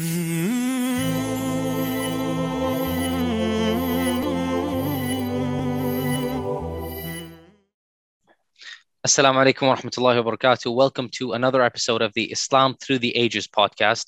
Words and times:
Assalamu 0.00 0.08
alaikum 9.44 9.68
wa 9.68 9.76
rahmatullahi 9.76 10.24
wa 10.24 10.32
barakatuh. 10.32 10.74
Welcome 10.74 11.10
to 11.18 11.34
another 11.34 11.60
episode 11.60 12.00
of 12.00 12.14
the 12.14 12.32
Islam 12.32 12.76
Through 12.80 13.00
the 13.00 13.14
Ages 13.14 13.46
podcast. 13.46 14.06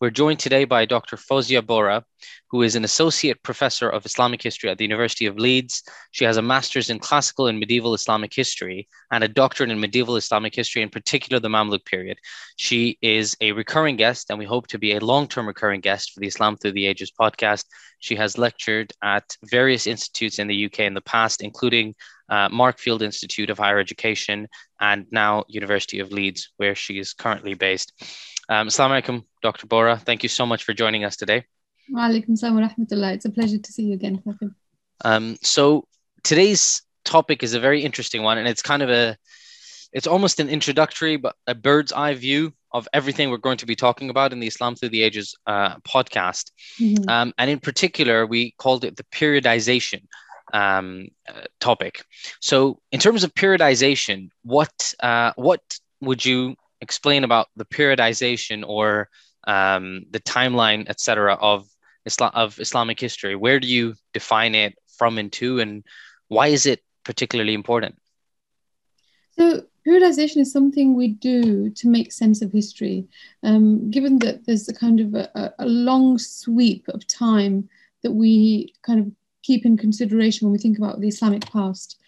We're 0.00 0.10
joined 0.10 0.40
today 0.40 0.64
by 0.64 0.86
Dr. 0.86 1.16
Fozia 1.16 1.64
Bora, 1.64 2.04
who 2.50 2.62
is 2.62 2.76
an 2.76 2.84
associate 2.84 3.42
professor 3.42 3.88
of 3.88 4.06
Islamic 4.06 4.42
history 4.42 4.70
at 4.70 4.78
the 4.78 4.84
University 4.84 5.26
of 5.26 5.38
Leeds. 5.38 5.82
She 6.12 6.24
has 6.24 6.36
a 6.36 6.42
master's 6.42 6.90
in 6.90 6.98
classical 6.98 7.46
and 7.46 7.58
medieval 7.58 7.94
Islamic 7.94 8.32
history 8.34 8.88
and 9.10 9.22
a 9.22 9.28
doctorate 9.28 9.70
in 9.70 9.80
medieval 9.80 10.16
Islamic 10.16 10.54
history, 10.54 10.82
in 10.82 10.90
particular 10.90 11.40
the 11.40 11.48
Mamluk 11.48 11.84
period. 11.84 12.18
She 12.56 12.98
is 13.02 13.36
a 13.40 13.52
recurring 13.52 13.96
guest, 13.96 14.30
and 14.30 14.38
we 14.38 14.44
hope 14.44 14.66
to 14.68 14.78
be 14.78 14.92
a 14.94 15.00
long 15.00 15.28
term 15.28 15.46
recurring 15.46 15.80
guest 15.80 16.12
for 16.12 16.20
the 16.20 16.26
Islam 16.26 16.56
Through 16.56 16.72
the 16.72 16.86
Ages 16.86 17.12
podcast. 17.18 17.64
She 18.00 18.14
has 18.16 18.38
lectured 18.38 18.92
at 19.02 19.36
various 19.44 19.86
institutes 19.86 20.38
in 20.38 20.46
the 20.46 20.66
UK 20.66 20.80
in 20.80 20.94
the 20.94 21.00
past, 21.00 21.42
including 21.42 21.94
uh, 22.28 22.48
Markfield 22.48 23.02
Institute 23.02 23.50
of 23.50 23.58
Higher 23.58 23.78
Education, 23.78 24.48
and 24.80 25.06
now 25.10 25.44
University 25.48 25.98
of 26.00 26.12
Leeds, 26.12 26.50
where 26.56 26.74
she 26.74 26.98
is 26.98 27.12
currently 27.12 27.54
based. 27.54 27.92
Um, 28.48 28.68
Assalamu 28.68 29.02
alaikum, 29.02 29.24
Dr. 29.42 29.66
Bora. 29.66 29.96
Thank 29.96 30.22
you 30.22 30.28
so 30.28 30.46
much 30.46 30.64
for 30.64 30.72
joining 30.72 31.04
us 31.04 31.16
today. 31.16 31.44
Wa 31.90 32.08
alaikum 32.08 32.36
salam 32.36 32.56
wa 32.56 32.68
rahmatullah. 32.68 33.14
It's 33.14 33.24
a 33.24 33.30
pleasure 33.30 33.58
to 33.58 33.72
see 33.72 33.84
you 33.84 33.94
again, 33.94 34.22
Um, 35.04 35.36
so 35.42 35.86
today's 36.22 36.82
topic 37.04 37.42
is 37.42 37.54
a 37.54 37.60
very 37.60 37.82
interesting 37.82 38.22
one, 38.22 38.38
and 38.38 38.46
it's 38.46 38.62
kind 38.62 38.82
of 38.82 38.90
a, 38.90 39.16
it's 39.92 40.06
almost 40.06 40.40
an 40.40 40.48
introductory, 40.48 41.16
but 41.16 41.34
a 41.46 41.54
bird's 41.54 41.92
eye 41.92 42.14
view 42.14 42.52
of 42.72 42.86
everything 42.92 43.30
we're 43.30 43.38
going 43.38 43.56
to 43.56 43.66
be 43.66 43.74
talking 43.74 44.10
about 44.10 44.32
in 44.32 44.40
the 44.40 44.46
Islam 44.46 44.74
Through 44.74 44.90
the 44.90 45.02
Ages 45.02 45.34
uh, 45.46 45.76
podcast. 45.78 46.50
Mm-hmm. 46.78 47.08
Um, 47.08 47.32
and 47.38 47.50
in 47.50 47.58
particular, 47.58 48.26
we 48.26 48.52
called 48.58 48.84
it 48.84 48.96
the 48.96 49.04
periodization 49.04 50.02
um, 50.52 51.08
uh, 51.28 51.42
topic. 51.60 52.04
So, 52.40 52.80
in 52.92 53.00
terms 53.00 53.24
of 53.24 53.34
periodization, 53.34 54.28
what 54.42 54.94
uh, 55.00 55.32
what 55.36 55.62
would 56.00 56.24
you 56.24 56.56
explain 56.80 57.24
about 57.24 57.48
the 57.56 57.64
periodization 57.64 58.64
or 58.66 59.08
um, 59.46 60.04
the 60.10 60.20
timeline, 60.20 60.88
etc., 60.88 61.34
of 61.34 61.66
Islam 62.08 62.32
of 62.34 62.58
Islamic 62.66 62.98
history? 63.00 63.34
Where 63.44 63.60
do 63.60 63.68
you 63.68 63.94
define 64.12 64.54
it 64.54 64.72
from 64.98 65.18
and 65.18 65.30
to, 65.38 65.60
and 65.60 65.84
why 66.28 66.46
is 66.48 66.66
it 66.66 66.80
particularly 67.04 67.54
important? 67.54 67.94
So, 69.36 69.62
periodization 69.86 70.38
is 70.44 70.52
something 70.52 70.86
we 70.94 71.08
do 71.08 71.70
to 71.70 71.88
make 71.88 72.12
sense 72.12 72.42
of 72.42 72.52
history. 72.52 73.06
Um, 73.42 73.90
given 73.90 74.18
that 74.24 74.44
there's 74.44 74.68
a 74.68 74.74
kind 74.74 74.98
of 75.00 75.14
a, 75.14 75.54
a 75.58 75.66
long 75.66 76.18
sweep 76.18 76.88
of 76.88 77.06
time 77.06 77.68
that 78.02 78.12
we 78.12 78.74
kind 78.82 79.00
of 79.00 79.06
keep 79.42 79.64
in 79.64 79.76
consideration 79.76 80.46
when 80.46 80.52
we 80.52 80.58
think 80.58 80.78
about 80.78 81.00
the 81.00 81.08
Islamic 81.08 81.44
past. 81.50 81.98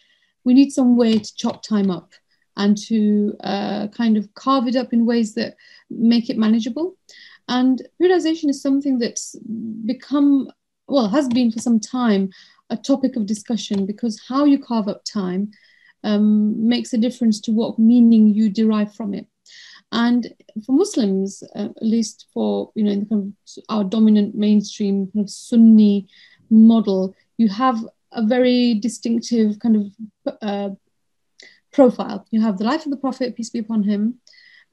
We 0.44 0.54
need 0.54 0.70
some 0.72 0.96
way 0.96 1.18
to 1.18 1.36
chop 1.36 1.62
time 1.62 1.90
up 1.90 2.10
and 2.56 2.76
to 2.76 3.36
uh, 3.42 3.88
kind 3.88 4.16
of 4.16 4.32
carve 4.34 4.66
it 4.68 4.76
up 4.76 4.92
in 4.92 5.06
ways 5.06 5.34
that 5.34 5.56
make 5.88 6.28
it 6.28 6.36
manageable. 6.36 6.96
And 7.48 7.86
periodization 8.00 8.48
is 8.48 8.62
something 8.62 8.98
that's 8.98 9.36
become, 9.84 10.50
well, 10.86 11.08
has 11.08 11.28
been 11.28 11.50
for 11.50 11.58
some 11.58 11.80
time 11.80 12.30
a 12.70 12.76
topic 12.76 13.16
of 13.16 13.26
discussion 13.26 13.86
because 13.86 14.22
how 14.28 14.44
you 14.44 14.58
carve 14.58 14.88
up 14.88 15.04
time 15.04 15.50
um, 16.04 16.68
makes 16.68 16.92
a 16.92 16.98
difference 16.98 17.40
to 17.40 17.52
what 17.52 17.78
meaning 17.78 18.32
you 18.32 18.48
derive 18.48 18.94
from 18.94 19.12
it. 19.14 19.26
And 19.92 20.32
for 20.64 20.72
Muslims, 20.72 21.42
uh, 21.56 21.68
at 21.76 21.82
least 21.82 22.26
for 22.32 22.70
you 22.74 22.84
know, 22.84 22.92
in 22.92 23.06
kind 23.06 23.32
of 23.32 23.64
our 23.68 23.84
dominant 23.84 24.34
mainstream 24.34 25.10
kind 25.12 25.24
of 25.24 25.30
Sunni 25.30 26.06
model, 26.48 27.14
you 27.38 27.48
have 27.48 27.84
a 28.12 28.24
very 28.24 28.74
distinctive 28.74 29.58
kind 29.58 29.76
of 29.76 30.36
uh, 30.42 30.70
profile. 31.72 32.26
You 32.30 32.40
have 32.42 32.58
the 32.58 32.64
life 32.64 32.84
of 32.84 32.90
the 32.90 32.96
Prophet, 32.96 33.36
peace 33.36 33.50
be 33.50 33.58
upon 33.58 33.82
him, 33.82 34.20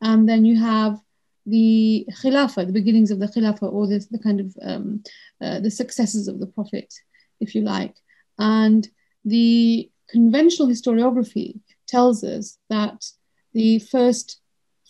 and 0.01 0.29
then 0.29 0.45
you 0.45 0.59
have 0.59 0.99
the 1.47 2.05
Khilafah, 2.21 2.67
the 2.67 2.73
beginnings 2.73 3.09
of 3.09 3.19
the 3.19 3.27
Khilafah, 3.27 3.71
or 3.71 3.87
the, 3.87 4.05
the 4.11 4.19
kind 4.19 4.39
of 4.39 4.55
um, 4.61 5.03
uh, 5.41 5.59
the 5.59 5.71
successes 5.71 6.27
of 6.27 6.39
the 6.39 6.47
Prophet, 6.47 6.93
if 7.39 7.55
you 7.55 7.61
like. 7.61 7.95
And 8.37 8.87
the 9.23 9.89
conventional 10.09 10.67
historiography 10.67 11.59
tells 11.87 12.23
us 12.23 12.59
that 12.69 13.05
the 13.53 13.79
first 13.79 14.41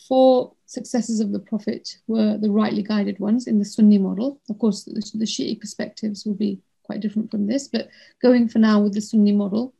four 0.08 0.52
successors 0.66 1.20
of 1.20 1.32
the 1.32 1.38
Prophet 1.38 1.96
were 2.06 2.36
the 2.36 2.50
rightly 2.50 2.82
guided 2.82 3.18
ones 3.18 3.46
in 3.46 3.58
the 3.58 3.64
Sunni 3.64 3.98
model. 3.98 4.40
Of 4.50 4.58
course, 4.58 4.84
the, 4.84 4.92
the 5.14 5.24
Shi'i 5.24 5.58
perspectives 5.58 6.26
will 6.26 6.34
be 6.34 6.60
quite 6.82 7.00
different 7.00 7.30
from 7.30 7.46
this, 7.46 7.68
but 7.68 7.88
going 8.20 8.48
for 8.48 8.58
now 8.58 8.80
with 8.80 8.94
the 8.94 9.00
Sunni 9.00 9.32
model, 9.32 9.74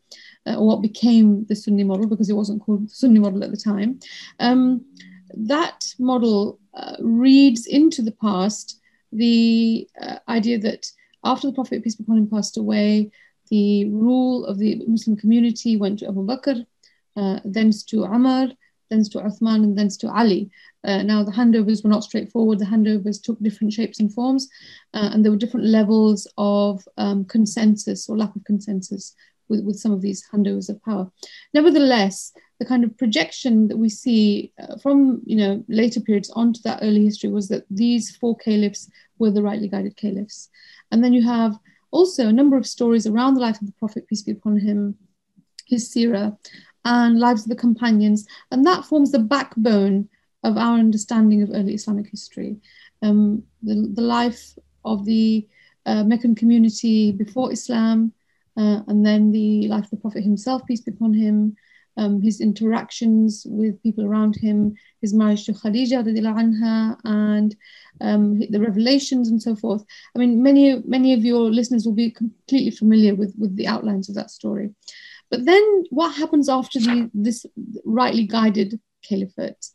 uh, 0.47 0.57
or 0.57 0.67
what 0.67 0.83
became 0.83 1.45
the 1.47 1.57
Sunni 1.57 1.85
model 1.85 2.07
because 2.07 2.31
it 2.31 2.35
wasn't 2.35 2.63
called 2.63 2.87
the 2.87 2.95
Sunni 2.95 3.19
model 3.19 3.43
at 3.43 3.51
the 3.51 3.57
time, 3.57 3.99
um, 4.39 4.85
that 5.35 5.95
model 5.99 6.59
uh, 6.79 6.97
reads 7.01 7.67
into 7.67 8.03
the 8.03 8.13
past 8.13 8.81
the 9.13 9.89
uh, 10.01 10.19
idea 10.29 10.59
that 10.59 10.91
after 11.25 11.49
the 11.49 11.53
Prophet, 11.53 11.83
peace 11.83 11.97
be 11.97 12.05
upon 12.05 12.19
him, 12.19 12.31
passed 12.31 12.57
away, 12.57 13.11
the 13.51 13.89
rule 13.91 14.45
of 14.47 14.59
the 14.59 14.85
Muslim 14.87 15.17
community 15.17 15.77
went 15.77 15.99
to 15.99 16.09
Abu 16.09 16.25
Bakr, 16.25 16.65
uh, 17.17 17.41
thence 17.45 17.83
to 17.85 18.05
Umar, 18.05 18.49
thence 18.91 19.09
to 19.11 19.19
Uthman, 19.19 19.65
and 19.65 19.77
thence 19.77 19.97
to 19.99 20.11
Ali. 20.11 20.51
Uh, 20.85 21.03
now, 21.03 21.25
the 21.25 21.33
handovers 21.33 21.83
were 21.83 21.91
not 21.91 22.05
straightforward. 22.05 22.59
The 22.59 22.67
handovers 22.67 23.21
took 23.21 23.39
different 23.41 23.73
shapes 23.73 24.01
and 24.01 24.13
forms, 24.13 24.49
uh, 24.95 25.11
and 25.13 25.25
there 25.25 25.33
were 25.33 25.39
different 25.39 25.67
levels 25.67 26.27
of 26.39 26.87
um, 26.97 27.25
consensus 27.25 28.09
or 28.09 28.17
lack 28.17 28.37
of 28.37 28.45
consensus 28.45 29.15
with, 29.49 29.65
with 29.65 29.79
some 29.79 29.93
of 29.93 30.01
these 30.01 30.27
handovers 30.33 30.69
of 30.69 30.83
power. 30.83 31.11
Nevertheless, 31.55 32.33
the 32.59 32.65
kind 32.67 32.85
of 32.85 32.97
projection 32.99 33.69
that 33.69 33.77
we 33.77 33.89
see 33.89 34.53
uh, 34.61 34.77
from 34.79 35.23
you 35.25 35.37
know 35.37 35.65
later 35.69 36.01
periods 36.01 36.31
onto 36.31 36.61
that 36.63 36.81
early 36.83 37.05
history 37.05 37.31
was 37.31 37.49
that 37.49 37.65
these 37.71 38.17
four 38.17 38.37
caliphs 38.37 38.91
were 39.19 39.31
the 39.31 39.43
rightly 39.43 39.69
guided 39.69 39.97
caliphs, 39.97 40.49
and 40.91 41.03
then 41.03 41.13
you 41.13 41.23
have 41.23 41.59
also 41.91 42.27
a 42.29 42.33
number 42.33 42.57
of 42.57 42.67
stories 42.67 43.07
around 43.07 43.35
the 43.35 43.41
life 43.41 43.61
of 43.61 43.67
the 43.67 43.73
Prophet 43.79 44.07
peace 44.07 44.23
be 44.23 44.33
upon 44.33 44.59
him, 44.59 44.97
his 45.67 45.89
seerah, 45.89 46.37
and 46.85 47.19
lives 47.19 47.43
of 47.43 47.49
the 47.49 47.57
companions, 47.57 48.27
and 48.51 48.67
that 48.67 48.85
forms 48.85 49.13
the 49.13 49.19
backbone 49.19 50.09
of 50.45 50.57
our 50.57 50.79
understanding 50.79 51.43
of 51.43 51.51
early 51.53 51.75
Islamic 51.75 52.09
history. 52.09 52.57
Um, 53.03 53.43
the, 53.63 53.91
the 53.95 54.03
life 54.03 54.57
of 54.85 55.05
the 55.05 55.47
uh, 55.87 56.05
Meccan 56.05 56.35
community 56.35 57.13
before 57.13 57.53
Islam, 57.53 58.13
uh, 58.59 58.81
and 58.89 59.07
then 59.07 59.31
the 59.31 59.69
life 59.69 59.85
of 59.85 59.91
the 59.91 59.97
Prophet 59.99 60.25
himself, 60.25 60.63
peace 60.67 60.81
be 60.81 60.93
upon 60.93 61.15
him, 61.15 61.57
um, 61.97 62.21
his 62.21 62.41
interactions 62.41 63.45
with 63.49 63.83
people 63.83 64.05
around 64.05 64.35
him, 64.37 64.75
his 65.01 65.15
marriage 65.15 65.45
to 65.47 65.53
Khadija 65.53 66.05
anha, 66.05 66.97
and 67.05 67.57
um, 68.01 68.39
the 68.39 68.61
revelations 68.61 69.29
and 69.29 69.41
so 69.41 69.55
forth. 69.57 69.85
I 70.15 70.19
mean, 70.19 70.43
many 70.43 70.83
many 70.87 71.15
of 71.15 71.25
your 71.25 71.51
listeners 71.51 71.85
will 71.85 71.95
be 71.95 72.11
completely 72.11 72.71
familiar 72.71 73.15
with, 73.15 73.35
with 73.39 73.57
the 73.57 73.67
outlines 73.67 74.09
of 74.09 74.15
that 74.17 74.31
story. 74.31 74.71
But 75.31 75.45
then 75.45 75.85
what 75.91 76.15
happens 76.15 76.49
after 76.49 76.79
the, 76.81 77.11
this 77.13 77.45
rightly 77.85 78.27
guided 78.27 78.81
caliphate? 79.09 79.67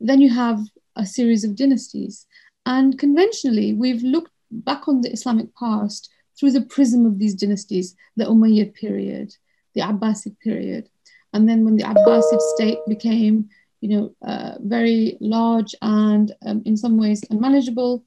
Then 0.00 0.20
you 0.20 0.32
have 0.32 0.60
a 0.96 1.04
series 1.04 1.44
of 1.44 1.56
dynasties. 1.56 2.26
And 2.66 2.98
conventionally, 2.98 3.74
we've 3.74 4.02
looked 4.02 4.32
back 4.50 4.88
on 4.88 5.02
the 5.02 5.12
Islamic 5.12 5.54
past 5.56 6.08
through 6.38 6.52
the 6.52 6.62
prism 6.62 7.06
of 7.06 7.18
these 7.18 7.34
dynasties, 7.34 7.96
the 8.16 8.24
Umayyad 8.24 8.74
period, 8.74 9.34
the 9.74 9.80
Abbasid 9.80 10.38
period. 10.40 10.88
And 11.32 11.48
then 11.48 11.64
when 11.64 11.76
the 11.76 11.84
Abbasid 11.84 12.40
state 12.54 12.78
became, 12.88 13.48
you 13.80 13.88
know, 13.88 14.14
uh, 14.26 14.54
very 14.60 15.16
large 15.20 15.74
and 15.82 16.32
um, 16.46 16.62
in 16.64 16.76
some 16.76 16.98
ways 16.98 17.24
unmanageable, 17.30 18.04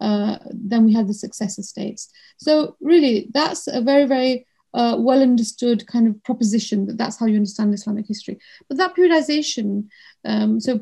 uh, 0.00 0.38
then 0.50 0.84
we 0.84 0.92
had 0.92 1.06
the 1.06 1.14
successor 1.14 1.62
states. 1.62 2.08
So 2.38 2.76
really, 2.80 3.28
that's 3.32 3.68
a 3.68 3.80
very, 3.80 4.06
very 4.06 4.46
uh, 4.74 4.96
well 4.98 5.22
understood 5.22 5.86
kind 5.86 6.08
of 6.08 6.22
proposition 6.24 6.86
that 6.86 6.98
that's 6.98 7.18
how 7.18 7.26
you 7.26 7.36
understand 7.36 7.74
Islamic 7.74 8.06
history. 8.06 8.38
But 8.68 8.78
that 8.78 8.96
periodization, 8.96 9.88
um, 10.24 10.60
so 10.60 10.80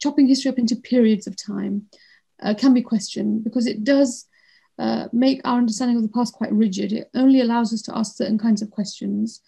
chopping 0.00 0.26
history 0.26 0.50
up 0.50 0.58
into 0.58 0.76
periods 0.76 1.26
of 1.26 1.36
time, 1.36 1.86
uh, 2.42 2.54
can 2.54 2.72
be 2.72 2.82
questioned 2.82 3.44
because 3.44 3.66
it 3.66 3.84
does 3.84 4.26
uh, 4.80 5.08
make 5.12 5.40
our 5.44 5.58
understanding 5.58 5.96
of 5.96 6.02
the 6.02 6.08
past 6.08 6.32
quite 6.34 6.52
rigid. 6.52 6.92
It 6.92 7.10
only 7.14 7.40
allows 7.40 7.72
us 7.72 7.82
to 7.82 7.96
ask 7.96 8.16
certain 8.16 8.38
kinds 8.38 8.62
of 8.62 8.70
questions. 8.70 9.42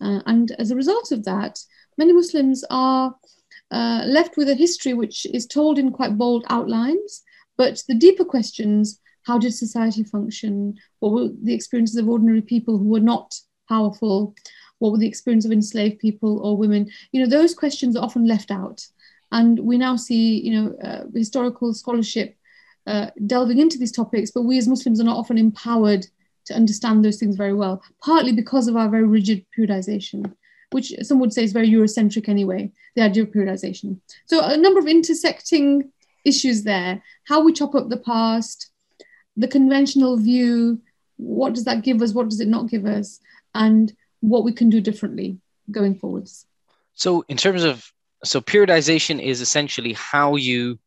Uh, 0.00 0.20
and 0.26 0.52
as 0.58 0.70
a 0.70 0.76
result 0.76 1.12
of 1.12 1.24
that, 1.24 1.58
many 1.98 2.12
Muslims 2.12 2.64
are 2.70 3.14
uh, 3.70 4.04
left 4.06 4.36
with 4.36 4.48
a 4.48 4.54
history 4.54 4.94
which 4.94 5.26
is 5.26 5.46
told 5.46 5.78
in 5.78 5.90
quite 5.90 6.16
bold 6.16 6.44
outlines, 6.48 7.22
but 7.56 7.82
the 7.88 7.94
deeper 7.94 8.24
questions 8.24 9.00
how 9.26 9.38
did 9.38 9.52
society 9.52 10.04
function? 10.04 10.76
What 11.00 11.12
were 11.12 11.28
the 11.42 11.52
experiences 11.52 11.96
of 11.96 12.08
ordinary 12.08 12.42
people 12.42 12.78
who 12.78 12.88
were 12.88 13.00
not 13.00 13.34
powerful? 13.68 14.36
What 14.78 14.92
were 14.92 14.98
the 14.98 15.08
experience 15.08 15.44
of 15.44 15.50
enslaved 15.50 15.98
people 15.98 16.38
or 16.46 16.56
women? 16.56 16.88
You 17.10 17.20
know, 17.20 17.28
those 17.28 17.52
questions 17.52 17.96
are 17.96 18.04
often 18.04 18.24
left 18.24 18.52
out. 18.52 18.86
And 19.32 19.58
we 19.58 19.78
now 19.78 19.96
see, 19.96 20.40
you 20.40 20.52
know, 20.54 20.76
uh, 20.80 21.04
historical 21.12 21.74
scholarship 21.74 22.36
uh, 22.86 23.10
delving 23.26 23.58
into 23.58 23.78
these 23.78 23.92
topics, 23.92 24.30
but 24.30 24.42
we 24.42 24.58
as 24.58 24.68
Muslims 24.68 25.00
are 25.00 25.04
not 25.04 25.18
often 25.18 25.38
empowered 25.38 26.06
to 26.46 26.54
understand 26.54 27.04
those 27.04 27.18
things 27.18 27.36
very 27.36 27.52
well, 27.52 27.82
partly 28.02 28.32
because 28.32 28.68
of 28.68 28.76
our 28.76 28.88
very 28.88 29.04
rigid 29.04 29.44
periodization, 29.56 30.32
which 30.70 30.92
some 31.02 31.18
would 31.18 31.32
say 31.32 31.42
is 31.42 31.52
very 31.52 31.68
Eurocentric 31.68 32.28
anyway, 32.28 32.70
the 32.94 33.02
idea 33.02 33.24
of 33.24 33.30
periodization. 33.30 34.00
So, 34.26 34.40
a 34.40 34.56
number 34.56 34.78
of 34.78 34.86
intersecting 34.86 35.90
issues 36.24 36.64
there 36.64 37.02
how 37.24 37.42
we 37.42 37.52
chop 37.52 37.74
up 37.74 37.88
the 37.88 37.96
past, 37.96 38.70
the 39.36 39.48
conventional 39.48 40.16
view, 40.16 40.80
what 41.16 41.54
does 41.54 41.64
that 41.64 41.82
give 41.82 42.02
us, 42.02 42.12
what 42.12 42.28
does 42.28 42.40
it 42.40 42.48
not 42.48 42.68
give 42.68 42.86
us, 42.86 43.20
and 43.54 43.92
what 44.20 44.44
we 44.44 44.52
can 44.52 44.70
do 44.70 44.80
differently 44.80 45.38
going 45.70 45.94
forwards. 45.94 46.46
So, 46.94 47.24
in 47.28 47.36
terms 47.36 47.64
of 47.64 47.92
so 48.24 48.40
periodization 48.40 49.20
is 49.20 49.40
essentially 49.40 49.92
how 49.92 50.36
you 50.36 50.78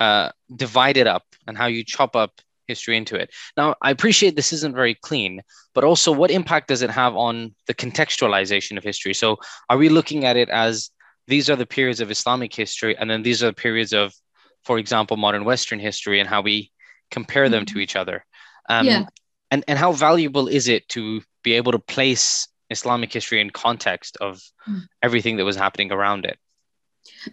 uh, 0.00 0.30
divide 0.54 0.96
it 0.96 1.06
up 1.06 1.24
and 1.46 1.56
how 1.56 1.66
you 1.66 1.84
chop 1.84 2.16
up 2.16 2.40
history 2.66 2.96
into 2.96 3.16
it. 3.16 3.30
Now, 3.56 3.74
I 3.82 3.90
appreciate 3.90 4.36
this 4.36 4.52
isn't 4.52 4.74
very 4.74 4.94
clean, 4.94 5.42
but 5.74 5.84
also 5.84 6.12
what 6.12 6.30
impact 6.30 6.68
does 6.68 6.82
it 6.82 6.90
have 6.90 7.14
on 7.16 7.54
the 7.66 7.74
contextualization 7.74 8.76
of 8.78 8.84
history? 8.84 9.14
So, 9.14 9.38
are 9.68 9.76
we 9.76 9.88
looking 9.88 10.24
at 10.24 10.36
it 10.36 10.48
as 10.48 10.90
these 11.26 11.50
are 11.50 11.56
the 11.56 11.66
periods 11.66 12.00
of 12.00 12.10
Islamic 12.10 12.54
history, 12.54 12.96
and 12.96 13.08
then 13.10 13.22
these 13.22 13.42
are 13.42 13.46
the 13.46 13.52
periods 13.52 13.92
of, 13.92 14.12
for 14.64 14.78
example, 14.78 15.16
modern 15.16 15.44
Western 15.44 15.78
history, 15.78 16.20
and 16.20 16.28
how 16.28 16.42
we 16.42 16.70
compare 17.10 17.48
them 17.48 17.64
to 17.66 17.74
mm-hmm. 17.74 17.80
each 17.80 17.96
other? 17.96 18.24
Um, 18.68 18.86
yeah. 18.86 19.04
And, 19.50 19.64
and 19.68 19.78
how 19.78 19.92
valuable 19.92 20.48
is 20.48 20.68
it 20.68 20.88
to 20.90 21.20
be 21.42 21.52
able 21.54 21.72
to 21.72 21.78
place 21.78 22.48
Islamic 22.70 23.12
history 23.12 23.40
in 23.40 23.50
context 23.50 24.16
of 24.20 24.40
mm. 24.66 24.80
everything 25.02 25.36
that 25.36 25.44
was 25.44 25.56
happening 25.56 25.92
around 25.92 26.24
it? 26.24 26.38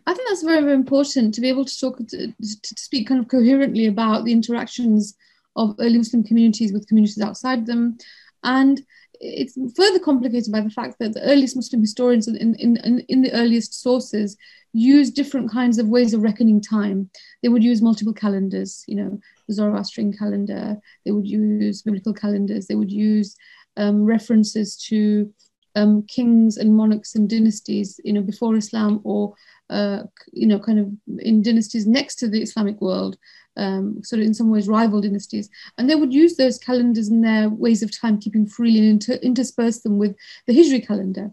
I 0.06 0.13
think 0.13 0.27
that's 0.27 0.44
very, 0.44 0.62
very 0.62 0.74
important 0.74 1.33
to 1.33 1.42
be 1.42 1.50
able 1.50 1.66
to 1.66 1.80
talk 1.80 1.98
to, 1.98 2.27
to 2.27 2.75
speak 2.77 3.07
kind 3.07 3.21
of 3.21 3.27
coherently 3.27 3.86
about 3.88 4.25
the 4.25 4.31
interactions 4.31 5.16
of 5.56 5.75
early 5.80 5.98
Muslim 5.98 6.24
communities 6.24 6.71
with 6.74 6.88
communities 6.88 7.21
outside 7.21 7.66
them. 7.66 7.98
And 8.44 8.81
it's 9.21 9.57
further 9.75 10.00
complicated 10.00 10.51
by 10.51 10.62
the 10.62 10.69
fact 10.69 10.98
that 11.00 11.13
the 11.13 11.24
earliest 11.24 11.56
Muslim 11.56 11.81
historians 11.81 12.27
in, 12.27 12.56
in, 12.56 12.77
in, 12.77 13.00
in 13.10 13.21
the 13.21 13.33
earliest 13.33 13.81
sources 13.81 14.38
use 14.71 15.10
different 15.12 15.51
kinds 15.51 15.77
of 15.77 15.88
ways 15.88 16.13
of 16.13 16.21
reckoning 16.21 16.62
time. 16.62 17.10
They 17.44 17.50
would 17.50 17.63
use 17.63 17.81
multiple 17.81 18.13
calendars, 18.13 18.83
you 18.88 18.95
know, 18.95 19.19
the 19.48 19.54
Zoroastrian 19.54 20.13
calendar, 20.13 20.77
they 21.06 21.12
would 21.12 21.27
use 21.27 21.81
biblical 21.81 22.13
calendars, 22.13 22.68
they 22.68 22.75
would 22.75 22.92
use 22.92 23.36
um, 23.77 24.06
references 24.06 24.77
to 24.88 25.33
um, 25.75 26.04
kings 26.04 26.57
and 26.57 26.75
monarchs 26.75 27.16
and 27.16 27.30
dynasties, 27.30 28.00
you 28.04 28.13
know, 28.13 28.21
before 28.21 28.56
Islam 28.56 29.01
or 29.04 29.33
uh, 29.69 30.04
you 30.31 30.48
know, 30.48 30.60
kind 30.60 30.80
of 30.80 30.92
in 31.19 31.42
dynasties 31.42 31.86
next 31.86 32.16
to 32.16 32.27
the 32.27 32.42
Islamic 32.42 32.81
world, 32.81 33.18
um, 33.57 34.04
sort 34.04 34.21
of 34.21 34.25
in 34.27 34.33
some 34.33 34.50
ways 34.50 34.68
rival 34.68 35.01
dynasties. 35.01 35.50
And 35.77 35.89
they 35.89 35.95
would 35.95 36.13
use 36.13 36.36
those 36.38 36.57
calendars 36.57 37.10
and 37.10 37.24
their 37.24 37.50
ways 37.50 37.83
of 37.83 37.92
timekeeping 37.92 38.50
freely 38.51 38.80
and 38.80 38.89
inter- 38.89 39.19
intersperse 39.21 39.81
them 39.81 39.98
with 39.98 40.16
the 40.48 40.54
Hijri 40.54 40.86
calendar. 40.86 41.31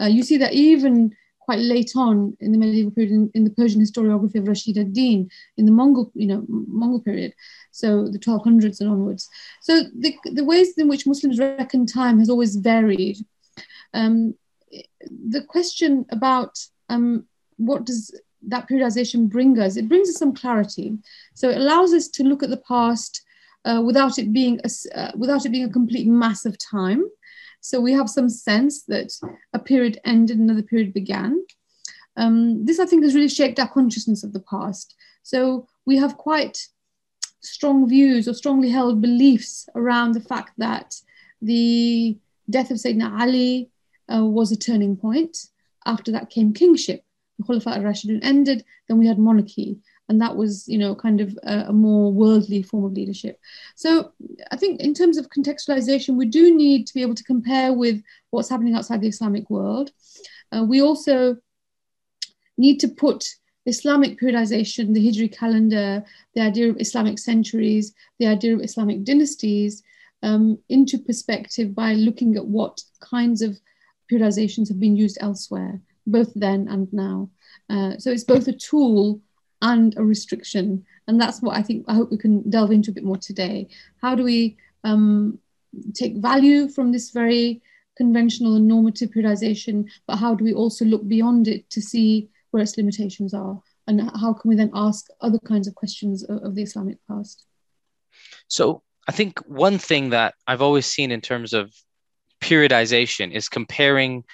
Uh, 0.00 0.06
you 0.06 0.22
see 0.22 0.36
that 0.38 0.54
even 0.54 1.14
quite 1.46 1.60
late 1.60 1.92
on 1.94 2.36
in 2.40 2.50
the 2.50 2.58
medieval 2.58 2.90
period 2.90 3.12
in, 3.12 3.30
in, 3.34 3.44
the 3.44 3.50
Persian 3.50 3.80
historiography 3.80 4.34
of 4.34 4.48
Rashid 4.48 4.78
ad-Din 4.78 5.30
in 5.56 5.64
the 5.64 5.70
Mongol, 5.70 6.10
you 6.14 6.26
know, 6.26 6.44
Mongol 6.48 7.00
period, 7.00 7.34
so 7.70 8.08
the 8.08 8.18
1200s 8.18 8.80
and 8.80 8.90
onwards. 8.90 9.28
So 9.60 9.84
the, 9.96 10.16
the 10.24 10.44
ways 10.44 10.76
in 10.76 10.88
which 10.88 11.06
Muslims 11.06 11.38
reckon 11.38 11.86
time 11.86 12.18
has 12.18 12.28
always 12.28 12.56
varied. 12.56 13.18
Um, 13.94 14.34
the 15.08 15.42
question 15.42 16.04
about 16.10 16.58
um, 16.88 17.26
what 17.56 17.84
does 17.84 18.18
that 18.48 18.68
periodization 18.68 19.28
bring 19.28 19.58
us? 19.58 19.76
It 19.76 19.88
brings 19.88 20.08
us 20.08 20.16
some 20.16 20.34
clarity. 20.34 20.96
So 21.34 21.50
it 21.50 21.56
allows 21.58 21.92
us 21.92 22.08
to 22.08 22.24
look 22.24 22.42
at 22.42 22.50
the 22.50 22.56
past 22.58 23.22
uh, 23.64 23.82
without 23.84 24.18
it 24.18 24.32
being 24.32 24.60
a, 24.64 24.98
uh, 24.98 25.12
without 25.16 25.44
it 25.44 25.50
being 25.50 25.64
a 25.64 25.72
complete 25.72 26.06
mass 26.06 26.44
of 26.44 26.56
time. 26.58 27.04
So 27.60 27.80
we 27.80 27.92
have 27.92 28.08
some 28.08 28.28
sense 28.28 28.84
that 28.84 29.12
a 29.52 29.58
period 29.58 30.00
ended, 30.04 30.38
another 30.38 30.62
period 30.62 30.92
began. 30.92 31.44
Um, 32.16 32.64
this, 32.64 32.78
I 32.78 32.86
think, 32.86 33.02
has 33.02 33.14
really 33.14 33.28
shaped 33.28 33.58
our 33.58 33.68
consciousness 33.68 34.22
of 34.22 34.32
the 34.32 34.40
past. 34.40 34.94
So 35.22 35.66
we 35.84 35.96
have 35.96 36.16
quite 36.16 36.58
strong 37.40 37.88
views 37.88 38.28
or 38.28 38.34
strongly 38.34 38.70
held 38.70 39.00
beliefs 39.00 39.68
around 39.74 40.12
the 40.12 40.20
fact 40.20 40.52
that 40.58 40.94
the 41.42 42.16
death 42.48 42.70
of 42.70 42.76
Sayyidina 42.76 43.20
Ali 43.20 43.70
uh, 44.12 44.24
was 44.24 44.52
a 44.52 44.56
turning 44.56 44.96
point. 44.96 45.48
After 45.84 46.10
that 46.12 46.30
came 46.30 46.52
kingship 46.52 47.04
the 47.38 47.44
Khulafa 47.44 47.76
al-Rashidun 47.76 48.20
ended, 48.22 48.64
then 48.88 48.98
we 48.98 49.06
had 49.06 49.18
monarchy. 49.18 49.78
And 50.08 50.20
that 50.20 50.36
was, 50.36 50.68
you 50.68 50.78
know, 50.78 50.94
kind 50.94 51.20
of 51.20 51.36
a, 51.42 51.66
a, 51.68 51.72
more 51.72 52.12
worldly 52.12 52.62
form 52.62 52.84
of 52.84 52.92
leadership. 52.92 53.40
So 53.74 54.12
I 54.52 54.56
think 54.56 54.80
in 54.80 54.94
terms 54.94 55.18
of 55.18 55.30
contextualization, 55.30 56.16
we 56.16 56.26
do 56.26 56.54
need 56.54 56.86
to 56.86 56.94
be 56.94 57.02
able 57.02 57.16
to 57.16 57.24
compare 57.24 57.72
with 57.72 58.00
what's 58.30 58.48
happening 58.48 58.74
outside 58.74 59.00
the 59.00 59.08
Islamic 59.08 59.50
world. 59.50 59.90
Uh, 60.52 60.64
we 60.64 60.80
also 60.80 61.36
need 62.56 62.78
to 62.80 62.88
put 62.88 63.24
Islamic 63.66 64.18
periodization, 64.20 64.94
the 64.94 65.04
Hijri 65.04 65.36
calendar, 65.36 66.04
the 66.34 66.40
idea 66.40 66.70
of 66.70 66.80
Islamic 66.80 67.18
centuries, 67.18 67.92
the 68.20 68.28
idea 68.28 68.54
of 68.54 68.62
Islamic 68.62 69.02
dynasties 69.02 69.82
um, 70.22 70.58
into 70.68 70.98
perspective 70.98 71.74
by 71.74 71.94
looking 71.94 72.36
at 72.36 72.46
what 72.46 72.80
kinds 73.00 73.42
of 73.42 73.58
periodizations 74.10 74.68
have 74.68 74.78
been 74.78 74.96
used 74.96 75.18
elsewhere 75.20 75.80
both 76.06 76.32
then 76.34 76.68
and 76.68 76.92
now. 76.92 77.30
Uh, 77.68 77.96
so 77.98 78.10
it's 78.10 78.24
both 78.24 78.48
a 78.48 78.52
tool 78.52 79.20
and 79.62 79.96
a 79.96 80.04
restriction. 80.04 80.84
And 81.08 81.20
that's 81.20 81.40
what 81.42 81.56
I 81.56 81.62
think, 81.62 81.84
I 81.88 81.94
hope 81.94 82.10
we 82.10 82.18
can 82.18 82.48
delve 82.50 82.72
into 82.72 82.90
a 82.90 82.94
bit 82.94 83.04
more 83.04 83.16
today. 83.16 83.68
How 84.02 84.14
do 84.14 84.22
we 84.22 84.56
um, 84.84 85.38
take 85.94 86.16
value 86.16 86.68
from 86.68 86.92
this 86.92 87.10
very 87.10 87.62
conventional 87.96 88.56
and 88.56 88.68
normative 88.68 89.10
periodization, 89.10 89.88
but 90.06 90.16
how 90.16 90.34
do 90.34 90.44
we 90.44 90.52
also 90.52 90.84
look 90.84 91.06
beyond 91.08 91.48
it 91.48 91.68
to 91.70 91.80
see 91.80 92.28
where 92.50 92.62
its 92.62 92.76
limitations 92.76 93.32
are? 93.34 93.60
And 93.86 94.10
how 94.20 94.32
can 94.32 94.48
we 94.48 94.56
then 94.56 94.70
ask 94.74 95.06
other 95.20 95.38
kinds 95.38 95.68
of 95.68 95.74
questions 95.74 96.24
of, 96.24 96.42
of 96.42 96.54
the 96.54 96.62
Islamic 96.62 96.98
past? 97.08 97.44
So 98.48 98.82
I 99.08 99.12
think 99.12 99.38
one 99.46 99.78
thing 99.78 100.10
that 100.10 100.34
I've 100.46 100.62
always 100.62 100.86
seen 100.86 101.10
in 101.10 101.20
terms 101.20 101.52
of 101.52 101.72
periodization 102.40 103.32
is 103.32 103.48
comparing 103.48 104.24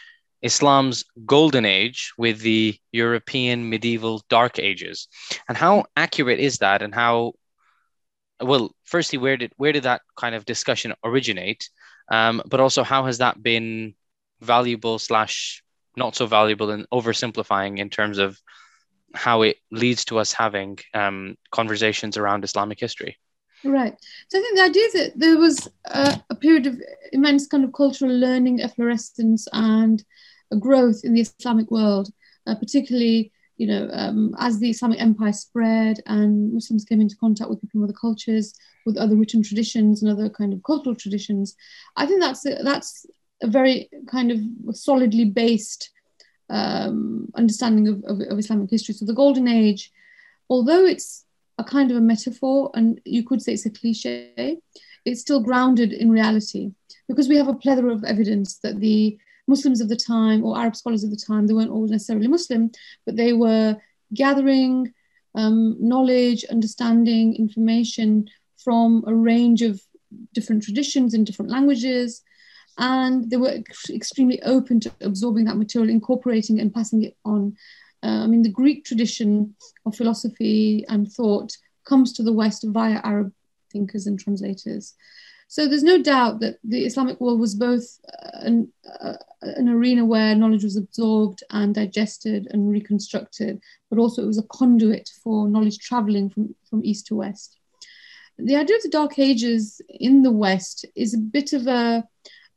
Islam's 0.42 1.04
golden 1.24 1.64
age 1.64 2.12
with 2.18 2.40
the 2.40 2.76
European 2.90 3.68
medieval 3.70 4.22
dark 4.28 4.58
ages. 4.58 5.08
And 5.48 5.56
how 5.56 5.84
accurate 5.96 6.40
is 6.40 6.58
that? 6.58 6.82
And 6.82 6.94
how, 6.94 7.32
well, 8.40 8.74
firstly, 8.84 9.18
where 9.18 9.36
did 9.36 9.52
where 9.56 9.72
did 9.72 9.84
that 9.84 10.02
kind 10.16 10.34
of 10.34 10.44
discussion 10.44 10.94
originate? 11.04 11.68
Um, 12.10 12.42
but 12.46 12.60
also, 12.60 12.82
how 12.82 13.06
has 13.06 13.18
that 13.18 13.42
been 13.42 13.94
valuable 14.40 14.98
slash 14.98 15.62
not 15.96 16.16
so 16.16 16.26
valuable 16.26 16.70
and 16.70 16.86
oversimplifying 16.92 17.78
in 17.78 17.88
terms 17.88 18.18
of 18.18 18.40
how 19.14 19.42
it 19.42 19.58
leads 19.70 20.04
to 20.06 20.18
us 20.18 20.32
having 20.32 20.78
um, 20.94 21.36
conversations 21.50 22.16
around 22.16 22.44
Islamic 22.44 22.80
history? 22.80 23.16
Right. 23.64 23.94
So 24.28 24.38
I 24.38 24.42
think 24.42 24.56
the 24.56 24.64
idea 24.64 24.88
that 24.94 25.12
there 25.16 25.38
was 25.38 25.68
a, 25.84 26.20
a 26.30 26.34
period 26.34 26.66
of 26.66 26.80
immense 27.12 27.46
kind 27.46 27.62
of 27.62 27.72
cultural 27.72 28.12
learning, 28.12 28.60
efflorescence, 28.60 29.46
and 29.52 30.02
growth 30.56 31.04
in 31.04 31.14
the 31.14 31.20
Islamic 31.20 31.70
world, 31.70 32.10
uh, 32.46 32.54
particularly 32.54 33.32
you 33.56 33.66
know 33.66 33.88
um, 33.92 34.34
as 34.38 34.58
the 34.58 34.70
Islamic 34.70 35.00
Empire 35.00 35.32
spread 35.32 36.00
and 36.06 36.52
Muslims 36.52 36.84
came 36.84 37.00
into 37.00 37.16
contact 37.16 37.50
with 37.50 37.60
people 37.60 37.80
from 37.80 37.84
other 37.84 37.92
cultures, 37.92 38.54
with 38.86 38.96
other 38.96 39.16
written 39.16 39.42
traditions 39.42 40.02
and 40.02 40.10
other 40.10 40.28
kind 40.28 40.52
of 40.52 40.62
cultural 40.62 40.94
traditions. 40.94 41.56
I 41.96 42.06
think 42.06 42.20
that's 42.20 42.44
a, 42.46 42.62
that's 42.62 43.06
a 43.42 43.46
very 43.46 43.88
kind 44.06 44.30
of 44.30 44.76
solidly 44.76 45.24
based 45.24 45.90
um, 46.50 47.30
understanding 47.34 47.88
of, 47.88 48.04
of, 48.04 48.20
of 48.28 48.38
Islamic 48.38 48.70
history. 48.70 48.94
So 48.94 49.04
the 49.04 49.14
Golden 49.14 49.48
Age, 49.48 49.90
although 50.48 50.84
it's 50.84 51.24
a 51.58 51.64
kind 51.64 51.90
of 51.90 51.96
a 51.96 52.00
metaphor 52.00 52.70
and 52.74 53.00
you 53.04 53.24
could 53.24 53.42
say 53.42 53.52
it's 53.54 53.66
a 53.66 53.70
cliche, 53.70 54.58
it's 55.04 55.20
still 55.20 55.40
grounded 55.40 55.92
in 55.92 56.10
reality 56.10 56.72
because 57.08 57.28
we 57.28 57.36
have 57.36 57.48
a 57.48 57.54
plethora 57.54 57.92
of 57.92 58.04
evidence 58.04 58.58
that 58.58 58.80
the 58.80 59.18
Muslims 59.46 59.80
of 59.80 59.88
the 59.88 59.96
time 59.96 60.44
or 60.44 60.58
Arab 60.58 60.76
scholars 60.76 61.04
of 61.04 61.10
the 61.10 61.16
time, 61.16 61.46
they 61.46 61.54
weren't 61.54 61.70
all 61.70 61.86
necessarily 61.86 62.28
Muslim, 62.28 62.70
but 63.04 63.16
they 63.16 63.32
were 63.32 63.76
gathering 64.14 64.92
um, 65.34 65.76
knowledge, 65.80 66.44
understanding, 66.44 67.34
information 67.36 68.28
from 68.62 69.02
a 69.06 69.14
range 69.14 69.62
of 69.62 69.80
different 70.34 70.62
traditions 70.62 71.14
in 71.14 71.24
different 71.24 71.50
languages. 71.50 72.22
And 72.78 73.30
they 73.30 73.36
were 73.36 73.62
extremely 73.90 74.42
open 74.42 74.80
to 74.80 74.92
absorbing 75.00 75.44
that 75.46 75.56
material, 75.56 75.90
incorporating 75.90 76.58
it 76.58 76.62
and 76.62 76.74
passing 76.74 77.02
it 77.02 77.16
on. 77.24 77.56
Uh, 78.02 78.24
I 78.24 78.26
mean, 78.26 78.42
the 78.42 78.48
Greek 78.48 78.84
tradition 78.84 79.54
of 79.86 79.96
philosophy 79.96 80.84
and 80.88 81.10
thought 81.10 81.56
comes 81.84 82.12
to 82.14 82.22
the 82.22 82.32
West 82.32 82.64
via 82.66 83.00
Arab 83.04 83.32
thinkers 83.72 84.06
and 84.06 84.18
translators. 84.18 84.94
So 85.52 85.68
there's 85.68 85.82
no 85.82 86.02
doubt 86.02 86.40
that 86.40 86.56
the 86.64 86.86
Islamic 86.86 87.20
world 87.20 87.38
was 87.38 87.54
both 87.54 87.84
uh, 88.10 88.38
an, 88.40 88.72
uh, 89.02 89.18
an 89.42 89.68
arena 89.68 90.02
where 90.02 90.34
knowledge 90.34 90.64
was 90.64 90.78
absorbed 90.78 91.44
and 91.50 91.74
digested 91.74 92.48
and 92.52 92.70
reconstructed, 92.70 93.60
but 93.90 93.98
also 93.98 94.22
it 94.22 94.26
was 94.26 94.38
a 94.38 94.44
conduit 94.44 95.10
for 95.22 95.46
knowledge 95.46 95.78
traveling 95.78 96.30
from, 96.30 96.54
from 96.70 96.82
east 96.82 97.06
to 97.08 97.16
west. 97.16 97.58
the 98.38 98.56
idea 98.56 98.76
of 98.76 98.82
the 98.82 98.88
Dark 98.88 99.18
Ages 99.18 99.82
in 99.90 100.22
the 100.22 100.30
West 100.30 100.86
is 100.96 101.12
a 101.12 101.18
bit 101.18 101.52
of 101.52 101.66
a 101.66 102.02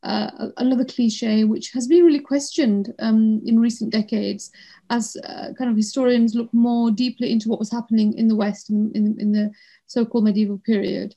uh, 0.04 0.52
another 0.56 0.86
cliche 0.86 1.44
which 1.44 1.72
has 1.72 1.88
been 1.88 2.06
really 2.06 2.22
questioned 2.22 2.94
um, 3.00 3.42
in 3.46 3.60
recent 3.60 3.92
decades 3.92 4.52
as 4.90 5.18
uh, 5.26 5.52
kind 5.58 5.70
of 5.70 5.76
historians 5.76 6.34
look 6.34 6.54
more 6.54 6.92
deeply 6.92 7.30
into 7.30 7.50
what 7.50 7.60
was 7.60 7.72
happening 7.74 8.14
in 8.14 8.30
the 8.30 8.38
West 8.38 8.70
in, 8.70 8.90
in, 8.96 9.20
in 9.20 9.34
the 9.34 9.52
so-called 9.86 10.24
medieval 10.24 10.60
period. 10.60 11.14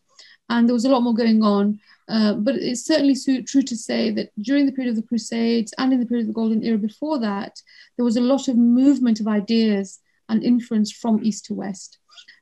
And 0.49 0.69
there 0.69 0.75
was 0.75 0.85
a 0.85 0.91
lot 0.91 1.03
more 1.03 1.15
going 1.15 1.43
on. 1.43 1.81
Uh, 2.09 2.33
but 2.35 2.55
it's 2.55 2.87
certainly 2.87 3.15
true 3.43 3.63
to 3.63 3.77
say 3.77 4.11
that 4.11 4.31
during 4.41 4.65
the 4.65 4.73
period 4.73 4.91
of 4.91 4.97
the 4.97 5.07
Crusades 5.07 5.75
and 5.77 5.93
in 5.93 6.01
the 6.01 6.07
period 6.07 6.23
of 6.23 6.29
the 6.29 6.41
Golden 6.41 6.65
Era 6.65 6.79
before 6.79 7.19
that, 7.19 7.61
there 7.97 8.05
was 8.05 8.17
a 8.17 8.23
lot 8.23 8.49
of 8.49 8.57
movement 8.57 9.21
of 9.21 9.29
ideas 9.29 10.01
and 10.31 10.43
influence 10.43 10.91
from 10.91 11.23
East 11.23 11.45
to 11.47 11.55
West. 11.55 11.99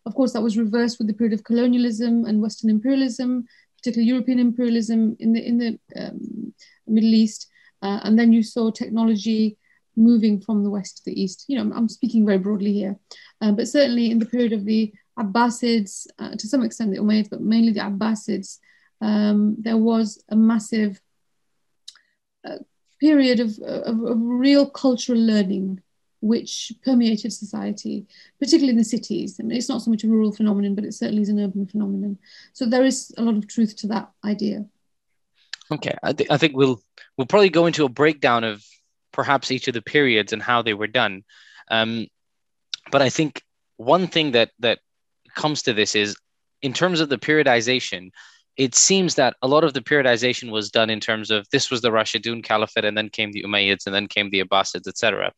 Of 0.07 0.15
course, 0.15 0.33
that 0.33 0.43
was 0.43 0.57
reversed 0.57 0.99
with 0.99 1.09
the 1.09 1.15
period 1.15 1.35
of 1.35 1.45
colonialism 1.45 2.25
and 2.25 2.41
Western 2.41 2.71
imperialism, 2.71 3.47
particularly 3.77 4.09
European 4.09 4.39
imperialism 4.39 5.17
in 5.19 5.33
the 5.33 5.45
in 5.45 5.59
the 5.59 5.79
um, 5.97 6.55
Middle 6.87 7.15
East, 7.15 7.49
uh, 7.83 8.01
and 8.05 8.19
then 8.19 8.33
you 8.33 8.43
saw 8.43 8.71
technology 8.71 9.57
moving 9.97 10.41
from 10.41 10.63
the 10.63 10.71
west 10.71 10.99
to 10.99 11.03
the 11.07 11.21
east. 11.21 11.45
You 11.49 11.63
know, 11.63 11.75
I'm, 11.75 11.89
speaking 11.89 12.27
very 12.27 12.39
broadly 12.39 12.73
here, 12.73 12.97
uh, 13.41 13.53
but 13.53 13.69
certainly 13.69 14.11
in 14.11 14.19
the 14.19 14.27
period 14.27 14.53
of 14.53 14.65
the 14.65 14.93
Abbasids, 15.19 16.07
uh, 16.19 16.37
to 16.37 16.47
some 16.47 16.63
extent 16.63 16.91
the 16.91 16.99
Umayyads, 16.99 17.31
but 17.31 17.41
mainly 17.41 17.73
the 17.73 17.81
Abbasids, 17.81 18.59
um, 19.01 19.57
there 19.59 19.77
was 19.77 20.23
a 20.29 20.37
massive 20.37 21.01
uh, 22.47 22.59
period 23.01 23.41
of, 23.41 23.59
of, 23.59 24.03
of, 24.03 24.17
real 24.19 24.69
cultural 24.69 25.19
learning 25.19 25.81
which 26.21 26.73
permeated 26.85 27.33
society, 27.33 28.07
particularly 28.39 28.71
in 28.71 28.79
the 28.79 28.85
cities. 28.85 29.37
I 29.39 29.43
mean, 29.43 29.57
it's 29.57 29.69
not 29.69 29.83
so 29.83 29.91
much 29.91 30.05
a 30.05 30.09
rural 30.09 30.33
phenomenon, 30.33 30.75
but 30.75 30.85
it 30.85 30.95
certainly 30.95 31.23
is 31.23 31.29
an 31.29 31.41
urban 31.41 31.67
phenomenon. 31.67 32.19
So 32.53 32.67
there 32.67 32.85
is 32.85 33.13
a 33.19 33.23
lot 33.23 33.37
of 33.37 33.47
truth 33.47 33.77
to 33.77 33.87
that 33.89 34.11
idea. 34.25 34.65
Okay, 35.71 35.95
I, 36.03 36.13
th- 36.13 36.31
I 36.31 36.37
think 36.37 36.57
we'll 36.57 36.81
we'll 37.17 37.27
probably 37.27 37.51
go 37.51 37.67
into 37.67 37.85
a 37.85 37.89
breakdown 37.89 38.45
of 38.45 38.65
perhaps 39.13 39.51
each 39.51 39.69
of 39.69 39.75
the 39.75 39.83
periods 39.83 40.33
and 40.33 40.43
how 40.43 40.63
they 40.63 40.75
were 40.75 40.87
done. 40.87 41.25
Um, 41.71 42.07
but 42.91 43.03
I 43.03 43.09
think 43.09 43.43
one 43.77 44.07
thing 44.07 44.33
that 44.33 44.51
that 44.61 44.79
comes 45.37 45.63
to 45.63 45.73
this 45.73 45.95
is 45.95 46.17
in 46.63 46.73
terms 46.73 47.01
of 47.01 47.09
the 47.09 47.19
periodization, 47.19 48.11
it 48.57 48.75
seems 48.75 49.15
that 49.17 49.37
a 49.43 49.49
lot 49.49 49.65
of 49.65 49.75
the 49.75 49.83
periodization 49.83 50.51
was 50.51 50.71
done 50.71 50.91
in 50.91 50.99
terms 50.99 51.31
of 51.31 51.47
this 51.51 51.71
was 51.71 51.83
the 51.83 51.91
Rashidun 51.91 52.43
Caliphate, 52.43 52.85
and 52.85 52.97
then 52.97 53.11
came 53.11 53.33
the 53.33 53.43
Umayyads, 53.43 53.87
and 53.87 53.95
then 53.95 54.09
came 54.09 54.31
the 54.31 54.41
Abbasids, 54.43 54.89
etc. 54.89 55.33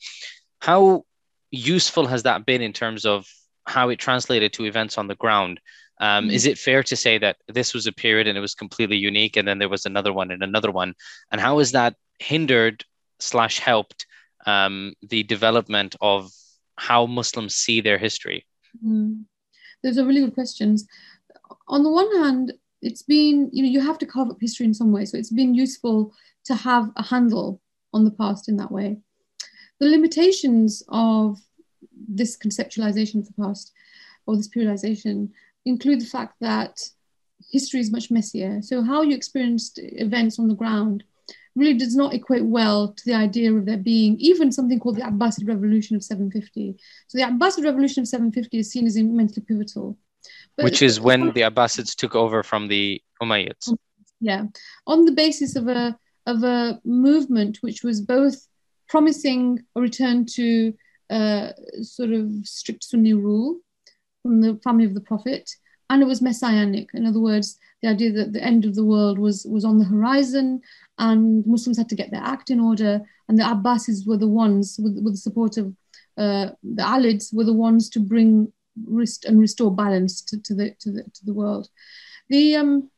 How 0.61 1.05
useful 1.51 2.07
has 2.07 2.23
that 2.23 2.47
been 2.47 2.63
in 2.63 2.73
terms 2.73 3.05
of 3.05 3.27
how 3.67 3.89
it 3.89 3.99
translated 3.99 4.53
to 4.55 4.65
events 4.65 4.97
on 4.97 5.09
the 5.09 5.17
ground? 5.17 5.61
Um, 6.01 6.25
mm-hmm. 6.25 6.35
Is 6.35 6.47
it 6.47 6.59
fair 6.59 6.83
to 6.85 6.97
say 6.97 7.19
that 7.19 7.37
this 7.49 7.75
was 7.75 7.87
a 7.87 7.93
period 7.93 8.29
and 8.29 8.39
it 8.39 8.41
was 8.41 8.55
completely 8.55 8.97
unique, 8.97 9.37
and 9.37 9.49
then 9.49 9.59
there 9.59 9.69
was 9.69 9.85
another 9.85 10.13
one 10.13 10.31
and 10.31 10.43
another 10.43 10.71
one? 10.71 10.95
And 11.33 11.41
how 11.41 11.59
has 11.59 11.73
that 11.73 11.95
hindered 12.21 12.85
slash 13.19 13.59
helped 13.59 14.07
um, 14.47 14.95
the 15.03 15.25
development 15.25 15.97
of 16.01 16.31
how 16.77 17.07
Muslims 17.07 17.57
see 17.57 17.81
their 17.81 17.99
history? 17.99 18.47
Mm. 18.85 19.25
Those 19.83 19.99
are 19.99 20.05
really 20.05 20.21
good 20.21 20.35
questions. 20.35 20.87
On 21.69 21.83
the 21.83 21.91
one 21.91 22.11
hand, 22.17 22.53
it's 22.83 23.03
been, 23.03 23.51
you 23.53 23.63
know, 23.63 23.69
you 23.69 23.81
have 23.81 23.99
to 23.99 24.07
carve 24.07 24.31
up 24.31 24.39
history 24.41 24.67
in 24.67 24.75
some 24.75 24.93
way. 24.93 25.05
So 25.05 25.19
it's 25.19 25.33
been 25.33 25.55
useful 25.55 26.15
to 26.45 26.55
have 26.55 26.91
a 26.97 27.03
handle 27.03 27.61
on 27.93 28.05
the 28.05 28.11
past 28.11 28.49
in 28.49 28.57
that 28.57 28.71
way. 28.73 28.99
The 29.81 29.87
limitations 29.87 30.83
of 30.89 31.39
this 32.09 32.37
conceptualization 32.37 33.21
of 33.21 33.27
the 33.27 33.35
past 33.41 33.73
or 34.27 34.37
this 34.37 34.49
periodization 34.49 35.31
include 35.65 36.01
the 36.01 36.07
fact 36.07 36.37
that 36.41 36.81
history 37.51 37.81
is 37.81 37.91
much 37.91 38.11
messier. 38.11 38.61
So 38.63 38.83
how 38.83 39.03
you 39.03 39.15
experienced 39.15 39.79
events 39.83 40.39
on 40.39 40.49
the 40.49 40.55
ground 40.55 41.05
really 41.57 41.75
does 41.75 41.97
not 41.97 42.15
equate 42.15 42.45
well 42.45 42.93
to 42.93 43.05
the 43.05 43.15
idea 43.15 43.53
of 43.53 43.67
there 43.67 43.77
being 43.77 44.17
even 44.19 44.53
something 44.53 44.79
called 44.79 44.97
the 44.97 45.03
Abbasid 45.03 45.47
Revolution 45.47 45.97
of 45.97 46.03
750. 46.03 46.77
So 47.09 47.19
the 47.19 47.25
Abbasid 47.25 47.65
Revolution 47.65 48.03
of 48.03 48.09
750 48.09 48.59
is 48.59 48.71
seen 48.71 48.87
as 48.87 48.97
immensely 48.97 49.43
pivotal. 49.43 49.97
But 50.57 50.65
Which 50.65 50.83
is 50.83 51.01
when 51.01 51.33
the 51.33 51.43
Abbasids 51.43 51.95
took 51.95 52.15
over 52.15 52.43
from 52.43 52.69
the 52.69 53.01
Umayyads. 53.23 53.75
Yeah, 54.21 54.47
on 54.87 55.05
the 55.05 55.13
basis 55.13 55.55
of 55.57 55.69
a 55.69 55.97
of 56.27 56.43
a 56.43 56.81
movement 56.85 57.59
which 57.63 57.83
was 57.83 58.01
both 58.01 58.47
promising 58.89 59.65
a 59.77 59.81
return 59.81 60.27
to 60.27 60.75
uh, 61.11 61.53
sort 61.83 62.11
of 62.11 62.31
strict 62.45 62.85
Sunni 62.85 63.15
rule 63.15 63.61
from 64.23 64.41
the 64.41 64.61
family 64.65 64.85
of 64.85 64.95
the 64.95 65.01
Prophet, 65.01 65.49
and 65.89 66.03
it 66.03 66.07
was 66.07 66.21
messianic. 66.21 66.91
In 66.93 67.07
other 67.07 67.21
words, 67.21 67.59
the 67.83 67.89
idea 67.89 68.13
that 68.13 68.33
the 68.33 68.43
end 68.43 68.65
of 68.65 68.75
the 68.75 68.85
world 68.85 69.19
was 69.19 69.47
was 69.49 69.65
on 69.65 69.79
the 69.79 69.85
horizon, 69.85 70.61
and 70.99 71.47
Muslims 71.47 71.79
had 71.79 71.89
to 71.89 71.95
get 71.95 72.11
their 72.11 72.23
act 72.23 72.51
in 72.51 72.61
order. 72.61 73.01
And 73.29 73.39
the 73.39 73.45
Abbasids 73.45 74.07
were 74.07 74.17
the 74.17 74.29
ones, 74.29 74.79
with, 74.83 74.99
with 75.03 75.15
the 75.15 75.19
support 75.19 75.57
of 75.57 75.75
uh, 76.17 76.51
the 76.63 76.83
Alids, 76.83 77.33
were 77.33 77.45
the 77.45 77.53
ones 77.53 77.89
to 77.91 78.01
bring 78.01 78.53
rest 78.87 79.25
and 79.25 79.41
restore 79.41 79.75
balance 79.75 80.23
to, 80.23 80.41
to 80.43 80.55
the 80.55 80.75
to 80.81 80.91
the 80.91 81.03
to 81.03 81.25
the 81.25 81.35
world. 81.35 81.69
The 82.29 82.57
um, 82.57 82.91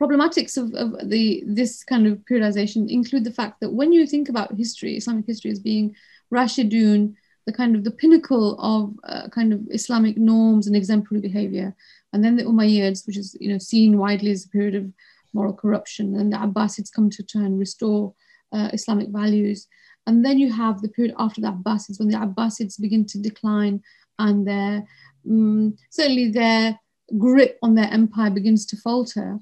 problematics 0.00 0.56
of, 0.56 0.74
of 0.74 1.08
the 1.08 1.44
this 1.46 1.84
kind 1.84 2.06
of 2.06 2.18
periodization 2.30 2.90
include 2.90 3.24
the 3.24 3.32
fact 3.32 3.60
that 3.60 3.72
when 3.72 3.92
you 3.92 4.06
think 4.06 4.28
about 4.28 4.56
history, 4.56 4.96
Islamic 4.96 5.26
history 5.26 5.50
as 5.50 5.60
being 5.60 5.94
Rashidun, 6.32 7.14
the 7.46 7.52
kind 7.52 7.76
of 7.76 7.84
the 7.84 7.90
pinnacle 7.90 8.58
of 8.58 8.94
uh, 9.04 9.28
kind 9.28 9.52
of 9.52 9.60
Islamic 9.70 10.16
norms 10.16 10.66
and 10.66 10.76
exemplary 10.76 11.20
behavior, 11.20 11.74
and 12.12 12.24
then 12.24 12.36
the 12.36 12.44
Umayyads, 12.44 13.06
which 13.06 13.16
is 13.16 13.36
you 13.40 13.52
know 13.52 13.58
seen 13.58 13.98
widely 13.98 14.30
as 14.30 14.44
a 14.44 14.48
period 14.48 14.74
of 14.74 14.92
moral 15.32 15.54
corruption, 15.54 16.16
and 16.16 16.32
the 16.32 16.36
Abbasids 16.36 16.90
come 16.90 17.10
to 17.10 17.24
and 17.34 17.58
restore 17.58 18.14
uh, 18.52 18.70
Islamic 18.72 19.08
values. 19.08 19.66
And 20.06 20.24
then 20.24 20.38
you 20.38 20.52
have 20.52 20.80
the 20.80 20.88
period 20.88 21.14
after 21.18 21.40
the 21.40 21.48
Abbasids, 21.48 21.98
when 21.98 22.08
the 22.08 22.18
Abbasids 22.18 22.80
begin 22.80 23.04
to 23.06 23.18
decline 23.18 23.82
and 24.18 24.46
their 24.46 24.84
um, 25.28 25.76
certainly 25.90 26.30
their 26.30 26.78
grip 27.18 27.58
on 27.62 27.74
their 27.74 27.90
empire 27.90 28.30
begins 28.30 28.66
to 28.66 28.76
falter. 28.76 29.38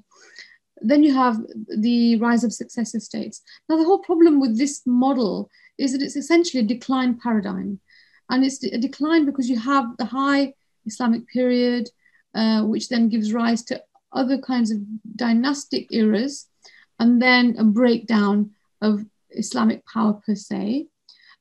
Then 0.81 1.03
you 1.03 1.13
have 1.13 1.37
the 1.77 2.17
rise 2.17 2.43
of 2.43 2.53
successive 2.53 3.01
states. 3.01 3.41
Now, 3.67 3.77
the 3.77 3.83
whole 3.83 3.99
problem 3.99 4.39
with 4.39 4.57
this 4.57 4.81
model 4.85 5.49
is 5.77 5.91
that 5.91 6.01
it's 6.01 6.15
essentially 6.15 6.63
a 6.63 6.67
decline 6.67 7.19
paradigm. 7.21 7.79
And 8.29 8.45
it's 8.45 8.63
a 8.63 8.77
decline 8.77 9.25
because 9.25 9.49
you 9.49 9.59
have 9.59 9.97
the 9.97 10.05
high 10.05 10.53
Islamic 10.85 11.27
period, 11.27 11.89
uh, 12.35 12.63
which 12.63 12.89
then 12.89 13.09
gives 13.09 13.33
rise 13.33 13.63
to 13.63 13.81
other 14.11 14.37
kinds 14.37 14.71
of 14.71 14.79
dynastic 15.15 15.91
eras, 15.91 16.47
and 16.99 17.21
then 17.21 17.55
a 17.57 17.63
breakdown 17.63 18.51
of 18.81 19.05
Islamic 19.31 19.85
power 19.85 20.13
per 20.25 20.35
se. 20.35 20.87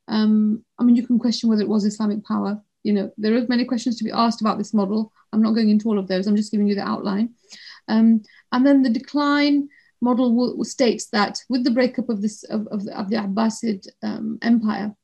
Um, 0.06 0.64
I 0.78 0.84
mean, 0.84 0.96
you 0.96 1.06
can 1.06 1.18
question 1.18 1.48
whether 1.48 1.62
it 1.62 1.68
was 1.68 1.84
Islamic 1.84 2.24
power. 2.24 2.62
You 2.82 2.92
know, 2.92 3.12
there 3.18 3.34
are 3.36 3.46
many 3.48 3.64
questions 3.64 3.96
to 3.98 4.04
be 4.04 4.12
asked 4.12 4.40
about 4.40 4.58
this 4.58 4.72
model. 4.72 5.12
I'm 5.32 5.42
not 5.42 5.54
going 5.54 5.68
into 5.68 5.88
all 5.88 5.98
of 5.98 6.08
those. 6.08 6.26
I'm 6.26 6.36
just 6.36 6.50
giving 6.50 6.68
you 6.68 6.74
the 6.74 6.86
outline. 6.86 7.34
Um, 7.88 8.22
and 8.52 8.66
then 8.66 8.82
the 8.82 8.90
decline 8.90 9.68
model 10.00 10.64
states 10.64 11.06
that 11.06 11.38
with 11.48 11.64
the 11.64 11.70
breakup 11.70 12.08
of 12.08 12.22
this 12.22 12.44
of, 12.44 12.66
of, 12.68 12.84
the, 12.84 12.98
of 12.98 13.10
the 13.10 13.16
Abbasid 13.16 13.88
um, 14.02 14.38
Empire, 14.42 14.94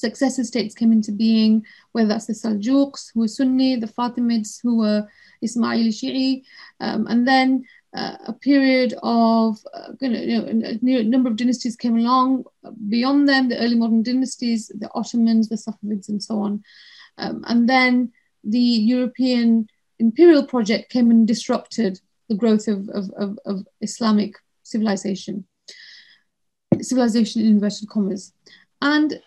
successive 0.00 0.46
states 0.46 0.74
came 0.74 0.92
into 0.92 1.12
being, 1.12 1.64
whether 1.92 2.08
that's 2.08 2.26
the 2.26 2.32
Seljuqs, 2.32 3.10
who 3.12 3.20
were 3.20 3.28
Sunni, 3.28 3.76
the 3.76 3.86
Fatimids, 3.86 4.60
who 4.62 4.78
were 4.78 5.06
Ismaili 5.44 5.88
Shi'i, 5.88 6.42
um, 6.80 7.06
and 7.06 7.26
then 7.26 7.64
uh, 7.94 8.16
a 8.26 8.32
period 8.32 8.94
of 9.02 9.58
uh, 9.74 9.92
you 10.00 10.08
know, 10.54 10.98
a 10.98 11.02
number 11.02 11.28
of 11.28 11.36
dynasties 11.36 11.76
came 11.76 11.96
along. 11.96 12.44
Beyond 12.88 13.28
them, 13.28 13.48
the 13.48 13.58
early 13.58 13.74
modern 13.74 14.02
dynasties, 14.02 14.68
the 14.68 14.90
Ottomans, 14.94 15.48
the 15.48 15.56
Safavids, 15.56 16.08
and 16.08 16.22
so 16.22 16.40
on. 16.40 16.62
Um, 17.18 17.44
and 17.48 17.68
then 17.68 18.12
the 18.44 18.58
European 18.58 19.68
imperial 19.98 20.46
project 20.46 20.90
came 20.90 21.10
and 21.10 21.26
disrupted 21.26 22.00
the 22.28 22.36
growth 22.36 22.68
of, 22.68 22.88
of, 22.90 23.10
of, 23.16 23.38
of 23.44 23.66
Islamic 23.80 24.34
civilization, 24.62 25.44
civilization 26.80 27.42
in 27.42 27.48
inverted 27.48 27.88
commas. 27.88 28.32
And 28.80 29.20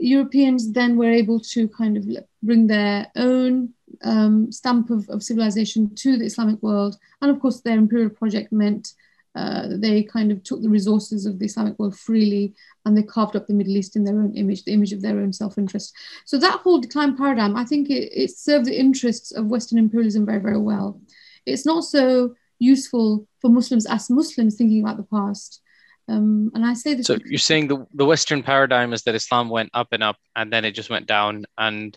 Europeans 0.00 0.72
then 0.72 0.96
were 0.96 1.10
able 1.10 1.40
to 1.40 1.68
kind 1.68 1.96
of 1.96 2.06
bring 2.42 2.66
their 2.66 3.10
own 3.16 3.70
um, 4.02 4.52
stamp 4.52 4.90
of, 4.90 5.08
of, 5.08 5.22
civilization 5.22 5.94
to 5.96 6.16
the 6.16 6.26
Islamic 6.26 6.62
world. 6.62 6.96
And 7.20 7.30
of 7.30 7.40
course, 7.40 7.60
their 7.60 7.78
imperial 7.78 8.10
project 8.10 8.52
meant 8.52 8.92
uh, 9.34 9.68
they 9.70 10.02
kind 10.02 10.32
of 10.32 10.42
took 10.42 10.62
the 10.62 10.68
resources 10.68 11.26
of 11.26 11.38
the 11.38 11.46
Islamic 11.46 11.78
world 11.78 11.96
freely 11.96 12.54
and 12.84 12.96
they 12.96 13.02
carved 13.02 13.36
up 13.36 13.46
the 13.46 13.54
Middle 13.54 13.76
East 13.76 13.96
in 13.96 14.04
their 14.04 14.18
own 14.18 14.34
image, 14.34 14.64
the 14.64 14.72
image 14.72 14.92
of 14.92 15.02
their 15.02 15.18
own 15.18 15.32
self 15.32 15.58
interest. 15.58 15.94
So, 16.24 16.38
that 16.38 16.60
whole 16.60 16.80
decline 16.80 17.16
paradigm, 17.16 17.56
I 17.56 17.64
think 17.64 17.90
it, 17.90 18.10
it 18.12 18.36
served 18.36 18.66
the 18.66 18.78
interests 18.78 19.32
of 19.32 19.46
Western 19.46 19.78
imperialism 19.78 20.26
very, 20.26 20.40
very 20.40 20.58
well. 20.58 21.00
It's 21.46 21.66
not 21.66 21.84
so 21.84 22.34
useful 22.58 23.26
for 23.40 23.50
Muslims 23.50 23.86
as 23.86 24.10
Muslims 24.10 24.56
thinking 24.56 24.82
about 24.82 24.96
the 24.96 25.04
past. 25.04 25.60
Um, 26.08 26.50
and 26.54 26.64
I 26.64 26.74
say 26.74 26.94
this. 26.94 27.06
So, 27.06 27.18
you're 27.24 27.38
saying 27.38 27.68
the, 27.68 27.86
the 27.92 28.06
Western 28.06 28.42
paradigm 28.42 28.92
is 28.92 29.02
that 29.02 29.14
Islam 29.14 29.48
went 29.48 29.70
up 29.74 29.88
and 29.92 30.02
up 30.02 30.16
and 30.34 30.52
then 30.52 30.64
it 30.64 30.72
just 30.72 30.90
went 30.90 31.06
down 31.06 31.44
and 31.58 31.96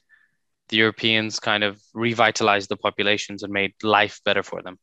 the 0.69 0.77
Europeans 0.77 1.39
kind 1.39 1.63
of 1.63 1.81
revitalized 1.93 2.69
the 2.69 2.77
populations 2.77 3.43
and 3.43 3.53
made 3.53 3.73
life 3.83 4.19
better 4.25 4.43
for 4.43 4.61
them. 4.61 4.79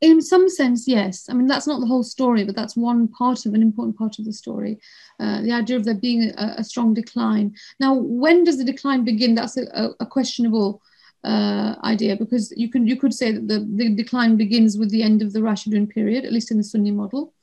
In 0.00 0.20
some 0.20 0.48
sense, 0.48 0.86
yes. 0.86 1.28
I 1.28 1.34
mean, 1.34 1.48
that's 1.48 1.66
not 1.66 1.80
the 1.80 1.86
whole 1.86 2.04
story, 2.04 2.44
but 2.44 2.54
that's 2.54 2.76
one 2.76 3.08
part 3.08 3.46
of 3.46 3.54
an 3.54 3.62
important 3.62 3.98
part 3.98 4.18
of 4.18 4.24
the 4.24 4.32
story. 4.32 4.78
Uh, 5.18 5.42
the 5.42 5.52
idea 5.52 5.76
of 5.76 5.84
there 5.84 5.94
being 5.94 6.32
a, 6.36 6.54
a, 6.58 6.64
strong 6.64 6.94
decline. 6.94 7.56
Now, 7.80 7.94
when 7.94 8.44
does 8.44 8.58
the 8.58 8.64
decline 8.64 9.04
begin? 9.04 9.34
That's 9.34 9.56
a, 9.56 9.90
a 9.98 10.06
questionable 10.06 10.82
uh, 11.24 11.74
idea 11.82 12.14
because 12.14 12.52
you 12.56 12.70
can 12.70 12.86
you 12.86 12.96
could 12.96 13.12
say 13.12 13.32
that 13.32 13.48
the, 13.48 13.66
the 13.74 13.94
decline 13.94 14.36
begins 14.36 14.78
with 14.78 14.90
the 14.90 15.02
end 15.02 15.20
of 15.20 15.32
the 15.32 15.40
Rashidun 15.40 15.90
period, 15.90 16.24
at 16.24 16.32
least 16.32 16.52
in 16.52 16.58
the 16.58 16.64
Sunni 16.64 16.92
model. 16.92 17.34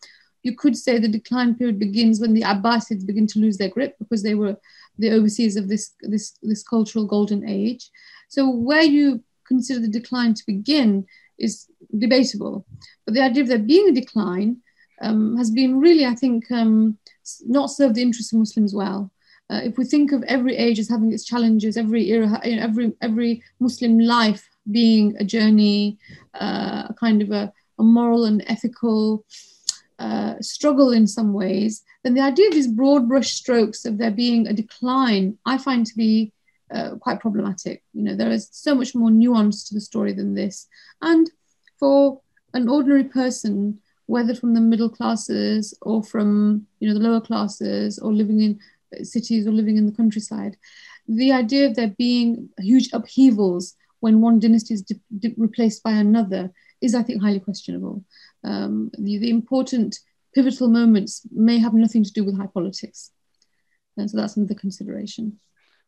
You 0.46 0.56
could 0.56 0.78
say 0.78 1.00
the 1.00 1.08
decline 1.20 1.56
period 1.56 1.80
begins 1.80 2.20
when 2.20 2.36
the 2.36 2.44
Abbasids 2.44 3.04
begin 3.04 3.25
to 3.28 3.40
lose 3.40 3.58
their 3.58 3.74
grip 3.75 3.96
because 3.98 4.22
they 4.22 4.36
were 4.36 4.56
the 5.00 5.12
overseers 5.12 5.56
of 5.56 5.68
this 5.68 5.94
this 6.02 6.38
this 6.44 6.62
cultural 6.62 7.06
golden 7.06 7.42
age. 7.50 7.90
So 8.30 8.42
where 8.70 8.84
you 8.84 9.24
consider 9.48 9.80
the 9.80 9.98
decline 10.00 10.36
to 10.36 10.44
begin 10.46 11.08
is 11.40 11.66
debatable, 11.98 12.66
but 13.04 13.16
the 13.16 13.24
idea 13.24 13.42
of 13.42 13.50
there 13.50 13.72
being 13.74 13.90
a 13.90 14.00
decline 14.02 14.58
um, 15.02 15.36
has 15.36 15.50
been 15.50 15.80
really, 15.80 16.06
I 16.06 16.14
think, 16.14 16.52
um, 16.52 16.98
not 17.48 17.72
served 17.72 17.96
the 17.96 18.04
interests 18.04 18.32
of 18.32 18.40
Muslims 18.40 18.74
well. 18.75 19.12
Uh, 19.50 19.62
if 19.64 19.80
we 19.80 19.86
think 19.86 20.12
of 20.12 20.24
every 20.36 20.56
age 20.56 20.78
as 20.78 20.90
having 20.90 21.12
its 21.12 21.25
challenges, 21.25 21.75
every 21.75 22.04
era, 22.12 22.40
every 22.44 22.94
every 23.02 23.42
Muslim 23.60 23.98
life 24.00 24.48
being 24.72 25.16
a 25.20 25.24
journey, 25.24 25.98
uh, 26.40 26.84
a 26.90 26.96
kind 27.00 27.24
of 27.24 27.32
a, 27.32 27.52
a 27.80 27.84
moral 27.84 28.25
and 28.25 28.44
ethical 28.46 29.25
uh, 30.00 30.36
struggle 30.42 30.92
in 30.92 31.08
some 31.08 31.34
ways, 31.34 31.84
then 32.04 32.14
the 32.14 32.22
idea 32.22 32.48
of 32.48 32.54
these 32.54 32.68
broad 32.68 33.08
brush 33.08 33.32
strokes 33.32 33.86
of 33.86 33.98
there 33.98 34.12
being 34.12 34.48
a 34.48 34.54
decline, 34.54 35.38
I 35.46 35.58
find 35.58 35.86
to 35.86 35.96
be 35.96 36.34
uh, 36.74 36.96
quite 36.96 37.20
problematic. 37.20 37.84
You 37.94 38.04
know, 38.04 38.16
there 38.16 38.32
is 38.32 38.50
so 38.52 38.75
much 38.75 38.96
more 38.96 39.12
nuance 39.12 39.68
to 39.68 39.74
the 39.74 39.82
story 39.82 40.14
than 40.14 40.34
this, 40.34 40.68
and 41.02 41.30
for 41.80 42.22
an 42.54 42.68
ordinary 42.68 43.04
person, 43.04 43.80
whether 44.08 44.36
from 44.36 44.54
the 44.54 44.62
middle 44.62 44.90
classes 44.90 45.78
or 45.82 46.04
from 46.04 46.68
you 46.80 46.88
know 46.88 46.94
the 46.94 47.08
lower 47.08 47.22
classes 47.22 48.00
or 48.00 48.14
living 48.14 48.42
in 48.42 48.60
cities 49.06 49.48
or 49.48 49.52
living 49.52 49.78
in 49.78 49.86
the 49.86 49.92
countryside. 49.92 50.58
The 51.08 51.32
idea 51.32 51.68
of 51.68 51.75
there 51.75 51.94
being 51.98 52.50
huge 52.60 52.90
upheavals 52.94 53.75
when 54.00 54.22
one 54.22 54.40
dynasty 54.40 54.74
is 54.74 54.84
replaced 55.38 55.84
by 55.84 55.92
another 55.92 56.52
is, 56.86 56.96
I 56.96 57.04
think, 57.04 57.22
highly 57.22 57.39
questionable. 57.39 58.04
Um, 58.44 58.92
the, 58.98 59.18
the, 59.18 59.30
important 59.30 60.00
pivotal 60.34 60.68
moments 60.68 61.22
may 61.32 61.58
have 61.58 61.74
nothing 61.74 62.04
to 62.04 62.12
do 62.12 62.24
with 62.24 62.38
high 62.38 62.48
politics. 62.48 63.12
And 63.98 64.10
so 64.10 64.18
that's 64.18 64.38
another 64.38 64.56
consideration. 64.56 65.39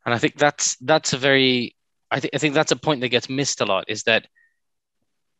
And 0.05 0.15
I 0.15 0.17
think 0.17 0.37
that's 0.37 0.77
that's 0.77 1.13
a 1.13 1.17
very 1.17 1.75
I 2.09 2.19
think 2.19 2.33
I 2.33 2.37
think 2.37 2.53
that's 2.53 2.71
a 2.71 2.77
point 2.77 3.01
that 3.01 3.09
gets 3.09 3.29
missed 3.29 3.61
a 3.61 3.65
lot 3.65 3.85
is 3.87 4.03
that 4.03 4.27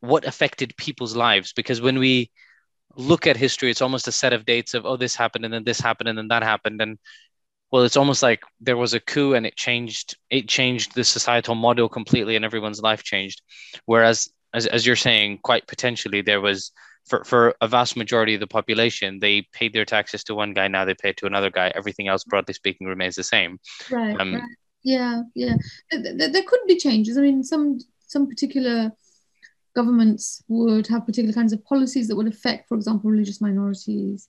what 0.02 0.26
affected 0.26 0.76
people's 0.78 1.16
lives 1.16 1.54
because 1.54 1.82
when 1.82 2.00
we 2.00 2.30
look 2.96 3.28
at 3.28 3.38
history 3.38 3.72
it's 3.72 3.82
almost 3.82 4.08
a 4.08 4.12
set 4.12 4.34
of 4.34 4.46
dates 4.46 4.74
of 4.74 4.86
oh 4.86 4.98
this 4.98 5.16
happened 5.16 5.46
and 5.46 5.54
then 5.54 5.64
this 5.64 5.80
happened 5.80 6.10
and 6.10 6.18
then 6.18 6.28
that 6.28 6.44
happened 6.44 6.82
and 6.82 6.98
well 7.72 7.84
it's 7.84 7.98
almost 7.98 8.22
like 8.22 8.42
there 8.60 8.78
was 8.78 8.94
a 8.94 9.00
coup 9.00 9.34
and 9.34 9.46
it 9.46 9.56
changed 9.56 10.18
it 10.30 10.48
changed 10.48 10.94
the 10.94 11.04
societal 11.04 11.56
model 11.56 11.90
completely 11.90 12.36
and 12.36 12.46
everyone's 12.46 12.82
life 12.82 13.04
changed 13.04 13.42
whereas 13.86 14.30
as, 14.58 14.66
as 14.66 14.86
you're 14.86 14.96
saying 14.96 15.40
quite 15.44 15.68
potentially 15.68 16.22
there 16.22 16.42
was 16.42 16.72
for, 17.06 17.24
for 17.24 17.56
a 17.62 17.68
vast 17.68 17.96
majority 17.96 18.34
of 18.34 18.42
the 18.42 18.48
population 18.48 19.20
they 19.20 19.44
paid 19.54 19.74
their 19.74 19.86
taxes 19.86 20.24
to 20.26 20.36
one 20.36 20.54
guy 20.54 20.68
now 20.68 20.84
they 20.84 20.94
pay 20.94 21.14
to 21.14 21.26
another 21.26 21.50
guy. 21.50 21.72
Everything 21.76 22.08
else 22.08 22.24
broadly 22.24 22.54
speaking 22.54 22.88
remains 22.88 23.16
the 23.16 23.24
same. 23.24 23.60
Right, 23.90 24.20
um, 24.20 24.36
right. 24.36 24.44
yeah 24.84 25.22
yeah. 25.36 25.56
There, 25.92 26.30
there 26.30 26.44
could 26.44 26.60
be 26.68 26.78
changes. 26.78 27.18
I 27.18 27.22
mean 27.22 27.44
some 27.44 27.80
some 28.08 28.28
particular 28.28 28.92
governments 29.76 30.44
would 30.48 30.88
have 30.88 31.06
particular 31.06 31.34
kinds 31.34 31.54
of 31.54 31.64
policies 31.64 32.08
that 32.08 32.16
would 32.16 32.28
affect 32.28 32.68
for 32.68 32.76
example 32.76 33.12
religious 33.12 33.40
minorities 33.40 34.28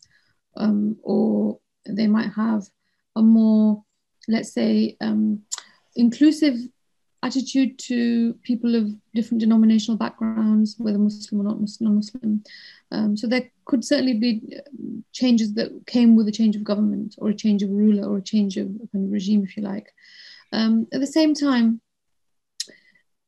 um, 0.58 0.96
or 1.02 1.58
they 1.86 2.06
might 2.06 2.30
have 2.32 2.64
a 3.16 3.22
more, 3.22 3.82
let's 4.28 4.52
say, 4.52 4.96
um, 5.00 5.42
inclusive 5.96 6.56
attitude 7.22 7.78
to 7.78 8.34
people 8.42 8.74
of 8.74 8.90
different 9.14 9.40
denominational 9.40 9.98
backgrounds, 9.98 10.76
whether 10.78 10.98
Muslim 10.98 11.40
or 11.40 11.44
not 11.44 11.60
Muslim, 11.60 11.90
non-Muslim. 11.90 12.44
Um, 12.92 13.16
so 13.16 13.26
there 13.26 13.50
could 13.64 13.84
certainly 13.84 14.14
be 14.14 14.56
uh, 14.56 14.60
changes 15.12 15.54
that 15.54 15.70
came 15.86 16.16
with 16.16 16.28
a 16.28 16.32
change 16.32 16.56
of 16.56 16.64
government 16.64 17.16
or 17.18 17.28
a 17.28 17.34
change 17.34 17.62
of 17.62 17.70
ruler 17.70 18.08
or 18.08 18.18
a 18.18 18.22
change 18.22 18.56
of 18.56 18.68
kind 18.92 19.04
of 19.04 19.12
regime, 19.12 19.42
if 19.42 19.56
you 19.56 19.62
like. 19.62 19.92
Um, 20.52 20.86
at 20.92 21.00
the 21.00 21.06
same 21.06 21.34
time, 21.34 21.80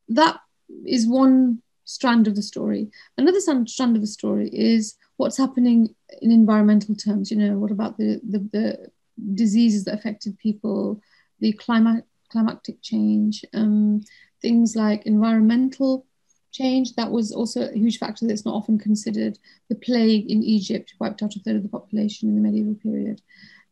that 0.08 0.40
is 0.86 1.06
one 1.06 1.62
strand 1.84 2.28
of 2.28 2.36
the 2.36 2.42
story. 2.42 2.90
Another 3.18 3.40
strand 3.40 3.96
of 3.96 4.02
the 4.02 4.06
story 4.06 4.48
is 4.48 4.96
what's 5.16 5.36
happening 5.36 5.94
in 6.22 6.30
environmental 6.30 6.94
terms. 6.94 7.30
You 7.30 7.38
know, 7.38 7.58
what 7.58 7.72
about 7.72 7.98
the 7.98 8.20
the, 8.28 8.38
the 8.52 8.90
diseases 9.34 9.84
that 9.84 9.94
affected 9.94 10.38
people, 10.38 11.00
the 11.40 11.52
climate, 11.52 12.04
climatic 12.30 12.82
change, 12.82 13.44
um, 13.54 14.02
things 14.40 14.76
like 14.76 15.06
environmental 15.06 16.06
change. 16.52 16.94
That 16.94 17.10
was 17.10 17.32
also 17.32 17.68
a 17.68 17.78
huge 17.78 17.98
factor 17.98 18.26
that's 18.26 18.44
not 18.44 18.54
often 18.54 18.78
considered. 18.78 19.38
The 19.68 19.76
plague 19.76 20.30
in 20.30 20.42
Egypt 20.42 20.94
wiped 21.00 21.22
out 21.22 21.36
a 21.36 21.40
third 21.40 21.56
of 21.56 21.62
the 21.62 21.68
population 21.68 22.28
in 22.28 22.36
the 22.36 22.40
medieval 22.40 22.74
period. 22.74 23.20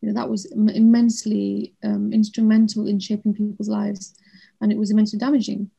You 0.00 0.08
know, 0.08 0.14
that 0.14 0.30
was 0.30 0.44
immensely 0.46 1.74
um, 1.82 2.12
instrumental 2.12 2.86
in 2.86 3.00
shaping 3.00 3.34
people's 3.34 3.68
lives, 3.68 4.14
and 4.60 4.70
it 4.70 4.78
was 4.78 4.90
immensely 4.90 5.18
damaging. 5.18 5.70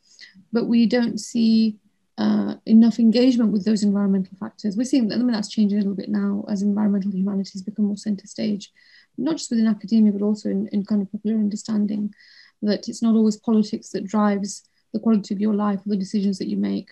But 0.51 0.65
we 0.65 0.85
don't 0.85 1.19
see 1.19 1.77
uh, 2.17 2.55
enough 2.65 2.99
engagement 2.99 3.53
with 3.53 3.63
those 3.63 3.83
environmental 3.83 4.35
factors. 4.37 4.75
We're 4.75 4.83
seeing 4.83 5.11
I 5.13 5.15
mean, 5.15 5.31
that's 5.31 5.47
changing 5.47 5.77
a 5.77 5.81
little 5.81 5.95
bit 5.95 6.09
now 6.09 6.43
as 6.49 6.61
environmental 6.61 7.11
humanities 7.11 7.61
become 7.61 7.85
more 7.85 7.95
center 7.95 8.27
stage 8.27 8.73
not 9.19 9.37
just 9.37 9.49
within 9.49 9.67
academia, 9.67 10.11
but 10.11 10.21
also 10.21 10.49
in, 10.49 10.67
in 10.71 10.85
kind 10.85 11.01
of 11.01 11.11
popular 11.11 11.37
understanding 11.37 12.13
that 12.61 12.89
it's 12.89 13.01
not 13.01 13.15
always 13.15 13.37
politics 13.37 13.89
that 13.89 14.05
drives 14.05 14.63
the 14.93 14.99
quality 14.99 15.33
of 15.33 15.39
your 15.39 15.53
life 15.53 15.79
or 15.79 15.89
the 15.89 15.97
decisions 15.97 16.37
that 16.39 16.49
you 16.49 16.57
make. 16.57 16.89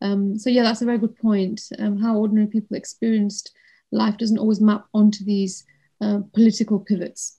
Um, 0.00 0.38
so 0.38 0.50
yeah, 0.50 0.62
that's 0.62 0.82
a 0.82 0.86
very 0.86 0.98
good 0.98 1.16
point. 1.16 1.60
Um, 1.78 1.98
how 1.98 2.16
ordinary 2.16 2.46
people 2.46 2.76
experienced 2.76 3.52
life 3.90 4.16
doesn't 4.16 4.38
always 4.38 4.60
map 4.60 4.86
onto 4.94 5.24
these 5.24 5.64
uh, 6.00 6.20
political 6.32 6.78
pivots. 6.78 7.38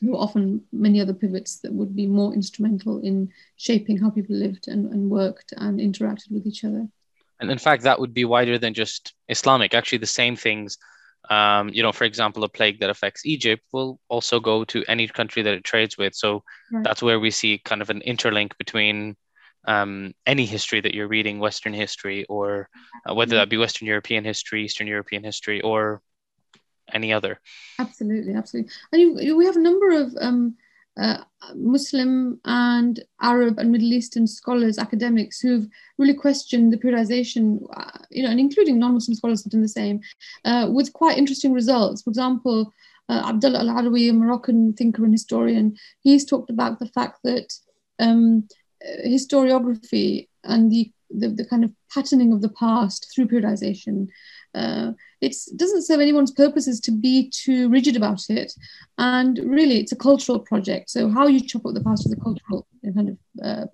There 0.00 0.12
were 0.12 0.18
often 0.18 0.62
many 0.72 1.00
other 1.00 1.14
pivots 1.14 1.58
that 1.60 1.72
would 1.72 1.94
be 1.94 2.06
more 2.06 2.34
instrumental 2.34 3.00
in 3.00 3.32
shaping 3.56 3.98
how 3.98 4.10
people 4.10 4.36
lived 4.36 4.68
and, 4.68 4.92
and 4.92 5.10
worked 5.10 5.52
and 5.56 5.78
interacted 5.78 6.32
with 6.32 6.46
each 6.46 6.64
other. 6.64 6.88
And 7.40 7.50
in 7.50 7.58
fact, 7.58 7.82
that 7.82 7.98
would 7.98 8.14
be 8.14 8.24
wider 8.24 8.58
than 8.58 8.74
just 8.74 9.14
Islamic. 9.28 9.74
Actually, 9.74 9.98
the 9.98 10.06
same 10.06 10.36
things 10.36 10.78
um, 11.30 11.68
you 11.68 11.82
know, 11.82 11.92
for 11.92 12.04
example, 12.04 12.44
a 12.44 12.48
plague 12.48 12.80
that 12.80 12.90
affects 12.90 13.24
Egypt 13.24 13.62
will 13.72 13.98
also 14.08 14.40
go 14.40 14.64
to 14.64 14.84
any 14.88 15.06
country 15.08 15.42
that 15.42 15.54
it 15.54 15.64
trades 15.64 15.96
with. 15.96 16.14
So 16.14 16.42
right. 16.72 16.84
that's 16.84 17.02
where 17.02 17.20
we 17.20 17.30
see 17.30 17.58
kind 17.58 17.82
of 17.82 17.90
an 17.90 18.02
interlink 18.06 18.58
between 18.58 19.16
um, 19.64 20.14
any 20.26 20.44
history 20.46 20.80
that 20.80 20.94
you're 20.94 21.08
reading, 21.08 21.38
Western 21.38 21.72
history, 21.72 22.24
or 22.28 22.68
uh, 23.08 23.14
whether 23.14 23.36
that 23.36 23.48
be 23.48 23.56
Western 23.56 23.86
European 23.86 24.24
history, 24.24 24.64
Eastern 24.64 24.88
European 24.88 25.22
history, 25.22 25.60
or 25.60 26.02
any 26.92 27.12
other. 27.12 27.38
Absolutely, 27.78 28.34
absolutely. 28.34 28.72
And 28.92 29.20
you, 29.20 29.36
we 29.36 29.46
have 29.46 29.56
a 29.56 29.60
number 29.60 29.90
of 29.90 30.16
um, 30.20 30.56
uh, 31.00 31.18
Muslim 31.54 32.40
and 32.44 33.02
Arab 33.20 33.58
and 33.58 33.70
Middle 33.72 33.92
Eastern 33.92 34.26
scholars, 34.26 34.78
academics 34.78 35.40
who've 35.40 35.66
really 35.98 36.14
questioned 36.14 36.72
the 36.72 36.76
periodization, 36.76 37.66
uh, 37.76 37.98
you 38.10 38.22
know, 38.22 38.30
and 38.30 38.40
including 38.40 38.78
non-Muslim 38.78 39.14
scholars 39.14 39.42
have 39.42 39.52
done 39.52 39.62
the 39.62 39.68
same, 39.68 40.00
uh, 40.44 40.68
with 40.70 40.92
quite 40.92 41.18
interesting 41.18 41.52
results. 41.52 42.02
For 42.02 42.10
example, 42.10 42.72
uh, 43.08 43.22
Abdullah 43.26 43.60
al-Arawi, 43.60 44.10
a 44.10 44.12
Moroccan 44.12 44.74
thinker 44.74 45.04
and 45.04 45.12
historian, 45.12 45.76
he's 46.00 46.24
talked 46.24 46.50
about 46.50 46.78
the 46.78 46.86
fact 46.86 47.20
that 47.24 47.52
um, 47.98 48.46
historiography 49.06 50.28
and 50.44 50.70
the, 50.70 50.92
the, 51.10 51.28
the 51.28 51.44
kind 51.44 51.64
of 51.64 51.72
patterning 51.92 52.32
of 52.32 52.42
the 52.42 52.48
past 52.48 53.10
through 53.14 53.28
periodization 53.28 54.08
uh, 54.54 54.92
it 55.20 55.34
doesn't 55.56 55.82
serve 55.82 56.00
anyone's 56.00 56.30
purposes 56.30 56.80
to 56.80 56.90
be 56.90 57.30
too 57.30 57.68
rigid 57.68 57.96
about 57.96 58.28
it. 58.28 58.52
And 58.98 59.38
really, 59.38 59.78
it's 59.78 59.92
a 59.92 59.96
cultural 59.96 60.40
project. 60.40 60.90
So 60.90 61.08
how 61.08 61.26
you 61.26 61.40
chop 61.40 61.64
up 61.64 61.74
the 61.74 61.82
past 61.82 62.06
is 62.06 62.12
a 62.12 62.16
cultural 62.16 62.66
kind 62.94 63.08
of 63.08 63.18
uh, 63.42 63.66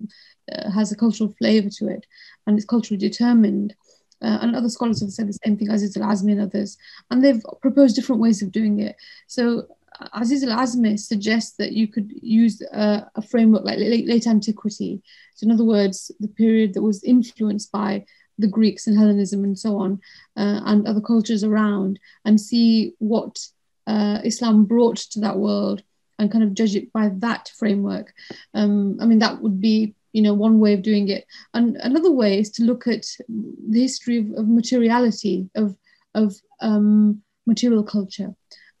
uh, 0.53 0.71
has 0.71 0.91
a 0.91 0.95
cultural 0.95 1.33
flavor 1.37 1.69
to 1.69 1.87
it, 1.87 2.05
and 2.47 2.57
it's 2.57 2.65
culturally 2.65 2.99
determined. 2.99 3.75
Uh, 4.21 4.37
and 4.41 4.53
other 4.53 4.67
scholars 4.67 4.99
have 4.99 5.11
said 5.11 5.29
the 5.29 5.39
same 5.45 5.55
thing, 5.55 5.69
Aziz 5.69 5.95
al 5.95 6.03
Azmeh 6.03 6.33
and 6.33 6.41
others, 6.41 6.77
and 7.09 7.23
they've 7.23 7.41
proposed 7.61 7.95
different 7.95 8.21
ways 8.21 8.41
of 8.41 8.51
doing 8.51 8.79
it. 8.81 8.97
So 9.27 9.65
Aziz 10.13 10.43
al 10.43 10.57
Azmeh 10.57 10.99
suggests 10.99 11.55
that 11.57 11.73
you 11.73 11.87
could 11.87 12.11
use 12.21 12.61
a, 12.61 13.09
a 13.15 13.21
framework 13.21 13.65
like 13.65 13.79
late, 13.79 14.07
late, 14.07 14.27
antiquity. 14.27 15.01
So, 15.35 15.45
in 15.45 15.51
other 15.51 15.63
words, 15.63 16.11
the 16.19 16.27
period 16.27 16.73
that 16.73 16.81
was 16.81 17.03
influenced 17.03 17.71
by 17.71 18.05
the 18.39 18.47
Greeks 18.47 18.87
and 18.87 18.97
Hellenism 18.97 19.43
and 19.43 19.57
so 19.57 19.77
on, 19.77 20.01
uh, 20.37 20.61
and 20.65 20.87
other 20.87 21.01
cultures 21.01 21.43
around, 21.43 21.99
and 22.25 22.39
see 22.39 22.93
what 22.99 23.39
uh, 23.87 24.19
Islam 24.23 24.65
brought 24.65 24.97
to 24.97 25.19
that 25.19 25.37
world 25.37 25.83
and 26.17 26.31
kind 26.31 26.43
of 26.43 26.53
judge 26.53 26.75
it 26.75 26.91
by 26.91 27.09
that 27.19 27.51
framework. 27.57 28.13
Um, 28.53 28.97
I 29.01 29.05
mean, 29.05 29.19
that 29.19 29.41
would 29.41 29.59
be 29.61 29.95
you 30.13 30.21
know 30.21 30.33
one 30.33 30.59
way 30.59 30.73
of 30.73 30.81
doing 30.81 31.07
it 31.07 31.25
and 31.53 31.77
another 31.77 32.11
way 32.11 32.39
is 32.39 32.49
to 32.49 32.63
look 32.63 32.87
at 32.87 33.05
the 33.27 33.81
history 33.81 34.17
of, 34.17 34.31
of 34.31 34.47
materiality 34.47 35.49
of 35.55 35.77
of 36.15 36.35
um, 36.61 37.21
material 37.45 37.83
culture 37.83 38.33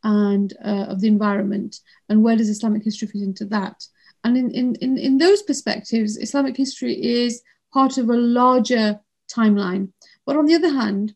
and 0.03 0.53
uh, 0.65 0.85
of 0.89 1.01
the 1.01 1.07
environment 1.07 1.77
and 2.07 2.23
where 2.23 2.35
does 2.35 2.49
islamic 2.49 2.83
history 2.83 3.07
fit 3.07 3.21
into 3.21 3.45
that 3.45 3.83
and 4.23 4.37
in, 4.37 4.51
in, 4.51 4.75
in, 4.75 4.97
in 4.97 5.17
those 5.17 5.43
perspectives 5.43 6.17
islamic 6.17 6.57
history 6.57 6.93
is 6.93 7.41
part 7.73 7.97
of 7.97 8.09
a 8.09 8.15
larger 8.15 8.99
timeline. 9.33 9.91
But 10.25 10.37
on 10.37 10.45
the 10.45 10.55
other 10.55 10.69
hand 10.69 11.15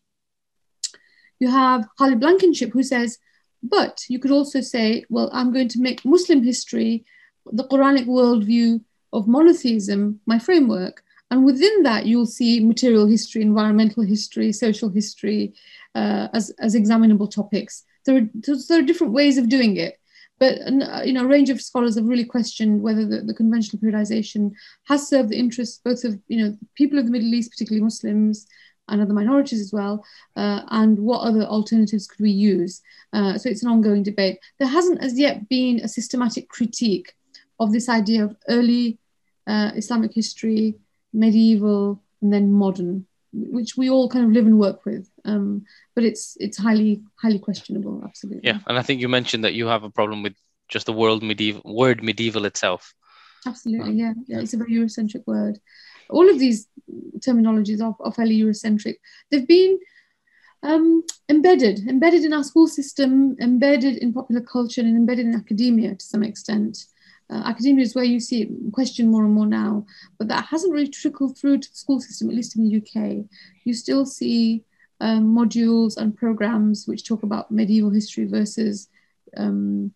you 1.40 1.50
have 1.50 1.88
Khalid 1.98 2.20
Blankenship 2.20 2.72
who 2.72 2.82
says 2.82 3.18
but 3.62 4.04
you 4.08 4.18
could 4.18 4.30
also 4.30 4.60
say 4.60 5.04
well 5.08 5.30
i'm 5.32 5.50
going 5.52 5.68
to 5.68 5.80
make 5.80 6.04
muslim 6.04 6.42
history 6.42 7.04
the 7.52 7.64
quranic 7.64 8.06
worldview 8.06 8.80
of 9.12 9.28
monotheism 9.28 10.20
my 10.26 10.38
framework. 10.38 11.02
And 11.30 11.44
within 11.44 11.82
that 11.84 12.06
you'll 12.06 12.26
see 12.26 12.60
material 12.60 13.06
history 13.06 13.42
environmental 13.42 14.02
history 14.02 14.52
social 14.52 14.88
history 14.88 15.54
uh, 15.94 16.28
as, 16.32 16.50
as 16.58 16.74
examinable 16.74 17.28
topics. 17.28 17.84
There 18.04 18.16
are, 18.18 18.28
there 18.68 18.78
are 18.78 18.82
different 18.82 19.14
ways 19.14 19.38
of 19.38 19.48
doing 19.48 19.76
it. 19.76 19.98
But 20.38 20.58
uh, 20.66 21.02
you 21.04 21.12
know, 21.12 21.24
a 21.24 21.28
range 21.28 21.50
of 21.50 21.60
scholars 21.60 21.96
have 21.96 22.06
really 22.06 22.24
questioned 22.24 22.82
whether 22.82 23.06
the, 23.06 23.22
the 23.22 23.34
conventional 23.34 23.80
periodization 23.80 24.52
has 24.84 25.08
served 25.08 25.30
the 25.30 25.38
interests 25.38 25.80
both 25.84 26.04
of 26.04 26.18
you 26.28 26.42
know 26.42 26.56
people 26.74 26.98
of 26.98 27.06
the 27.06 27.12
Middle 27.12 27.32
East, 27.34 27.50
particularly 27.50 27.84
Muslims, 27.84 28.46
and 28.88 29.00
other 29.00 29.14
minorities 29.14 29.60
as 29.60 29.72
well, 29.72 30.04
uh, 30.36 30.62
and 30.70 30.98
what 30.98 31.20
other 31.20 31.42
alternatives 31.42 32.06
could 32.06 32.20
we 32.20 32.30
use? 32.30 32.82
Uh, 33.12 33.38
so 33.38 33.48
it's 33.48 33.62
an 33.62 33.70
ongoing 33.70 34.02
debate. 34.02 34.38
There 34.58 34.68
hasn't 34.68 35.02
as 35.02 35.18
yet 35.18 35.48
been 35.48 35.80
a 35.80 35.88
systematic 35.88 36.48
critique 36.48 37.14
of 37.60 37.72
this 37.72 37.88
idea 37.88 38.24
of 38.24 38.36
early 38.48 38.98
uh, 39.46 39.70
Islamic 39.76 40.12
history, 40.12 40.74
medieval, 41.12 42.02
and 42.20 42.32
then 42.32 42.52
modern 42.52 43.06
which 43.34 43.76
we 43.76 43.90
all 43.90 44.08
kind 44.08 44.24
of 44.24 44.32
live 44.32 44.46
and 44.46 44.58
work 44.58 44.84
with. 44.84 45.10
Um, 45.24 45.64
but 45.94 46.04
it's 46.04 46.36
it's 46.38 46.58
highly 46.58 47.02
highly 47.16 47.38
questionable. 47.38 48.02
Absolutely. 48.04 48.42
Yeah, 48.44 48.58
and 48.66 48.78
I 48.78 48.82
think 48.82 49.00
you 49.00 49.08
mentioned 49.08 49.44
that 49.44 49.54
you 49.54 49.66
have 49.66 49.84
a 49.84 49.90
problem 49.90 50.22
with 50.22 50.34
just 50.68 50.86
the 50.86 50.92
world 50.92 51.22
medieval 51.22 51.62
word 51.64 52.02
medieval 52.02 52.44
itself. 52.44 52.94
Absolutely, 53.46 53.94
yeah, 53.94 54.14
yeah. 54.26 54.40
It's 54.40 54.54
a 54.54 54.58
very 54.58 54.72
Eurocentric 54.72 55.26
word. 55.26 55.58
All 56.10 56.28
of 56.28 56.38
these 56.38 56.68
terminologies 57.18 57.80
are, 57.82 57.94
are 58.00 58.12
fairly 58.12 58.38
Eurocentric. 58.38 58.96
They've 59.30 59.46
been 59.46 59.78
um, 60.62 61.02
embedded, 61.28 61.86
embedded 61.88 62.24
in 62.24 62.32
our 62.32 62.44
school 62.44 62.66
system, 62.66 63.36
embedded 63.40 63.98
in 63.98 64.12
popular 64.12 64.40
culture, 64.40 64.80
and 64.80 64.96
embedded 64.96 65.26
in 65.26 65.34
academia 65.34 65.94
to 65.94 66.04
some 66.04 66.22
extent. 66.22 66.86
Uh, 67.30 67.42
academia 67.46 67.82
is 67.82 67.94
where 67.94 68.04
you 68.04 68.20
see 68.20 68.42
it 68.42 68.48
questioned 68.72 69.10
more 69.10 69.24
and 69.24 69.32
more 69.32 69.46
now, 69.46 69.84
but 70.18 70.28
that 70.28 70.44
hasn't 70.44 70.72
really 70.72 70.88
trickled 70.88 71.38
through 71.38 71.58
to 71.58 71.70
the 71.70 71.76
school 71.76 72.00
system, 72.00 72.28
at 72.28 72.36
least 72.36 72.56
in 72.56 72.68
the 72.68 72.76
UK. 72.76 73.24
You 73.64 73.74
still 73.74 74.04
see 74.04 74.64
um, 75.00 75.34
modules 75.34 75.96
and 75.96 76.16
programs 76.16 76.86
which 76.86 77.06
talk 77.06 77.22
about 77.22 77.50
medieval 77.50 77.90
history 77.90 78.26
versus 78.26 78.88
um, 79.36 79.92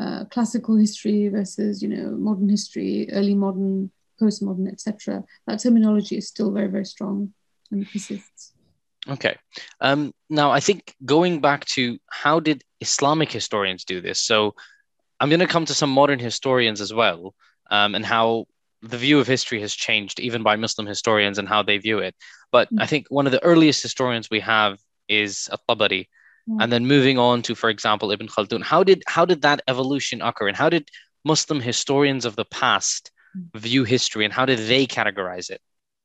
uh, 0.00 0.24
classical 0.26 0.76
history 0.76 1.28
versus, 1.28 1.82
you 1.82 1.88
know, 1.88 2.10
modern 2.12 2.48
history, 2.48 3.08
early 3.12 3.34
modern, 3.34 3.90
postmodern, 4.20 4.70
etc. 4.70 5.22
That 5.46 5.60
terminology 5.60 6.16
is 6.16 6.28
still 6.28 6.50
very, 6.50 6.68
very 6.68 6.86
strong 6.86 7.32
and 7.70 7.86
persists. 7.90 8.52
Okay. 9.08 9.36
Um, 9.80 10.14
now, 10.30 10.50
I 10.50 10.60
think 10.60 10.94
going 11.04 11.40
back 11.40 11.64
to 11.66 11.98
how 12.08 12.38
did 12.40 12.62
Islamic 12.80 13.32
historians 13.32 13.84
do 13.84 14.00
this? 14.00 14.20
So 14.20 14.54
I'm 15.18 15.28
going 15.28 15.40
to 15.40 15.46
come 15.46 15.64
to 15.66 15.74
some 15.74 15.90
modern 15.90 16.18
historians 16.18 16.80
as 16.80 16.92
well, 16.94 17.34
um, 17.70 17.94
and 17.94 18.04
how 18.04 18.46
the 18.82 18.98
view 18.98 19.18
of 19.18 19.26
history 19.26 19.60
has 19.60 19.74
changed, 19.74 20.20
even 20.20 20.42
by 20.42 20.56
Muslim 20.56 20.86
historians 20.86 21.38
and 21.38 21.48
how 21.48 21.62
they 21.62 21.78
view 21.78 21.98
it. 21.98 22.14
But 22.50 22.68
mm-hmm. 22.68 22.80
I 22.80 22.86
think 22.86 23.06
one 23.08 23.26
of 23.26 23.32
the 23.32 23.42
earliest 23.44 23.82
historians 23.82 24.28
we 24.28 24.40
have 24.40 24.78
is 25.08 25.48
At-Tabari, 25.52 26.02
mm-hmm. 26.02 26.60
and 26.60 26.72
then 26.72 26.86
moving 26.86 27.18
on 27.18 27.42
to, 27.42 27.54
for 27.54 27.70
example, 27.70 28.10
Ibn 28.10 28.28
Khaldun. 28.28 28.62
How 28.62 28.82
did 28.82 29.02
how 29.06 29.24
did 29.24 29.42
that 29.42 29.62
evolution 29.68 30.20
occur, 30.20 30.48
and 30.48 30.56
how 30.56 30.68
did 30.68 30.88
Muslim 31.24 31.60
historians 31.60 32.24
of 32.24 32.36
the 32.36 32.44
past 32.44 33.10
mm. 33.36 33.60
view 33.60 33.84
history, 33.84 34.24
and 34.24 34.34
how 34.34 34.44
did 34.44 34.58
they 34.58 34.86
categorize 34.86 35.50
it, 35.50 35.60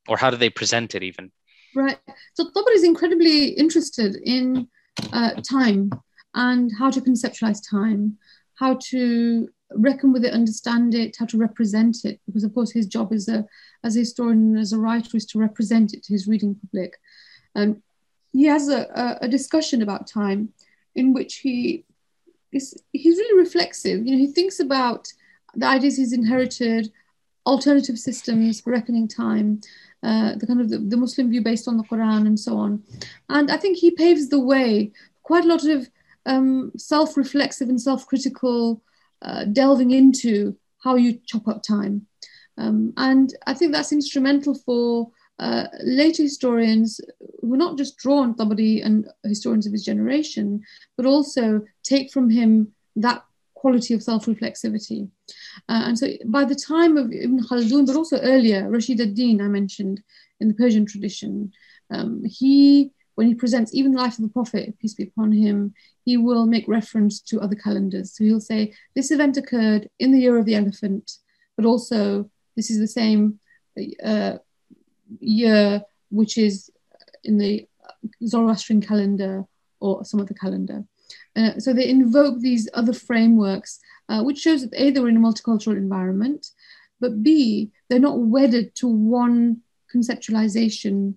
or 0.08 0.18
how 0.18 0.30
did 0.30 0.40
they 0.40 0.50
present 0.50 0.94
it, 0.94 1.04
even? 1.04 1.32
Right. 1.76 1.98
So 2.36 2.46
Tabari 2.46 2.76
is 2.76 2.84
incredibly 2.84 3.50
interested 3.50 4.16
in 4.24 4.68
uh, 5.12 5.32
time 5.42 5.92
and 6.34 6.72
how 6.78 6.90
to 6.92 7.02
conceptualize 7.02 7.62
time 7.70 8.18
how 8.58 8.80
to 8.82 9.50
reckon 9.72 10.12
with 10.14 10.24
it, 10.26 10.34
understand 10.34 10.96
it, 10.96 11.18
how 11.20 11.26
to 11.26 11.38
represent 11.38 12.06
it, 12.06 12.20
because 12.26 12.44
of 12.44 12.54
course 12.54 12.72
his 12.72 12.86
job 12.86 13.12
as 13.14 13.28
a 13.28 13.46
as 13.84 13.96
a 13.96 14.00
historian, 14.00 14.56
and 14.56 14.60
as 14.60 14.74
a 14.74 14.80
writer, 14.80 15.18
is 15.18 15.26
to 15.28 15.40
represent 15.40 15.94
it 15.94 16.04
to 16.04 16.14
his 16.14 16.28
reading 16.28 16.56
public. 16.56 16.98
And 17.56 17.82
he 18.32 18.46
has 18.46 18.70
a, 18.70 19.18
a 19.22 19.28
discussion 19.28 19.82
about 19.82 20.08
time 20.08 20.50
in 20.96 21.14
which 21.14 21.38
he 21.38 21.86
is 22.52 22.76
he's 22.94 23.18
really 23.18 23.40
reflexive. 23.40 24.06
You 24.06 24.12
know, 24.14 24.18
he 24.18 24.28
thinks 24.28 24.60
about 24.60 25.08
the 25.56 25.66
ideas 25.66 25.98
he's 25.98 26.14
inherited, 26.14 26.92
alternative 27.46 27.98
systems 27.98 28.62
for 28.62 28.72
reckoning 28.72 29.08
time, 29.08 29.62
uh, 30.04 30.36
the 30.36 30.46
kind 30.46 30.62
of 30.62 30.70
the, 30.70 30.78
the 30.78 30.98
Muslim 30.98 31.30
view 31.30 31.42
based 31.42 31.68
on 31.68 31.78
the 31.78 31.84
Quran 31.84 32.28
and 32.28 32.40
so 32.40 32.58
on. 32.58 32.84
And 33.30 33.50
I 33.52 33.58
think 33.58 33.78
he 33.78 33.92
paves 33.92 34.30
the 34.30 34.40
way 34.40 34.92
quite 35.24 35.46
a 35.46 35.48
lot 35.48 35.66
of 35.66 35.90
um, 36.26 36.72
self 36.78 37.18
reflexive 37.18 37.70
and 37.70 37.82
self 37.82 38.06
critical 38.06 38.82
uh, 39.22 39.46
delving 39.46 39.92
into 39.92 40.56
how 40.84 40.96
you 40.96 41.20
chop 41.26 41.48
up 41.48 41.64
time. 41.64 42.08
Um, 42.58 42.94
and 42.98 43.34
I 43.46 43.54
think 43.54 43.72
that's 43.72 43.94
instrumental 43.94 44.56
for 44.56 45.12
uh, 45.40 45.68
later 45.84 46.24
historians 46.24 47.00
who 47.42 47.54
are 47.54 47.58
not 47.58 47.78
just 47.78 47.98
draw 47.98 48.20
on 48.20 48.34
Tabari 48.34 48.84
and 48.84 49.08
historians 49.24 49.68
of 49.68 49.74
his 49.74 49.86
generation, 49.86 50.64
but 50.96 51.06
also 51.06 51.62
take 51.84 52.12
from 52.12 52.30
him 52.30 52.74
that 52.96 53.24
quality 53.54 53.94
of 53.94 54.04
self-reflexivity. 54.04 55.10
Uh, 55.70 55.84
and 55.86 55.98
so 55.98 56.08
by 56.26 56.44
the 56.44 56.56
time 56.56 56.98
of 56.98 57.12
Ibn 57.12 57.44
Khaldun, 57.44 57.86
but 57.86 57.96
also 57.96 58.20
earlier, 58.20 58.70
Rashid 58.70 59.02
ad-Din, 59.02 59.42
I 59.42 59.48
mentioned, 59.48 60.02
in 60.40 60.48
the 60.48 60.54
Persian 60.54 60.86
tradition, 60.86 61.52
um, 61.90 62.24
he 62.26 62.92
when 63.18 63.28
he 63.28 63.34
presents 63.34 63.74
even 63.74 63.94
the 63.94 64.00
life 64.00 64.20
of 64.20 64.22
the 64.22 64.30
Prophet, 64.30 64.78
peace 64.80 64.94
be 64.94 65.06
upon 65.06 65.32
him, 65.32 65.74
he 66.06 66.18
will 66.18 66.46
make 66.46 66.68
reference 66.68 67.20
to 67.20 67.42
other 67.42 67.56
calendars. 67.56 68.16
So 68.16 68.24
he'll 68.24 68.40
say, 68.40 68.76
This 68.96 69.10
event 69.10 69.38
occurred 69.38 69.90
in 69.98 70.12
the 70.12 70.20
year 70.20 70.38
of 70.38 70.46
the 70.46 70.54
elephant, 70.54 71.14
but 71.56 71.66
also 71.66 72.30
this 72.56 72.70
is 72.70 72.78
the 72.78 72.88
same 72.88 73.40
uh, 74.04 74.38
year 75.20 75.82
which 76.12 76.38
is 76.38 76.70
in 77.24 77.40
the 77.40 77.68
Zoroastrian 78.24 78.84
calendar 78.84 79.46
or 79.80 80.06
some 80.06 80.22
other 80.22 80.36
calendar. 80.36 80.86
Uh, 81.36 81.58
so 81.58 81.74
they 81.74 81.90
invoke 81.90 82.40
these 82.40 82.70
other 82.76 82.94
frameworks, 82.94 83.80
uh, 84.10 84.22
which 84.22 84.38
shows 84.38 84.62
that 84.62 84.80
A, 84.80 84.92
they 84.92 85.00
were 85.00 85.10
in 85.10 85.18
a 85.18 85.20
multicultural 85.20 85.76
environment, 85.76 86.52
but 87.00 87.24
B, 87.24 87.72
they're 87.90 87.98
not 87.98 88.20
wedded 88.20 88.76
to 88.76 88.88
one 88.88 89.62
conceptualization 89.92 91.16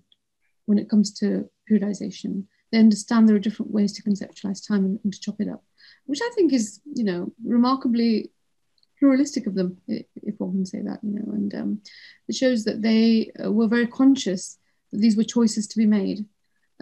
when 0.65 0.79
it 0.79 0.89
comes 0.89 1.13
to 1.19 1.47
periodization. 1.71 2.43
They 2.71 2.79
understand 2.79 3.27
there 3.27 3.35
are 3.35 3.39
different 3.39 3.71
ways 3.71 3.93
to 3.93 4.03
conceptualize 4.03 4.65
time 4.65 4.85
and, 4.85 4.99
and 5.03 5.13
to 5.13 5.19
chop 5.19 5.39
it 5.39 5.49
up, 5.49 5.63
which 6.05 6.19
I 6.21 6.29
think 6.35 6.53
is, 6.53 6.81
you 6.93 7.03
know, 7.03 7.31
remarkably 7.43 8.31
pluralistic 8.99 9.47
of 9.47 9.55
them, 9.55 9.77
if 9.87 10.39
one 10.39 10.51
can 10.51 10.65
say 10.65 10.81
that, 10.81 10.99
you 11.03 11.11
know, 11.11 11.31
and 11.33 11.55
um, 11.55 11.81
it 12.27 12.35
shows 12.35 12.63
that 12.65 12.81
they 12.81 13.31
uh, 13.43 13.51
were 13.51 13.67
very 13.67 13.87
conscious 13.87 14.57
that 14.91 14.99
these 14.99 15.17
were 15.17 15.23
choices 15.23 15.67
to 15.67 15.77
be 15.77 15.85
made. 15.85 16.25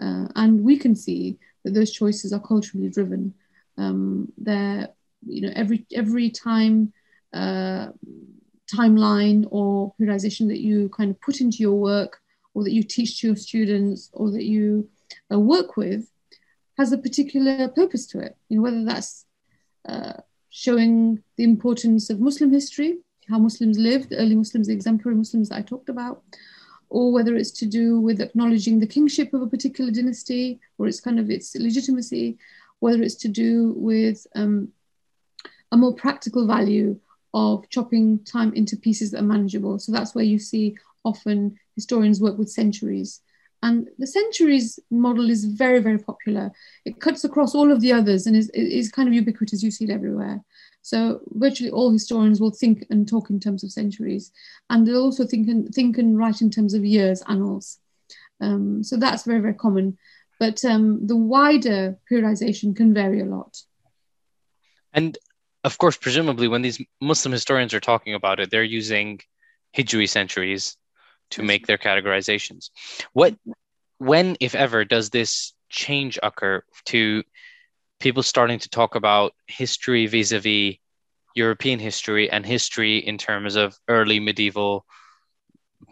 Uh, 0.00 0.26
and 0.36 0.62
we 0.62 0.76
can 0.76 0.94
see 0.94 1.38
that 1.64 1.74
those 1.74 1.92
choices 1.92 2.32
are 2.32 2.40
culturally 2.40 2.88
driven. 2.88 3.34
Um, 3.78 4.32
they're, 4.36 4.88
you 5.26 5.42
know, 5.42 5.52
every 5.54 5.86
every 5.94 6.30
time 6.30 6.92
uh, 7.32 7.88
timeline 8.70 9.46
or 9.50 9.94
periodization 10.00 10.48
that 10.48 10.60
you 10.60 10.88
kind 10.90 11.10
of 11.10 11.20
put 11.20 11.40
into 11.40 11.58
your 11.58 11.74
work 11.74 12.20
or 12.54 12.64
that 12.64 12.72
you 12.72 12.82
teach 12.82 13.20
to 13.20 13.28
your 13.28 13.36
students 13.36 14.10
or 14.12 14.30
that 14.30 14.44
you 14.44 14.88
uh, 15.32 15.38
work 15.38 15.76
with 15.76 16.10
has 16.78 16.92
a 16.92 16.98
particular 16.98 17.68
purpose 17.68 18.06
to 18.06 18.18
it. 18.18 18.36
You 18.48 18.56
know, 18.56 18.62
whether 18.62 18.84
that's 18.84 19.26
uh, 19.88 20.14
showing 20.50 21.22
the 21.36 21.44
importance 21.44 22.10
of 22.10 22.20
Muslim 22.20 22.50
history, 22.52 22.98
how 23.28 23.38
Muslims 23.38 23.78
lived, 23.78 24.12
early 24.16 24.34
Muslims, 24.34 24.66
the 24.66 24.72
exemplary 24.72 25.16
Muslims 25.16 25.48
that 25.48 25.58
I 25.58 25.62
talked 25.62 25.88
about, 25.88 26.22
or 26.88 27.12
whether 27.12 27.36
it's 27.36 27.52
to 27.52 27.66
do 27.66 28.00
with 28.00 28.20
acknowledging 28.20 28.80
the 28.80 28.86
kingship 28.86 29.32
of 29.32 29.42
a 29.42 29.46
particular 29.46 29.90
dynasty 29.90 30.60
or 30.78 30.88
its 30.88 31.00
kind 31.00 31.20
of 31.20 31.30
its 31.30 31.54
legitimacy, 31.54 32.36
whether 32.80 33.00
it's 33.02 33.14
to 33.14 33.28
do 33.28 33.74
with 33.76 34.26
um, 34.34 34.68
a 35.70 35.76
more 35.76 35.94
practical 35.94 36.46
value 36.46 36.98
of 37.32 37.68
chopping 37.68 38.18
time 38.24 38.52
into 38.54 38.76
pieces 38.76 39.12
that 39.12 39.20
are 39.20 39.32
manageable. 39.34 39.78
So 39.78 39.92
that's 39.92 40.14
where 40.14 40.24
you 40.24 40.38
see 40.38 40.76
often 41.04 41.56
historians 41.80 42.20
work 42.20 42.36
with 42.38 42.58
centuries. 42.62 43.10
And 43.62 43.88
the 43.98 44.06
centuries 44.06 44.78
model 44.90 45.28
is 45.28 45.44
very, 45.44 45.80
very 45.80 45.98
popular. 45.98 46.50
It 46.88 47.00
cuts 47.04 47.24
across 47.24 47.54
all 47.54 47.70
of 47.70 47.80
the 47.80 47.92
others 47.92 48.26
and 48.26 48.34
is, 48.36 48.48
is 48.54 48.90
kind 48.90 49.08
of 49.08 49.14
ubiquitous. 49.14 49.62
You 49.62 49.70
see 49.70 49.84
it 49.84 49.96
everywhere. 49.98 50.36
So 50.82 51.20
virtually 51.44 51.70
all 51.70 51.90
historians 51.90 52.40
will 52.40 52.52
think 52.52 52.86
and 52.90 53.06
talk 53.06 53.30
in 53.30 53.38
terms 53.38 53.62
of 53.62 53.70
centuries, 53.70 54.32
and 54.70 54.86
they'll 54.86 55.02
also 55.08 55.26
think 55.26 55.48
and 55.48 55.74
think 55.74 55.98
and 55.98 56.16
write 56.16 56.40
in 56.40 56.50
terms 56.50 56.72
of 56.74 56.84
years, 56.84 57.22
annals. 57.28 57.78
Um, 58.40 58.82
so 58.82 58.96
that's 58.96 59.24
very 59.24 59.40
very 59.40 59.54
common. 59.54 59.98
But 60.38 60.64
um, 60.64 61.06
the 61.06 61.16
wider 61.16 61.98
periodization 62.10 62.74
can 62.74 62.94
vary 62.94 63.20
a 63.20 63.26
lot. 63.26 63.62
And 64.94 65.18
of 65.64 65.76
course, 65.76 65.98
presumably, 65.98 66.48
when 66.48 66.62
these 66.62 66.82
Muslim 67.00 67.32
historians 67.32 67.74
are 67.74 67.80
talking 67.90 68.14
about 68.14 68.40
it, 68.40 68.50
they're 68.50 68.64
using 68.80 69.20
Hijri 69.76 70.08
centuries 70.08 70.78
to 71.30 71.42
make 71.42 71.66
their 71.66 71.78
categorizations. 71.78 72.70
What, 73.12 73.34
when, 73.98 74.36
if 74.40 74.54
ever, 74.54 74.84
does 74.84 75.10
this 75.10 75.52
change 75.68 76.18
occur 76.22 76.62
to 76.86 77.22
people 77.98 78.22
starting 78.22 78.58
to 78.58 78.68
talk 78.68 78.94
about 78.94 79.32
history 79.46 80.06
vis-a-vis 80.06 80.76
European 81.34 81.78
history 81.78 82.30
and 82.30 82.44
history 82.44 82.98
in 82.98 83.18
terms 83.18 83.56
of 83.56 83.76
early 83.86 84.18
medieval, 84.18 84.84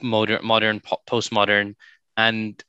modern, 0.03 0.45
modern, 0.45 0.81
postmodern, 1.09 1.75
and 2.17 2.63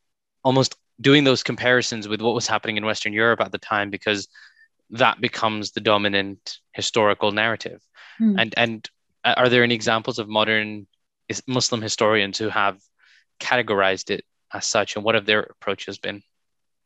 almost 0.43 0.75
doing 1.01 1.23
those 1.23 1.41
comparisons 1.43 2.07
with 2.07 2.21
what 2.21 2.35
was 2.35 2.47
happening 2.47 2.77
in 2.77 2.85
Western 2.85 3.13
Europe 3.13 3.41
at 3.41 3.51
the 3.51 3.57
time, 3.57 3.89
because 3.89 4.27
that 4.91 5.19
becomes 5.21 5.71
the 5.71 5.81
dominant 5.81 6.57
historical 6.73 7.31
narrative. 7.31 7.81
Mm. 8.21 8.35
And 8.37 8.53
and 8.57 8.89
are 9.23 9.49
there 9.49 9.63
any 9.63 9.75
examples 9.75 10.19
of 10.19 10.27
modern 10.27 10.87
Muslim 11.47 11.81
historians 11.81 12.37
who 12.37 12.49
have 12.49 12.79
categorized 13.39 14.09
it 14.09 14.25
as 14.53 14.65
such, 14.65 14.95
and 14.95 15.05
what 15.05 15.15
have 15.15 15.25
their 15.25 15.41
approaches 15.41 15.97
been? 15.97 16.23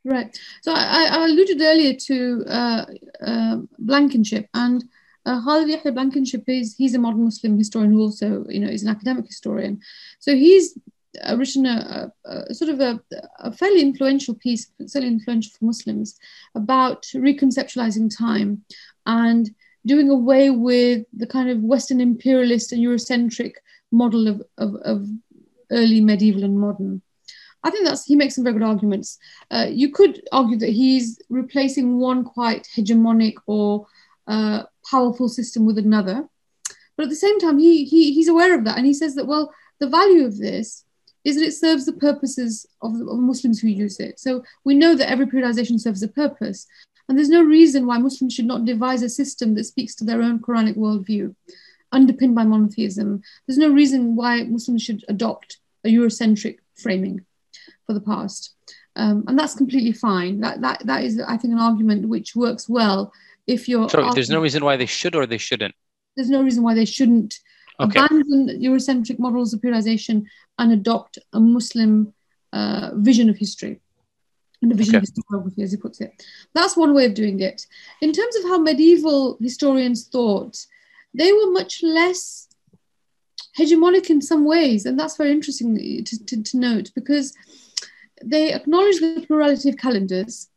Right. 0.06 0.38
So 0.62 0.74
I, 0.74 1.08
I 1.12 1.26
alluded 1.26 1.62
earlier 1.62 1.94
to 1.94 2.44
uh, 2.48 2.86
uh, 3.26 3.58
Blankenship, 3.80 4.48
and 4.54 4.84
uh, 5.26 5.42
Khalid 5.42 5.70
Yahya 5.70 5.94
Blankenship 5.94 6.44
is 6.48 6.76
he's 6.78 6.96
a 6.96 7.00
modern 7.00 7.24
Muslim 7.24 7.58
historian 7.58 7.92
who 7.92 8.02
also 8.02 8.46
you 8.50 8.60
know 8.60 8.68
is 8.68 8.84
an 8.84 8.90
academic 8.90 9.26
historian. 9.28 9.80
So 10.20 10.36
he's 10.36 10.78
uh, 11.22 11.38
written 11.38 11.66
a, 11.66 12.12
a, 12.26 12.32
a, 12.50 12.54
sort 12.54 12.70
of 12.72 12.82
a, 12.82 13.00
a, 13.40 13.52
fairly 13.52 13.82
influential 13.82 14.36
piece, 14.36 14.72
certainly 14.82 15.14
influential 15.14 15.52
for 15.58 15.66
Muslims, 15.66 16.18
about 16.56 17.04
reconceptualizing 17.14 18.16
time 18.16 18.64
and 19.06 19.52
doing 19.86 20.10
away 20.10 20.50
with 20.50 21.06
the 21.14 21.28
kind 21.28 21.50
of 21.50 21.60
Western 21.60 22.02
imperialist 22.02 22.72
and 22.72 22.82
Eurocentric 22.82 23.54
model 23.94 24.28
of, 24.28 24.42
of, 24.58 24.76
of 24.84 25.08
early 25.72 26.02
medieval 26.02 26.44
and 26.44 26.60
modern. 26.60 27.02
I 27.64 27.72
think 27.72 27.86
that's 27.86 28.06
he 28.06 28.16
makes 28.16 28.36
some 28.36 28.44
very 28.44 28.58
good 28.58 28.68
arguments. 28.68 29.18
Uh, 29.50 29.68
you 29.70 29.90
could 29.90 30.22
argue 30.32 30.58
that 30.58 30.70
he's 30.70 31.22
replacing 31.30 31.98
one 31.98 32.26
quite 32.26 32.68
hegemonic 32.76 33.36
or 33.48 33.88
uh, 34.28 34.64
powerful 34.90 35.30
system 35.30 35.66
with 35.66 35.78
another, 35.78 36.28
but 36.98 37.04
at 37.04 37.10
the 37.10 37.16
same 37.16 37.40
time, 37.40 37.58
he, 37.58 37.86
he 37.86 38.14
he's 38.14 38.28
aware 38.28 38.54
of 38.54 38.66
that, 38.66 38.78
and 38.78 38.86
he 38.86 38.94
says 38.94 39.16
that 39.16 39.28
well, 39.28 39.54
the 39.80 39.88
value 39.88 40.26
of 40.26 40.38
this 40.38 40.84
is 41.24 41.38
that 41.38 41.46
it 41.46 41.54
serves 41.54 41.86
the 41.86 41.94
purposes 41.94 42.66
of, 42.82 42.92
of 42.96 43.18
Muslims 43.20 43.62
who 43.62 43.70
use 43.70 43.98
it. 44.00 44.20
So 44.20 44.44
we 44.66 44.76
know 44.76 44.94
that 44.96 45.10
every 45.10 45.26
periodization 45.26 45.80
serves 45.80 46.04
a 46.04 46.10
purpose, 46.10 46.68
and 47.08 47.18
there's 47.18 47.30
no 47.30 47.44
reason 47.44 47.86
why 47.86 47.98
Muslims 47.98 48.34
should 48.34 48.46
not 48.46 48.66
devise 48.66 49.04
a 49.04 49.10
system 49.10 49.56
that 49.56 49.64
speaks 49.64 49.96
to 49.96 50.04
their 50.04 50.22
own 50.22 50.40
Quranic 50.40 50.76
worldview, 50.76 51.34
underpinned 51.94 52.36
by 52.36 52.44
monotheism. 52.44 53.22
There's 53.48 53.58
no 53.58 53.70
reason 53.70 54.16
why 54.16 54.44
Muslims 54.44 54.84
should 54.84 55.06
adopt 55.08 55.58
a 55.86 55.90
Eurocentric 55.90 56.58
framing 56.76 57.26
for 57.86 57.94
the 57.94 58.02
past. 58.02 58.54
Um, 58.96 59.24
and 59.28 59.38
that's 59.40 59.56
completely 59.56 59.92
fine. 59.92 60.42
That, 60.42 60.62
that, 60.62 60.86
that 60.86 61.04
is, 61.04 61.20
I 61.20 61.38
think, 61.38 61.54
an 61.54 61.60
argument 61.60 62.08
which 62.08 62.36
works 62.36 62.68
well 62.68 63.14
if 63.48 63.68
you're. 63.68 63.90
Sorry, 63.90 64.10
there's 64.14 64.30
no 64.30 64.42
reason 64.42 64.64
why 64.64 64.78
they 64.78 64.86
should 64.86 65.16
or 65.16 65.26
they 65.26 65.38
shouldn't. 65.38 65.76
There's 66.16 66.30
no 66.30 66.44
reason 66.44 66.64
why 66.64 66.76
they 66.76 66.86
shouldn't 66.86 67.40
okay. 67.80 68.00
abandon 68.00 68.62
Eurocentric 68.62 69.20
models 69.20 69.54
of 69.54 69.62
periodization 69.62 70.26
and 70.60 70.72
adopt 70.72 71.18
a 71.34 71.40
Muslim 71.40 72.14
uh, 72.52 72.92
vision 72.96 73.30
of 73.30 73.38
history 73.38 73.82
and 74.62 74.72
a 74.72 74.76
vision 74.76 74.96
okay. 74.96 75.04
of 75.04 75.10
historiography, 75.10 75.64
as 75.64 75.72
he 75.72 75.78
puts 75.78 76.00
it. 76.00 76.24
That's 76.54 76.78
one 76.78 76.94
way 76.94 77.06
of 77.06 77.16
doing 77.16 77.40
it. 77.40 77.66
In 78.02 78.12
terms 78.14 78.36
of 78.38 78.44
how 78.44 78.60
medieval 78.60 79.38
historians 79.42 80.08
thought, 80.08 80.66
they 81.14 81.32
were 81.32 81.52
much 81.52 81.82
less 81.84 82.48
hegemonic 83.58 84.10
in 84.10 84.22
some 84.22 84.46
ways, 84.46 84.86
and 84.86 85.00
that's 85.00 85.18
very 85.18 85.32
interesting 85.32 85.76
to, 86.04 86.26
to, 86.26 86.44
to 86.44 86.58
note 86.58 86.92
because 86.96 87.34
they 88.24 88.54
acknowledge 88.54 89.00
the 89.00 89.24
plurality 89.28 89.70
of 89.70 89.78
calendars. 89.78 90.50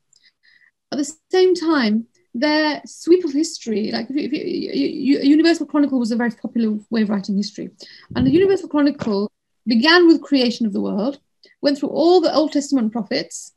At 0.92 0.98
the 0.98 1.12
same 1.30 1.54
time, 1.54 2.06
their 2.32 2.82
sweep 2.84 3.24
of 3.24 3.32
history, 3.32 3.90
like 3.90 4.08
if 4.10 4.16
you, 4.16 4.28
if 4.32 4.32
you, 4.32 5.18
Universal 5.20 5.66
Chronicle 5.66 5.98
was 5.98 6.12
a 6.12 6.16
very 6.16 6.30
popular 6.30 6.78
way 6.90 7.02
of 7.02 7.10
writing 7.10 7.36
history, 7.36 7.70
and 8.14 8.26
the 8.26 8.32
Universal 8.32 8.68
Chronicle 8.68 9.30
began 9.66 10.06
with 10.06 10.22
creation 10.22 10.66
of 10.66 10.72
the 10.72 10.80
world, 10.80 11.18
went 11.60 11.78
through 11.78 11.88
all 11.88 12.20
the 12.20 12.32
Old 12.32 12.52
Testament 12.52 12.92
prophets, 12.92 13.52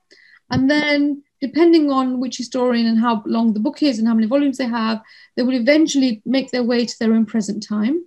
and 0.50 0.70
then 0.70 1.24
depending 1.42 1.92
on 1.92 2.20
which 2.20 2.38
historian 2.38 2.86
and 2.86 3.00
how 3.00 3.24
long 3.26 3.54
the 3.54 3.60
book 3.60 3.82
is 3.82 3.98
and 4.00 4.08
how 4.08 4.14
many 4.14 4.28
volumes 4.28 4.58
they 4.58 4.68
have, 4.68 5.02
they 5.36 5.44
will 5.44 5.56
eventually 5.56 6.22
make 6.26 6.52
their 6.52 6.64
way 6.64 6.86
to 6.86 7.00
their 7.00 7.14
own 7.14 7.26
present 7.26 7.66
time. 7.66 8.04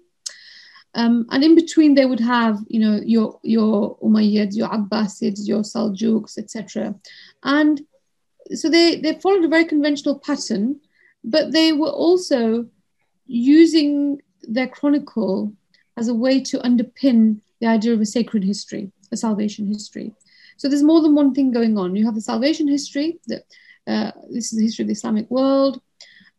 Um, 0.95 1.27
and 1.31 1.43
in 1.43 1.55
between, 1.55 1.95
they 1.95 2.05
would 2.05 2.21
have, 2.21 2.59
you 2.69 2.79
know, 2.79 3.01
your 3.03 3.41
your 3.43 3.97
Umayyads, 3.99 4.55
your 4.55 4.69
Abbasids, 4.69 5.49
your 5.49 5.63
Saljuks, 5.63 6.37
etc. 6.37 6.95
And 7.43 7.81
so 8.55 8.69
they 8.69 8.97
they 8.97 9.15
followed 9.15 9.45
a 9.45 9.49
very 9.49 9.65
conventional 9.65 10.19
pattern, 10.19 10.81
but 11.25 11.53
they 11.53 11.73
were 11.73 11.91
also 11.91 12.67
using 13.27 14.21
their 14.43 14.69
chronicle 14.69 15.53
as 15.97 16.09
a 16.09 16.15
way 16.15 16.41
to 16.41 16.59
underpin 16.59 17.41
the 17.61 17.67
idea 17.69 17.95
of 17.95 18.01
a 18.01 18.07
sacred 18.07 18.45
history, 18.45 18.91
a 19.11 19.17
salvation 19.17 19.67
history. 19.67 20.13
So 20.57 20.69
there's 20.69 20.83
more 20.83 21.03
than 21.03 21.15
one 21.15 21.35
thing 21.35 21.53
going 21.53 21.79
on. 21.79 21.97
You 21.97 22.05
have 22.07 22.15
the 22.15 22.21
salvation 22.21 22.69
history, 22.69 23.19
that 23.27 23.45
uh, 23.87 24.13
this 24.31 24.53
is 24.53 24.59
the 24.59 24.65
history 24.65 24.85
of 24.85 24.89
the 24.89 24.93
Islamic 24.93 25.31
world, 25.31 25.81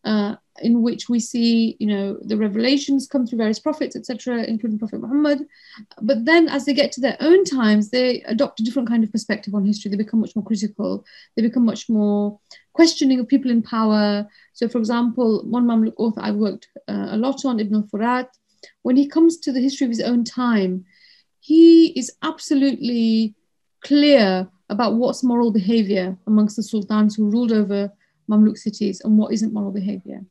uh, 0.04 0.36
in 0.62 0.82
which 0.82 1.08
we 1.08 1.18
see, 1.18 1.76
you 1.80 1.86
know, 1.86 2.18
the 2.22 2.36
revelations 2.36 3.08
come 3.08 3.26
through 3.26 3.38
various 3.38 3.58
prophets, 3.58 3.96
etc., 3.96 4.44
including 4.44 4.78
Prophet 4.78 5.00
Muhammad. 5.00 5.46
But 6.00 6.24
then, 6.24 6.48
as 6.48 6.64
they 6.64 6.74
get 6.74 6.92
to 6.92 7.00
their 7.00 7.16
own 7.20 7.44
times, 7.44 7.90
they 7.90 8.22
adopt 8.22 8.60
a 8.60 8.62
different 8.62 8.88
kind 8.88 9.02
of 9.02 9.10
perspective 9.10 9.54
on 9.54 9.64
history. 9.64 9.90
They 9.90 9.96
become 9.96 10.20
much 10.20 10.36
more 10.36 10.44
critical. 10.44 11.04
They 11.34 11.42
become 11.42 11.64
much 11.64 11.88
more 11.88 12.38
questioning 12.72 13.18
of 13.18 13.28
people 13.28 13.50
in 13.50 13.62
power. 13.62 14.28
So, 14.52 14.68
for 14.68 14.78
example, 14.78 15.42
one 15.48 15.66
Mamluk 15.66 15.94
author 15.96 16.20
I've 16.22 16.36
worked 16.36 16.68
uh, 16.88 17.08
a 17.10 17.16
lot 17.16 17.44
on, 17.44 17.58
Ibn 17.58 17.74
al-Furat, 17.74 18.28
when 18.82 18.96
he 18.96 19.08
comes 19.08 19.38
to 19.38 19.52
the 19.52 19.60
history 19.60 19.86
of 19.86 19.90
his 19.90 20.00
own 20.00 20.24
time, 20.24 20.84
he 21.40 21.88
is 21.98 22.12
absolutely 22.22 23.34
clear 23.84 24.48
about 24.70 24.94
what's 24.94 25.22
moral 25.22 25.52
behavior 25.52 26.16
amongst 26.26 26.56
the 26.56 26.62
sultans 26.62 27.14
who 27.14 27.30
ruled 27.30 27.52
over 27.52 27.92
Mamluk 28.30 28.56
cities 28.56 29.00
and 29.02 29.18
what 29.18 29.32
isn't 29.32 29.52
moral 29.52 29.70
behavior. 29.70 30.22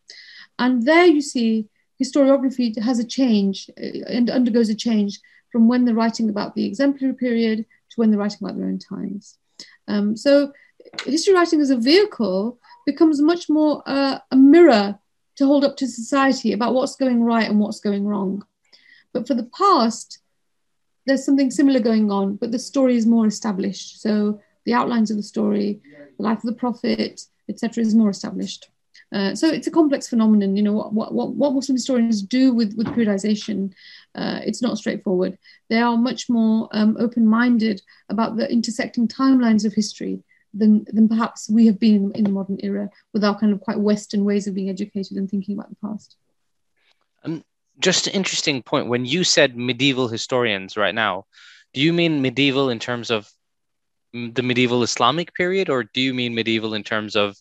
And 0.60 0.84
there 0.86 1.06
you 1.06 1.22
see 1.22 1.68
historiography 2.02 2.78
has 2.82 3.00
a 3.00 3.08
change 3.08 3.70
uh, 3.78 4.06
and 4.08 4.30
undergoes 4.30 4.70
a 4.70 4.76
change 4.76 5.20
from 5.52 5.68
when 5.68 5.86
they're 5.86 5.96
writing 5.96 6.30
about 6.30 6.56
the 6.56 6.66
exemplary 6.66 7.14
period 7.14 7.60
to 7.60 7.96
when 7.96 8.10
they're 8.10 8.20
writing 8.20 8.40
about 8.42 8.58
their 8.58 8.66
own 8.66 8.80
times. 8.80 9.38
Um, 9.88 10.18
so 10.18 10.52
history 11.06 11.34
writing 11.34 11.62
as 11.62 11.70
a 11.70 11.78
vehicle 11.78 12.60
becomes 12.86 13.22
much 13.22 13.50
more 13.50 13.84
uh, 13.86 14.20
a 14.32 14.36
mirror 14.36 14.98
to 15.36 15.46
hold 15.46 15.64
up 15.64 15.78
to 15.78 15.88
society 15.88 16.54
about 16.54 16.74
what's 16.74 16.96
going 16.96 17.24
right 17.24 17.50
and 17.50 17.60
what's 17.60 17.80
going 17.80 18.06
wrong. 18.06 18.44
But 19.14 19.28
for 19.28 19.36
the 19.36 19.50
past, 19.58 20.20
there's 21.06 21.26
something 21.26 21.52
similar 21.52 21.80
going 21.80 22.12
on, 22.12 22.36
but 22.36 22.52
the 22.52 22.60
story 22.60 22.96
is 22.96 23.06
more 23.06 23.28
established. 23.28 24.02
So 24.02 24.40
the 24.66 24.74
outlines 24.74 25.12
of 25.12 25.18
the 25.18 25.24
story, 25.24 25.82
the 26.18 26.24
life 26.24 26.38
of 26.38 26.46
the 26.46 26.54
prophet, 26.54 27.22
etc., 27.50 27.84
is 27.84 27.96
more 27.96 28.10
established. 28.10 28.70
Uh, 29.12 29.36
so 29.36 29.48
it's 29.48 29.68
a 29.68 29.72
complex 29.72 30.08
phenomenon. 30.08 30.56
You 30.56 30.64
know 30.64 30.74
what 30.74 31.14
what 31.14 31.34
what 31.34 31.54
Muslim 31.54 31.76
historians 31.76 32.22
do 32.24 32.54
with 32.54 32.74
with 32.76 32.88
periodization. 32.88 33.74
Uh, 34.16 34.40
it's 34.44 34.62
not 34.62 34.78
straightforward. 34.78 35.38
They 35.70 35.80
are 35.80 35.98
much 35.98 36.30
more 36.30 36.68
um, 36.72 36.98
open-minded 37.00 37.82
about 38.10 38.38
the 38.38 38.52
intersecting 38.52 39.08
timelines 39.08 39.66
of 39.66 39.74
history 39.74 40.24
than 40.54 40.86
than 40.86 41.08
perhaps 41.08 41.50
we 41.50 41.68
have 41.68 41.80
been 41.80 42.12
in 42.14 42.24
the 42.24 42.30
modern 42.32 42.58
era 42.64 42.90
with 43.14 43.24
our 43.24 43.38
kind 43.40 43.54
of 43.54 43.62
quite 43.62 43.80
Western 43.80 44.24
ways 44.26 44.48
of 44.48 44.56
being 44.56 44.70
educated 44.70 45.18
and 45.18 45.30
thinking 45.30 45.56
about 45.58 45.70
the 45.70 45.88
past. 45.88 46.16
Um, 47.24 47.44
just 47.80 48.08
an 48.08 48.14
interesting 48.14 48.62
point. 48.62 48.88
When 48.88 49.06
you 49.06 49.24
said 49.24 49.58
medieval 49.58 50.08
historians 50.08 50.78
right 50.78 50.96
now, 50.96 51.26
do 51.74 51.82
you 51.82 51.94
mean 51.94 52.22
medieval 52.22 52.70
in 52.70 52.80
terms 52.80 53.10
of 53.10 53.30
the 54.14 54.44
medieval 54.44 54.84
Islamic 54.84 55.34
period, 55.34 55.70
or 55.70 55.84
do 55.84 56.00
you 56.02 56.14
mean 56.14 56.36
medieval 56.36 56.74
in 56.74 56.84
terms 56.84 57.16
of 57.16 57.36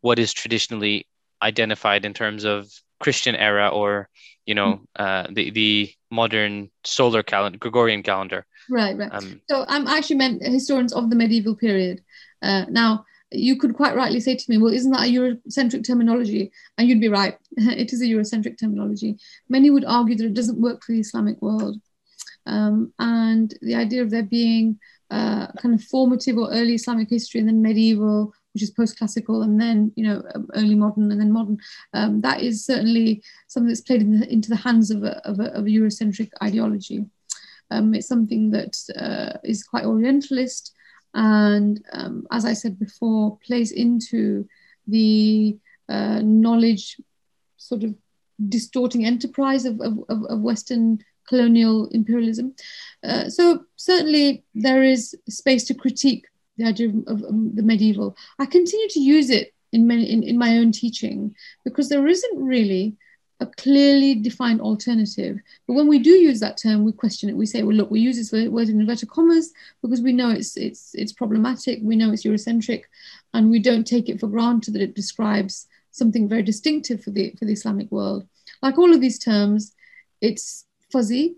what 0.00 0.18
is 0.18 0.32
traditionally 0.32 1.06
identified 1.42 2.04
in 2.04 2.14
terms 2.14 2.44
of 2.44 2.70
Christian 3.00 3.34
era 3.34 3.68
or 3.68 4.08
you 4.46 4.54
know 4.54 4.80
mm. 4.80 4.86
uh, 4.96 5.26
the 5.32 5.50
the 5.50 5.92
modern 6.10 6.70
solar 6.84 7.22
calendar, 7.22 7.58
Gregorian 7.58 8.02
calendar? 8.02 8.46
Right, 8.70 8.96
right. 8.96 9.10
Um, 9.12 9.40
so 9.48 9.64
I'm 9.68 9.86
actually 9.86 10.16
meant 10.16 10.42
historians 10.42 10.92
of 10.92 11.10
the 11.10 11.16
medieval 11.16 11.56
period. 11.56 12.02
Uh, 12.42 12.66
now, 12.68 13.04
you 13.32 13.56
could 13.56 13.74
quite 13.74 13.96
rightly 13.96 14.20
say 14.20 14.36
to 14.36 14.44
me, 14.50 14.58
well, 14.58 14.72
isn't 14.72 14.92
that 14.92 15.08
a 15.08 15.12
Eurocentric 15.12 15.84
terminology? 15.86 16.52
And 16.78 16.88
you'd 16.88 17.00
be 17.00 17.08
right. 17.08 17.36
it 17.56 17.92
is 17.92 18.00
a 18.00 18.06
Eurocentric 18.06 18.58
terminology. 18.58 19.18
Many 19.48 19.70
would 19.70 19.84
argue 19.84 20.16
that 20.16 20.26
it 20.26 20.34
doesn't 20.34 20.60
work 20.60 20.82
for 20.82 20.92
the 20.92 21.00
Islamic 21.00 21.40
world. 21.42 21.80
Um, 22.46 22.92
and 22.98 23.52
the 23.62 23.74
idea 23.74 24.02
of 24.02 24.10
there 24.10 24.22
being 24.22 24.78
uh, 25.10 25.48
kind 25.58 25.74
of 25.74 25.82
formative 25.82 26.38
or 26.38 26.50
early 26.50 26.74
Islamic 26.74 27.10
history 27.10 27.40
and 27.40 27.48
then 27.48 27.62
medieval, 27.62 28.32
which 28.52 28.62
is 28.62 28.70
post-classical, 28.70 29.42
and 29.42 29.60
then 29.60 29.92
you 29.96 30.04
know 30.04 30.22
early 30.54 30.74
modern 30.74 31.10
and 31.10 31.20
then 31.20 31.32
modern. 31.32 31.58
Um, 31.92 32.20
that 32.20 32.40
is 32.40 32.64
certainly 32.64 33.22
something 33.48 33.68
that's 33.68 33.80
played 33.80 34.02
in 34.02 34.20
the, 34.20 34.32
into 34.32 34.48
the 34.48 34.56
hands 34.56 34.90
of 34.90 35.02
a, 35.02 35.18
of 35.28 35.40
a, 35.40 35.52
of 35.52 35.66
a 35.66 35.68
Eurocentric 35.68 36.30
ideology. 36.42 37.04
Um, 37.70 37.94
it's 37.94 38.08
something 38.08 38.50
that 38.52 38.78
uh, 38.96 39.38
is 39.42 39.64
quite 39.64 39.84
Orientalist, 39.84 40.72
and 41.16 41.82
um, 41.92 42.26
as 42.30 42.44
I 42.44 42.52
said 42.52 42.78
before, 42.78 43.38
plays 43.38 43.72
into 43.72 44.46
the 44.86 45.56
uh, 45.88 46.20
knowledge 46.22 47.00
sort 47.56 47.84
of 47.84 47.94
distorting 48.48 49.06
enterprise 49.06 49.64
of, 49.64 49.80
of, 49.80 49.98
of 50.10 50.40
Western 50.40 50.98
colonial 51.26 51.88
imperialism. 51.88 52.54
Uh, 53.02 53.30
so 53.30 53.64
certainly 53.76 54.44
there 54.54 54.82
is 54.82 55.16
space 55.26 55.64
to 55.64 55.74
critique 55.74 56.26
the 56.58 56.66
idea 56.66 56.88
of, 56.88 57.22
of 57.24 57.56
the 57.56 57.62
medieval. 57.62 58.14
I 58.38 58.44
continue 58.44 58.88
to 58.90 59.00
use 59.00 59.30
it 59.30 59.54
in, 59.72 59.86
many, 59.86 60.04
in, 60.10 60.22
in 60.22 60.36
my 60.36 60.58
own 60.58 60.70
teaching 60.70 61.34
because 61.64 61.88
there 61.88 62.06
isn't 62.06 62.44
really 62.44 62.94
a 63.40 63.46
clearly 63.46 64.14
defined 64.14 64.60
alternative. 64.60 65.38
But 65.66 65.74
when 65.74 65.88
we 65.88 65.98
do 65.98 66.10
use 66.10 66.40
that 66.40 66.56
term, 66.56 66.84
we 66.84 66.92
question 66.92 67.28
it. 67.28 67.36
We 67.36 67.46
say, 67.46 67.62
well, 67.62 67.76
look, 67.76 67.90
we 67.90 68.00
use 68.00 68.16
this 68.16 68.32
word 68.32 68.68
in 68.68 68.80
inverted 68.80 69.10
commas 69.10 69.52
because 69.82 70.00
we 70.00 70.12
know 70.12 70.30
it's 70.30 70.56
it's 70.56 70.94
it's 70.94 71.12
problematic. 71.12 71.80
We 71.82 71.96
know 71.96 72.12
it's 72.12 72.24
Eurocentric, 72.24 72.82
and 73.34 73.50
we 73.50 73.58
don't 73.58 73.86
take 73.86 74.08
it 74.08 74.20
for 74.20 74.28
granted 74.28 74.74
that 74.74 74.82
it 74.82 74.94
describes 74.94 75.66
something 75.90 76.28
very 76.28 76.42
distinctive 76.42 77.02
for 77.02 77.10
the 77.10 77.34
for 77.38 77.44
the 77.44 77.52
Islamic 77.52 77.90
world. 77.90 78.26
Like 78.62 78.78
all 78.78 78.94
of 78.94 79.00
these 79.00 79.18
terms, 79.18 79.74
it's 80.20 80.64
fuzzy, 80.90 81.36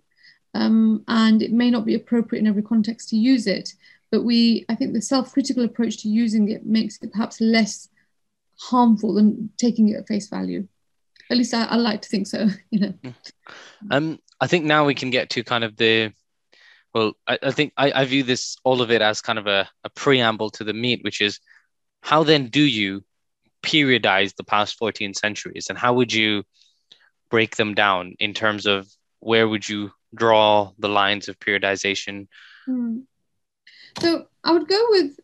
um, 0.54 1.02
and 1.08 1.42
it 1.42 1.52
may 1.52 1.70
not 1.70 1.84
be 1.84 1.94
appropriate 1.94 2.40
in 2.40 2.46
every 2.46 2.62
context 2.62 3.08
to 3.08 3.16
use 3.16 3.46
it. 3.46 3.74
But 4.10 4.22
we, 4.22 4.64
I 4.70 4.74
think, 4.74 4.94
the 4.94 5.02
self-critical 5.02 5.64
approach 5.64 5.98
to 5.98 6.08
using 6.08 6.48
it 6.48 6.64
makes 6.64 6.98
it 7.02 7.12
perhaps 7.12 7.40
less 7.40 7.88
harmful 8.56 9.14
than 9.14 9.50
taking 9.58 9.88
it 9.88 9.96
at 9.96 10.08
face 10.08 10.28
value. 10.28 10.66
At 11.30 11.36
least 11.36 11.54
I, 11.54 11.64
I 11.64 11.76
like 11.76 12.02
to 12.02 12.08
think 12.08 12.26
so. 12.26 12.48
You 12.70 12.80
know. 12.80 12.94
Mm. 13.04 13.14
Um, 13.90 14.18
I 14.40 14.46
think 14.46 14.64
now 14.64 14.84
we 14.84 14.94
can 14.94 15.10
get 15.10 15.30
to 15.30 15.44
kind 15.44 15.64
of 15.64 15.76
the 15.76 16.12
well, 16.94 17.12
I, 17.26 17.38
I 17.42 17.50
think 17.50 17.72
I, 17.76 17.92
I, 17.92 18.04
view 18.06 18.22
this 18.22 18.56
all 18.64 18.80
of 18.80 18.90
it 18.90 19.02
as 19.02 19.20
kind 19.20 19.38
of 19.38 19.46
a, 19.46 19.68
a, 19.84 19.90
preamble 19.90 20.50
to 20.50 20.64
the 20.64 20.72
meat, 20.72 21.00
which 21.04 21.20
is 21.20 21.38
how 22.02 22.22
then 22.24 22.48
do 22.48 22.62
you 22.62 23.04
periodize 23.62 24.34
the 24.34 24.44
past 24.44 24.78
14 24.78 25.12
centuries 25.14 25.66
and 25.68 25.78
how 25.78 25.92
would 25.94 26.12
you 26.12 26.44
break 27.30 27.56
them 27.56 27.74
down 27.74 28.14
in 28.18 28.32
terms 28.32 28.66
of 28.66 28.88
where 29.20 29.48
would 29.48 29.68
you 29.68 29.92
draw 30.14 30.72
the 30.78 30.88
lines 30.88 31.28
of 31.28 31.38
periodization? 31.38 32.26
Hmm. 32.64 33.00
So 34.00 34.26
I 34.44 34.52
would 34.52 34.68
go 34.68 34.86
with 34.90 35.18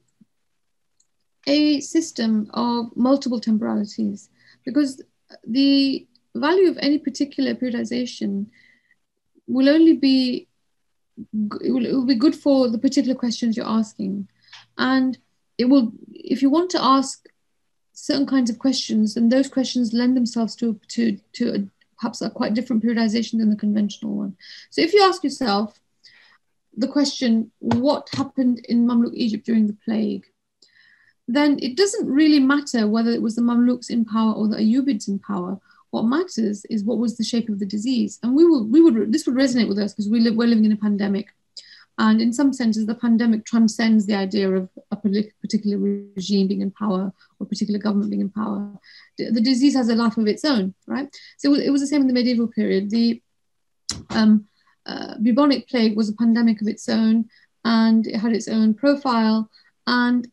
a 1.47 1.81
system 1.81 2.51
of 2.55 2.97
multiple 2.97 3.41
temporalities 3.41 4.31
because 4.65 5.03
the 5.47 6.07
value 6.35 6.69
of 6.69 6.79
any 6.81 6.99
particular 6.99 7.55
periodization 7.55 8.47
will 9.47 9.69
only 9.69 9.95
be 9.95 10.49
it 11.61 11.71
will, 11.71 11.87
it 11.87 11.93
will 11.93 12.07
be 12.07 12.15
good 12.15 12.35
for 12.35 12.69
the 12.69 12.79
particular 12.79 13.15
questions 13.15 13.57
you're 13.57 13.67
asking 13.67 14.27
and 14.79 15.19
it 15.59 15.67
will 15.67 15.93
if 16.13 16.43
you 16.43 16.51
want 16.51 16.71
to 16.71 16.83
ask 16.83 17.27
certain 17.93 18.27
kinds 18.27 18.51
of 18.51 18.59
questions 18.59 19.17
and 19.17 19.31
those 19.31 19.49
questions 19.49 19.93
lend 19.93 20.17
themselves 20.17 20.57
to 20.57 20.81
to 20.89 21.17
to 21.33 21.71
perhaps 21.99 22.21
a 22.21 22.31
quite 22.31 22.55
different 22.55 22.83
periodization 22.83 23.39
than 23.39 23.51
the 23.51 23.57
conventional 23.57 24.15
one. 24.15 24.37
So 24.71 24.83
if 24.83 24.93
you 24.93 25.03
ask 25.03 25.25
yourself 25.25 25.81
the 26.77 26.89
question, 26.89 27.51
what 27.61 28.09
happened 28.13 28.65
in 28.69 28.87
Mamluk 28.87 29.15
Egypt 29.15 29.47
during 29.47 29.67
the 29.67 29.79
plague? 29.85 30.27
Then 31.27 31.59
it 31.61 31.77
doesn't 31.77 32.07
really 32.07 32.41
matter 32.41 32.87
whether 32.87 33.11
it 33.11 33.23
was 33.23 33.37
the 33.37 33.43
Mamluks 33.43 33.91
in 33.91 34.05
power 34.05 34.33
or 34.33 34.49
the 34.49 34.57
Ayyubids 34.57 35.09
in 35.09 35.19
power. 35.19 35.59
What 35.91 36.05
matters 36.05 36.65
is 36.67 36.85
what 36.85 36.99
was 36.99 37.17
the 37.17 37.25
shape 37.25 37.49
of 37.49 37.59
the 37.59 37.67
disease. 37.67 38.19
And 38.23 38.35
we 38.35 38.45
will, 38.45 38.67
we 38.67 38.83
would, 38.83 39.13
this 39.13 39.27
would 39.27 39.37
resonate 39.37 39.69
with 39.69 39.79
us 39.79 39.93
because 39.93 40.09
we 40.09 40.21
live, 40.21 40.35
we're 40.35 40.49
living 40.49 40.65
in 40.65 40.73
a 40.73 40.77
pandemic. 40.77 41.29
And 41.97 42.21
in 42.21 42.33
some 42.33 42.53
senses, 42.53 42.87
the 42.87 42.97
pandemic 42.97 43.45
transcends 43.45 44.05
the 44.05 44.17
idea 44.17 44.51
of 44.51 44.69
a 44.91 44.97
particular 44.97 45.79
regime 45.79 46.49
being 46.49 46.61
in 46.61 46.73
power 46.73 47.13
or 47.39 47.45
a 47.45 47.47
particular 47.47 47.79
government 47.79 48.11
being 48.11 48.23
in 48.23 48.31
power. 48.31 48.73
The 49.17 49.41
disease 49.41 49.77
has 49.77 49.89
a 49.89 49.95
life 49.95 50.17
of 50.17 50.27
its 50.27 50.45
own, 50.45 50.75
right? 50.89 51.09
So 51.39 51.55
it 51.55 51.71
was 51.71 51.81
the 51.81 51.87
same 51.87 52.01
in 52.01 52.09
the 52.09 52.13
medieval 52.13 52.49
period. 52.49 52.91
The 52.91 53.23
um, 54.11 54.47
uh, 54.87 55.15
bubonic 55.23 55.69
plague 55.69 55.97
was 55.97 56.09
a 56.09 56.15
pandemic 56.15 56.61
of 56.61 56.67
its 56.67 56.89
own 56.89 57.29
and 57.65 58.07
it 58.07 58.17
had 58.17 58.33
its 58.33 58.49
own 58.49 58.75
profile. 58.75 59.49
And 59.87 60.27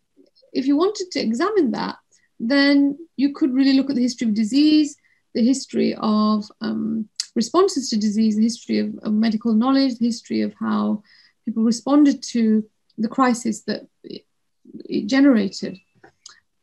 if 0.54 0.66
you 0.66 0.76
wanted 0.76 1.12
to 1.12 1.20
examine 1.20 1.72
that, 1.72 1.98
then 2.40 2.98
you 3.18 3.34
could 3.34 3.54
really 3.54 3.74
look 3.74 3.90
at 3.90 3.96
the 3.96 4.02
history 4.02 4.28
of 4.28 4.34
disease, 4.34 4.96
the 5.34 5.44
history 5.44 5.96
of 6.00 6.52
um, 6.62 7.08
responses 7.36 7.90
to 7.90 7.98
disease, 7.98 8.36
the 8.36 8.44
history 8.44 8.80
of, 8.80 8.98
of 9.04 9.14
medical 9.14 9.54
knowledge, 9.54 9.98
the 9.98 10.06
history 10.06 10.42
of 10.42 10.54
how 10.60 11.04
people 11.46 11.64
responded 11.64 12.22
to 12.22 12.64
the 12.98 13.08
crisis 13.08 13.62
that 13.64 13.88
it, 14.04 14.26
generated. 15.08 15.78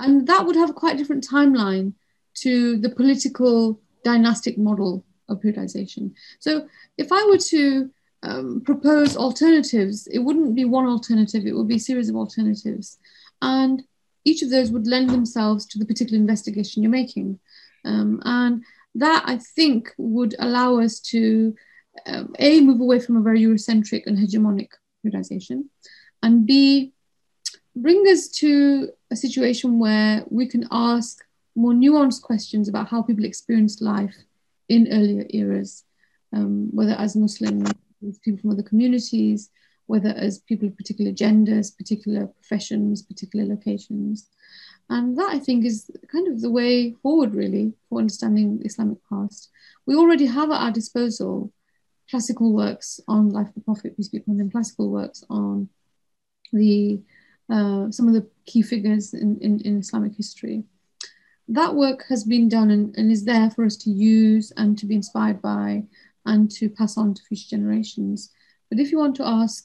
And 0.00 0.26
that 0.28 0.44
would 0.46 0.56
have 0.56 0.70
a 0.70 0.74
quite 0.74 0.96
different 0.96 1.26
timeline 1.26 1.94
to 2.34 2.76
the 2.78 2.90
political 2.90 3.80
dynastic 4.04 4.58
model 4.58 5.04
of 5.28 5.40
periodization. 5.40 6.12
So 6.38 6.68
if 6.96 7.12
I 7.12 7.24
were 7.26 7.38
to 7.38 7.90
um, 8.22 8.62
propose 8.64 9.16
alternatives, 9.16 10.06
it 10.08 10.18
wouldn't 10.18 10.54
be 10.54 10.64
one 10.64 10.86
alternative, 10.86 11.46
it 11.46 11.54
would 11.54 11.68
be 11.68 11.76
a 11.76 11.80
series 11.80 12.08
of 12.08 12.16
alternatives. 12.16 12.98
And 13.42 13.82
each 14.24 14.42
of 14.42 14.50
those 14.50 14.70
would 14.70 14.86
lend 14.86 15.10
themselves 15.10 15.66
to 15.66 15.78
the 15.78 15.86
particular 15.86 16.18
investigation 16.18 16.82
you're 16.82 16.90
making. 16.90 17.38
Um, 17.84 18.20
and 18.24 18.64
that 18.96 19.22
I 19.26 19.38
think 19.38 19.92
would 19.96 20.34
allow 20.38 20.80
us 20.80 21.00
to 21.00 21.54
um, 22.06 22.34
A, 22.38 22.60
move 22.60 22.80
away 22.80 23.00
from 23.00 23.16
a 23.16 23.22
very 23.22 23.40
Eurocentric 23.40 24.06
and 24.06 24.18
hegemonic 24.18 24.68
periodization, 25.04 25.64
and 26.22 26.46
B, 26.46 26.92
bring 27.74 28.04
us 28.08 28.28
to 28.28 28.90
a 29.10 29.16
situation 29.16 29.78
where 29.78 30.24
we 30.30 30.46
can 30.46 30.66
ask 30.70 31.24
more 31.54 31.72
nuanced 31.72 32.22
questions 32.22 32.68
about 32.68 32.88
how 32.88 33.02
people 33.02 33.24
experienced 33.24 33.82
life 33.82 34.14
in 34.68 34.88
earlier 34.92 35.26
eras, 35.30 35.84
um, 36.32 36.68
whether 36.72 36.92
as 36.92 37.16
Muslims, 37.16 37.70
people 38.22 38.40
from 38.40 38.50
other 38.50 38.62
communities, 38.62 39.50
whether 39.88 40.10
as 40.10 40.38
people 40.40 40.68
of 40.68 40.76
particular 40.76 41.10
genders, 41.10 41.70
particular 41.70 42.26
professions, 42.26 43.02
particular 43.02 43.46
locations. 43.46 44.28
And 44.90 45.18
that 45.18 45.30
I 45.30 45.38
think 45.38 45.64
is 45.64 45.90
kind 46.12 46.28
of 46.28 46.40
the 46.40 46.50
way 46.50 46.92
forward, 47.02 47.34
really, 47.34 47.72
for 47.88 47.98
understanding 47.98 48.62
Islamic 48.64 48.98
past. 49.08 49.50
We 49.86 49.96
already 49.96 50.26
have 50.26 50.50
at 50.50 50.60
our 50.60 50.70
disposal 50.70 51.52
classical 52.10 52.52
works 52.52 53.00
on 53.08 53.30
life 53.30 53.48
of 53.48 53.54
the 53.54 53.60
Prophet, 53.62 53.96
peace 53.96 54.08
be 54.08 54.18
upon 54.18 54.40
him, 54.40 54.50
classical 54.50 54.90
works 54.90 55.24
on 55.28 55.68
the 56.52 57.00
uh, 57.50 57.90
some 57.90 58.08
of 58.08 58.14
the 58.14 58.26
key 58.44 58.60
figures 58.60 59.14
in, 59.14 59.38
in, 59.40 59.58
in, 59.60 59.78
Islamic 59.78 60.14
history. 60.14 60.64
That 61.48 61.74
work 61.74 62.04
has 62.10 62.24
been 62.24 62.46
done 62.46 62.70
and, 62.70 62.94
and 62.98 63.10
is 63.10 63.24
there 63.24 63.50
for 63.50 63.64
us 63.64 63.76
to 63.78 63.90
use 63.90 64.52
and 64.58 64.76
to 64.76 64.84
be 64.84 64.94
inspired 64.94 65.40
by 65.40 65.84
and 66.26 66.50
to 66.52 66.68
pass 66.68 66.98
on 66.98 67.14
to 67.14 67.22
future 67.22 67.48
generations. 67.48 68.30
But 68.68 68.80
if 68.80 68.92
you 68.92 68.98
want 68.98 69.16
to 69.16 69.26
ask 69.26 69.64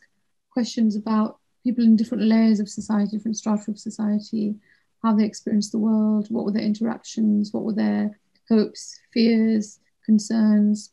questions 0.54 0.96
about 0.96 1.40
people 1.64 1.84
in 1.84 1.96
different 1.96 2.24
layers 2.24 2.60
of 2.60 2.70
society, 2.70 3.18
different 3.18 3.38
strata 3.38 3.72
of 3.72 3.80
society, 3.80 4.56
how 5.02 5.14
they 5.14 5.26
experienced 5.26 5.72
the 5.72 5.78
world, 5.78 6.28
what 6.30 6.46
were 6.46 6.52
their 6.52 6.64
interactions, 6.64 7.52
what 7.52 7.64
were 7.64 7.74
their 7.74 8.20
hopes, 8.50 9.00
fears, 9.14 9.80
concerns, 10.06 10.92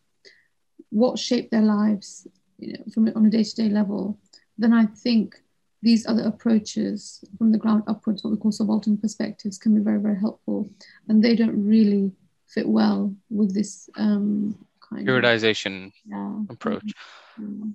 what 0.91 1.19
shaped 1.19 1.51
their 1.51 1.63
lives 1.63 2.27
you 2.59 2.73
know, 2.73 2.85
from 2.93 3.09
on 3.15 3.27
a 3.27 3.31
day-to-day 3.31 3.69
level, 3.69 4.19
then 4.59 4.73
I 4.73 4.87
think 4.87 5.37
these 5.83 6.07
other 6.07 6.25
approaches 6.25 7.25
from 7.39 7.53
the 7.53 7.59
ground 7.59 7.85
upwards, 7.87 8.23
what 8.23 8.31
we 8.31 8.37
call 8.37 8.53
subaltern 8.53 8.99
perspectives, 8.99 9.59
can 9.59 9.75
be 9.75 9.81
very, 9.81 9.99
very 9.99 10.19
helpful. 10.19 10.69
And 11.09 11.23
they 11.23 11.35
don't 11.35 11.67
really 11.67 12.13
fit 12.47 12.69
well 12.69 13.15
with 13.31 13.55
this 13.55 13.89
um, 13.97 14.59
kind 14.87 15.07
periodization 15.07 15.87
of 15.87 15.93
yeah. 16.05 16.35
approach. 16.51 16.93
Mm-hmm. 17.41 17.71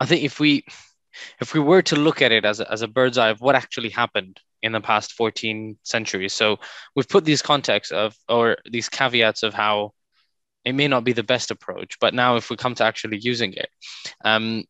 I 0.00 0.06
think 0.06 0.22
if 0.22 0.40
we 0.40 0.64
if 1.40 1.54
we 1.54 1.60
were 1.60 1.82
to 1.82 1.96
look 1.96 2.22
at 2.22 2.32
it 2.32 2.44
as 2.44 2.60
a, 2.60 2.70
as 2.70 2.82
a 2.82 2.88
bird's 2.88 3.18
eye 3.18 3.30
of 3.30 3.40
what 3.40 3.54
actually 3.54 3.90
happened 3.90 4.40
in 4.62 4.72
the 4.72 4.80
past 4.80 5.12
14 5.12 5.78
centuries, 5.82 6.32
so 6.32 6.58
we've 6.94 7.08
put 7.08 7.24
these 7.24 7.42
contexts 7.42 7.92
of 7.92 8.16
or 8.28 8.56
these 8.70 8.88
caveats 8.88 9.42
of 9.42 9.54
how 9.54 9.92
it 10.64 10.74
may 10.74 10.88
not 10.88 11.04
be 11.04 11.12
the 11.12 11.22
best 11.22 11.50
approach, 11.50 11.96
but 12.00 12.14
now 12.14 12.36
if 12.36 12.50
we 12.50 12.56
come 12.56 12.74
to 12.74 12.84
actually 12.84 13.18
using 13.18 13.52
it, 13.54 13.68
um, 14.24 14.64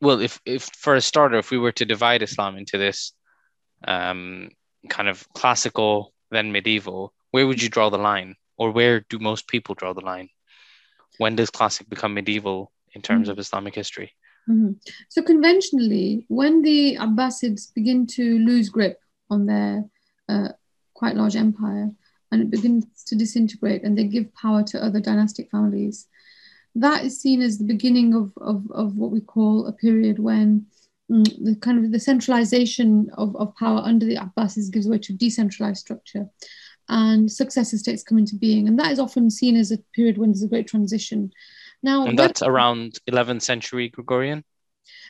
well, 0.00 0.20
if 0.20 0.40
if 0.44 0.68
for 0.76 0.94
a 0.94 1.00
starter, 1.00 1.38
if 1.38 1.50
we 1.50 1.58
were 1.58 1.72
to 1.72 1.84
divide 1.84 2.22
Islam 2.22 2.56
into 2.56 2.78
this, 2.78 3.12
um, 3.86 4.50
kind 4.88 5.08
of 5.08 5.28
classical 5.32 6.12
then 6.30 6.52
medieval, 6.52 7.12
where 7.30 7.46
would 7.46 7.62
you 7.62 7.68
draw 7.68 7.90
the 7.90 7.98
line, 7.98 8.36
or 8.56 8.70
where 8.70 9.00
do 9.08 9.18
most 9.18 9.48
people 9.48 9.74
draw 9.74 9.92
the 9.92 10.04
line? 10.04 10.28
When 11.16 11.36
does 11.36 11.50
classic 11.50 11.88
become 11.88 12.14
medieval 12.14 12.70
in 12.92 13.02
terms 13.02 13.24
mm-hmm. 13.24 13.32
of 13.32 13.38
Islamic 13.38 13.74
history? 13.74 14.14
Mm-hmm. 14.48 14.72
So 15.08 15.22
conventionally, 15.22 16.24
when 16.28 16.62
the 16.62 16.96
Abbasids 16.96 17.72
begin 17.74 18.06
to 18.08 18.38
lose 18.38 18.68
grip 18.68 19.00
on 19.30 19.46
their 19.46 19.84
uh, 20.28 20.48
quite 20.94 21.16
large 21.16 21.36
empire 21.36 21.90
and 22.32 22.42
it 22.42 22.50
begins 22.50 22.86
to 23.06 23.16
disintegrate 23.16 23.84
and 23.84 23.96
they 23.96 24.04
give 24.04 24.34
power 24.34 24.62
to 24.64 24.82
other 24.82 25.00
dynastic 25.00 25.50
families, 25.50 26.06
that 26.74 27.04
is 27.04 27.20
seen 27.20 27.42
as 27.42 27.58
the 27.58 27.64
beginning 27.64 28.14
of, 28.14 28.32
of, 28.38 28.70
of 28.70 28.96
what 28.96 29.10
we 29.10 29.20
call 29.20 29.66
a 29.66 29.72
period 29.72 30.18
when 30.18 30.66
mm, 31.10 31.44
the 31.44 31.56
kind 31.56 31.84
of 31.84 31.92
the 31.92 32.00
centralization 32.00 33.10
of, 33.14 33.34
of 33.36 33.54
power 33.56 33.80
under 33.84 34.06
the 34.06 34.16
Abbasids 34.16 34.70
gives 34.70 34.88
way 34.88 34.98
to 34.98 35.12
decentralized 35.12 35.80
structure 35.80 36.28
and 36.88 37.30
successor 37.30 37.76
states 37.76 38.02
come 38.02 38.18
into 38.18 38.36
being. 38.36 38.66
And 38.66 38.78
that 38.78 38.92
is 38.92 38.98
often 38.98 39.30
seen 39.30 39.56
as 39.56 39.70
a 39.70 39.78
period 39.94 40.18
when 40.18 40.30
there's 40.30 40.42
a 40.42 40.48
great 40.48 40.66
transition. 40.66 41.32
Now, 41.82 42.06
and 42.06 42.18
that's 42.18 42.42
around 42.42 42.98
11th 43.10 43.42
century 43.42 43.88
Gregorian. 43.88 44.44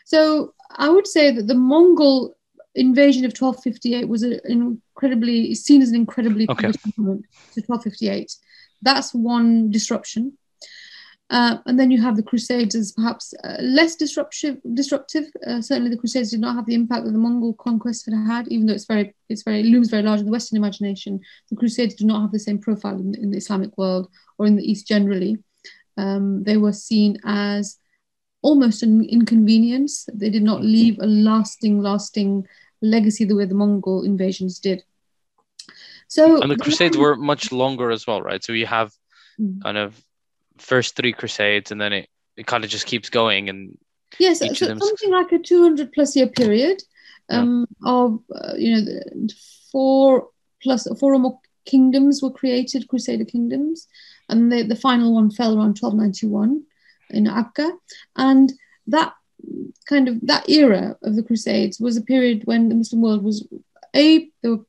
So 0.04 0.54
I 0.70 0.88
would 0.88 1.06
say 1.06 1.30
that 1.30 1.46
the 1.46 1.54
Mongol 1.54 2.36
invasion 2.74 3.24
of 3.24 3.32
1258 3.32 4.08
was 4.08 4.22
an 4.22 4.40
incredibly 4.44 5.54
seen 5.54 5.82
as 5.82 5.90
an 5.90 5.96
incredibly 5.96 6.46
okay. 6.48 6.72
moment 6.96 7.24
to 7.54 7.60
1258. 7.60 8.34
That's 8.82 9.12
one 9.14 9.70
disruption. 9.70 10.36
Uh, 11.30 11.58
and 11.66 11.78
then 11.78 11.90
you 11.90 12.00
have 12.00 12.16
the 12.16 12.22
Crusades 12.22 12.74
as 12.74 12.92
perhaps 12.92 13.34
uh, 13.44 13.56
less 13.60 13.96
disruptive. 13.96 14.58
Disruptive. 14.72 15.26
Uh, 15.46 15.60
certainly, 15.60 15.90
the 15.90 15.98
Crusades 15.98 16.30
did 16.30 16.40
not 16.40 16.54
have 16.54 16.64
the 16.64 16.74
impact 16.74 17.04
that 17.04 17.12
the 17.12 17.18
Mongol 17.18 17.52
conquest 17.54 18.06
had 18.06 18.14
had, 18.14 18.48
even 18.48 18.66
though 18.66 18.72
it's 18.72 18.86
very, 18.86 19.14
it's 19.28 19.42
very 19.42 19.60
it 19.60 19.66
looms 19.66 19.90
very 19.90 20.02
large 20.02 20.20
in 20.20 20.26
the 20.26 20.32
Western 20.32 20.56
imagination. 20.56 21.20
The 21.50 21.56
Crusades 21.56 21.96
do 21.96 22.06
not 22.06 22.22
have 22.22 22.32
the 22.32 22.38
same 22.38 22.58
profile 22.58 22.98
in, 22.98 23.14
in 23.14 23.30
the 23.30 23.36
Islamic 23.36 23.76
world 23.76 24.08
or 24.38 24.46
in 24.46 24.56
the 24.56 24.64
East 24.64 24.88
generally 24.88 25.36
um, 25.98 26.44
they 26.44 26.56
were 26.56 26.72
seen 26.72 27.18
as 27.24 27.78
almost 28.40 28.82
an 28.82 29.04
inconvenience. 29.04 30.08
They 30.14 30.30
did 30.30 30.44
not 30.44 30.62
leave 30.62 30.98
a 31.00 31.06
lasting, 31.06 31.82
lasting 31.82 32.46
legacy 32.80 33.24
the 33.24 33.34
way 33.34 33.44
the 33.44 33.54
Mongol 33.54 34.04
invasions 34.04 34.60
did. 34.60 34.84
So 36.06 36.40
and 36.40 36.50
the 36.50 36.56
Crusades 36.56 36.96
were 36.96 37.16
much 37.16 37.52
longer 37.52 37.90
as 37.90 38.06
well, 38.06 38.22
right? 38.22 38.42
So 38.42 38.52
you 38.52 38.66
have 38.66 38.92
mm. 39.38 39.60
kind 39.62 39.76
of 39.76 40.00
first 40.56 40.96
three 40.96 41.12
Crusades, 41.12 41.70
and 41.70 41.80
then 41.80 41.92
it, 41.92 42.08
it 42.36 42.46
kind 42.46 42.64
of 42.64 42.70
just 42.70 42.86
keeps 42.86 43.10
going. 43.10 43.50
And 43.50 43.76
yes, 44.18 44.38
so 44.38 44.54
something 44.54 45.10
like 45.10 45.32
a 45.32 45.38
two 45.38 45.62
hundred 45.62 45.92
plus 45.92 46.16
year 46.16 46.28
period 46.28 46.82
um, 47.28 47.66
yeah. 47.84 47.92
of 47.92 48.20
uh, 48.34 48.54
you 48.56 48.80
know 48.80 49.26
four 49.70 50.28
plus 50.62 50.88
four 50.98 51.12
or 51.12 51.18
more 51.18 51.40
kingdoms 51.66 52.22
were 52.22 52.30
created, 52.30 52.88
Crusader 52.88 53.26
kingdoms, 53.26 53.86
and 54.28 54.52
the, 54.52 54.62
the 54.62 54.76
final 54.76 55.14
one 55.14 55.30
fell 55.30 55.56
around 55.56 55.78
1291 55.78 56.62
in 57.10 57.26
Akka. 57.26 57.72
And 58.16 58.52
that 58.86 59.14
kind 59.88 60.08
of 60.08 60.20
that 60.22 60.48
era 60.48 60.96
of 61.02 61.16
the 61.16 61.22
Crusades 61.22 61.78
was 61.78 61.96
a 61.96 62.02
period 62.02 62.42
when 62.44 62.68
the 62.68 62.74
Muslim 62.74 63.02
world 63.02 63.22
was 63.22 63.46
a 63.94 64.28
there 64.42 64.56
were 64.56 64.64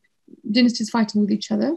dynasties 0.49 0.89
fighting 0.89 1.21
with 1.21 1.31
each 1.31 1.51
other, 1.51 1.75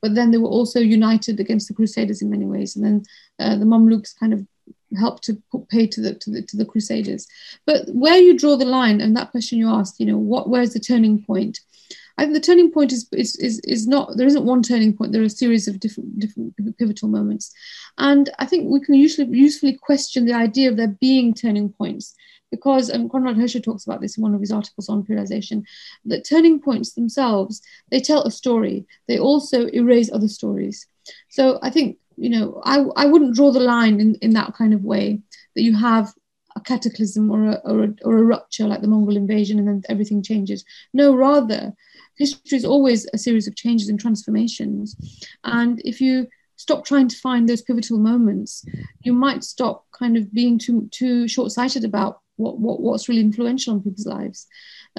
but 0.00 0.14
then 0.14 0.30
they 0.30 0.38
were 0.38 0.48
also 0.48 0.80
united 0.80 1.38
against 1.38 1.68
the 1.68 1.74
Crusaders 1.74 2.22
in 2.22 2.30
many 2.30 2.46
ways, 2.46 2.76
and 2.76 2.84
then 2.84 3.02
uh, 3.38 3.56
the 3.56 3.66
Mamluks 3.66 4.18
kind 4.18 4.32
of 4.32 4.46
helped 4.98 5.22
to 5.24 5.40
put 5.52 5.68
pay 5.68 5.86
to 5.86 6.00
the, 6.00 6.14
to 6.14 6.30
the 6.30 6.42
to 6.42 6.56
the 6.56 6.64
Crusaders. 6.64 7.26
But 7.66 7.88
where 7.88 8.18
you 8.18 8.38
draw 8.38 8.56
the 8.56 8.64
line, 8.64 9.00
and 9.00 9.16
that 9.16 9.30
question 9.30 9.58
you 9.58 9.68
asked, 9.68 10.00
you 10.00 10.06
know, 10.06 10.18
what 10.18 10.48
where's 10.48 10.72
the 10.72 10.80
turning 10.80 11.22
point? 11.22 11.60
I 12.18 12.22
think 12.22 12.34
the 12.34 12.40
turning 12.40 12.70
point 12.70 12.92
is, 12.92 13.08
is, 13.12 13.36
is, 13.36 13.60
is 13.60 13.86
not, 13.86 14.16
there 14.16 14.26
isn't 14.26 14.44
one 14.44 14.62
turning 14.62 14.96
point, 14.96 15.12
there 15.12 15.22
are 15.22 15.26
a 15.26 15.30
series 15.30 15.68
of 15.68 15.80
different, 15.80 16.18
different 16.18 16.54
pivotal 16.78 17.08
moments. 17.08 17.52
And 17.98 18.30
I 18.38 18.46
think 18.46 18.70
we 18.70 18.80
can 18.80 18.94
usually 18.94 19.28
usefully 19.36 19.76
question 19.76 20.24
the 20.24 20.34
idea 20.34 20.70
of 20.70 20.76
there 20.76 20.96
being 21.00 21.34
turning 21.34 21.70
points 21.70 22.14
because 22.50 22.90
um, 22.90 23.08
Konrad 23.08 23.36
Hirschler 23.36 23.62
talks 23.62 23.86
about 23.86 24.00
this 24.00 24.16
in 24.16 24.22
one 24.22 24.34
of 24.34 24.40
his 24.40 24.52
articles 24.52 24.88
on 24.88 25.04
periodization, 25.04 25.64
that 26.04 26.28
turning 26.28 26.60
points 26.60 26.92
themselves, 26.92 27.62
they 27.90 28.00
tell 28.00 28.22
a 28.24 28.30
story. 28.30 28.86
They 29.08 29.18
also 29.18 29.68
erase 29.68 30.10
other 30.12 30.28
stories. 30.28 30.86
So 31.28 31.58
I 31.62 31.70
think, 31.70 31.98
you 32.16 32.28
know, 32.28 32.60
I, 32.64 32.84
I 32.96 33.06
wouldn't 33.06 33.34
draw 33.34 33.52
the 33.52 33.60
line 33.60 34.00
in, 34.00 34.16
in 34.16 34.30
that 34.30 34.54
kind 34.54 34.74
of 34.74 34.82
way 34.82 35.20
that 35.54 35.62
you 35.62 35.76
have 35.76 36.12
a 36.56 36.60
cataclysm 36.60 37.30
or 37.30 37.46
a, 37.46 37.54
or 37.64 37.84
a, 37.84 37.94
or 38.04 38.18
a 38.18 38.22
rupture 38.22 38.66
like 38.66 38.80
the 38.80 38.88
Mongol 38.88 39.16
invasion 39.16 39.58
and 39.58 39.68
then 39.68 39.82
everything 39.88 40.22
changes. 40.22 40.64
No, 40.92 41.14
rather, 41.14 41.72
history 42.20 42.58
is 42.58 42.64
always 42.72 43.00
a 43.16 43.18
series 43.26 43.46
of 43.48 43.56
changes 43.56 43.88
and 43.88 43.98
transformations. 43.98 44.86
And 45.42 45.80
if 45.90 45.96
you 46.04 46.14
stop 46.56 46.84
trying 46.84 47.08
to 47.08 47.22
find 47.26 47.42
those 47.48 47.62
pivotal 47.68 47.98
moments, 47.98 48.64
you 49.06 49.12
might 49.26 49.42
stop 49.54 49.76
kind 50.00 50.14
of 50.18 50.24
being 50.40 50.58
too 50.58 50.88
too 50.98 51.26
short-sighted 51.34 51.84
about 51.84 52.12
what, 52.42 52.54
what 52.64 52.76
what's 52.84 53.08
really 53.08 53.26
influential 53.30 53.72
on 53.72 53.82
people's 53.82 54.12
lives. 54.18 54.46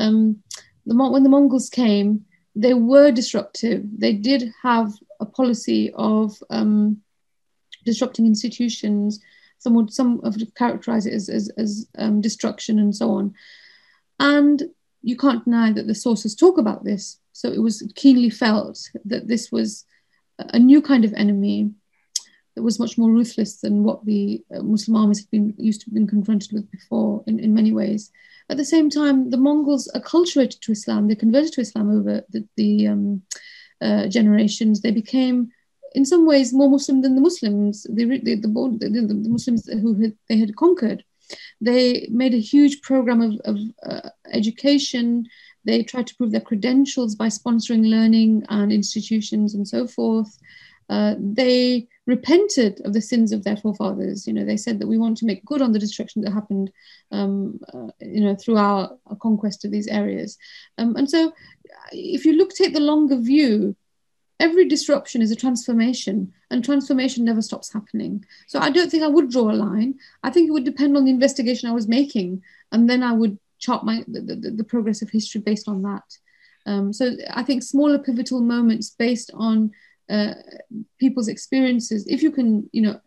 Um, 0.03 0.43
the, 0.87 0.95
when 1.13 1.23
the 1.23 1.33
Mongols 1.35 1.69
came, 1.69 2.09
they 2.55 2.73
were 2.73 3.11
disruptive. 3.11 3.81
They 4.03 4.13
did 4.29 4.41
have 4.63 4.89
a 5.19 5.27
policy 5.39 5.91
of 5.93 6.25
um, 6.49 7.01
disrupting 7.85 8.25
institutions. 8.25 9.19
Some 9.59 9.75
would 9.75 9.93
some 9.93 10.19
would 10.23 10.55
characterize 10.55 11.05
it 11.05 11.13
as 11.13 11.29
as, 11.29 11.43
as 11.63 11.69
um, 12.03 12.21
destruction 12.21 12.79
and 12.79 12.93
so 12.95 13.05
on. 13.19 13.25
And 14.19 14.57
you 15.01 15.17
can't 15.17 15.43
deny 15.43 15.71
that 15.73 15.87
the 15.87 15.95
sources 15.95 16.35
talk 16.35 16.57
about 16.57 16.83
this. 16.83 17.19
So 17.33 17.49
it 17.51 17.61
was 17.61 17.91
keenly 17.95 18.29
felt 18.29 18.79
that 19.05 19.27
this 19.27 19.51
was 19.51 19.85
a 20.37 20.59
new 20.59 20.81
kind 20.81 21.05
of 21.05 21.13
enemy 21.13 21.71
that 22.55 22.63
was 22.63 22.79
much 22.79 22.97
more 22.97 23.09
ruthless 23.09 23.61
than 23.61 23.83
what 23.83 24.05
the 24.05 24.43
uh, 24.53 24.61
Muslim 24.61 24.97
armies 24.97 25.19
had 25.19 25.31
been 25.31 25.53
used 25.57 25.81
to 25.81 25.89
being 25.89 26.07
confronted 26.07 26.51
with 26.51 26.69
before 26.71 27.23
in, 27.27 27.39
in 27.39 27.53
many 27.53 27.71
ways. 27.71 28.11
At 28.49 28.57
the 28.57 28.65
same 28.65 28.89
time, 28.89 29.29
the 29.29 29.37
Mongols 29.37 29.89
acculturated 29.95 30.59
to 30.61 30.73
Islam, 30.73 31.07
they 31.07 31.15
converted 31.15 31.53
to 31.53 31.61
Islam 31.61 31.89
over 31.97 32.21
the, 32.29 32.45
the 32.57 32.87
um, 32.87 33.21
uh, 33.81 34.07
generations. 34.07 34.81
They 34.81 34.91
became, 34.91 35.51
in 35.95 36.05
some 36.05 36.25
ways, 36.25 36.53
more 36.53 36.69
Muslim 36.69 37.01
than 37.01 37.15
the 37.15 37.21
Muslims, 37.21 37.83
the, 37.83 38.05
the, 38.05 38.35
the, 38.35 38.47
the 38.47 39.29
Muslims 39.29 39.67
who 39.67 39.93
had, 40.01 40.17
they 40.27 40.37
had 40.37 40.55
conquered. 40.57 41.03
They 41.59 42.07
made 42.11 42.33
a 42.33 42.39
huge 42.39 42.81
program 42.81 43.21
of, 43.21 43.39
of 43.45 43.57
uh, 43.83 44.09
education. 44.31 45.27
They 45.65 45.83
tried 45.83 46.07
to 46.07 46.15
prove 46.15 46.31
their 46.31 46.41
credentials 46.41 47.15
by 47.15 47.27
sponsoring 47.27 47.89
learning 47.89 48.45
and 48.49 48.71
institutions 48.71 49.53
and 49.53 49.67
so 49.67 49.87
forth. 49.87 50.37
Uh, 50.89 51.15
they 51.17 51.87
repented 52.05 52.81
of 52.83 52.91
the 52.91 53.01
sins 53.01 53.31
of 53.31 53.45
their 53.45 53.55
forefathers. 53.55 54.27
You 54.27 54.33
know, 54.33 54.43
they 54.43 54.57
said 54.57 54.77
that 54.79 54.87
we 54.87 54.97
want 54.97 55.17
to 55.17 55.25
make 55.25 55.45
good 55.45 55.61
on 55.61 55.71
the 55.71 55.79
destruction 55.79 56.21
that 56.21 56.33
happened, 56.33 56.69
um, 57.11 57.61
uh, 57.73 57.87
you 58.01 58.19
know, 58.19 58.35
through 58.35 58.57
our, 58.57 58.97
our, 59.07 59.15
conquest 59.15 59.63
of 59.63 59.71
these 59.71 59.87
areas. 59.87 60.37
Um, 60.77 60.97
and 60.97 61.09
so, 61.09 61.31
if 61.93 62.25
you 62.25 62.33
look 62.33 62.53
take 62.53 62.73
the 62.73 62.81
longer 62.81 63.17
view, 63.17 63.73
every 64.41 64.67
disruption 64.67 65.21
is 65.21 65.31
a 65.31 65.35
transformation 65.35 66.33
and 66.49 66.65
transformation 66.65 67.23
never 67.23 67.41
stops 67.41 67.71
happening. 67.71 68.25
So 68.47 68.59
i 68.59 68.69
don't 68.69 68.89
think 68.89 69.03
i 69.03 69.13
would 69.15 69.29
draw 69.29 69.51
a 69.51 69.61
line. 69.67 69.91
I 70.23 70.29
think 70.31 70.47
it 70.47 70.53
would 70.53 70.69
depend 70.71 70.97
on 70.97 71.05
the 71.05 71.15
investigation 71.17 71.69
i 71.69 71.73
was 71.79 71.87
making 71.87 72.41
and 72.71 72.89
then 72.89 73.03
i 73.03 73.13
would 73.13 73.37
chart 73.59 73.85
my 73.85 74.03
the, 74.07 74.21
the, 74.21 74.51
the 74.59 74.69
progress 74.73 75.01
of 75.01 75.09
history 75.09 75.41
based 75.41 75.67
on 75.67 75.81
that. 75.83 76.07
Um, 76.65 76.93
so 76.93 77.03
i 77.39 77.43
think 77.43 77.63
smaller 77.63 77.99
pivotal 78.07 78.41
moments 78.55 78.89
based 79.05 79.31
on 79.49 79.71
uh, 80.15 80.33
people's 80.99 81.29
experiences 81.29 82.05
if 82.15 82.21
you 82.21 82.31
can 82.37 82.69
you 82.73 82.81
know 82.85 82.99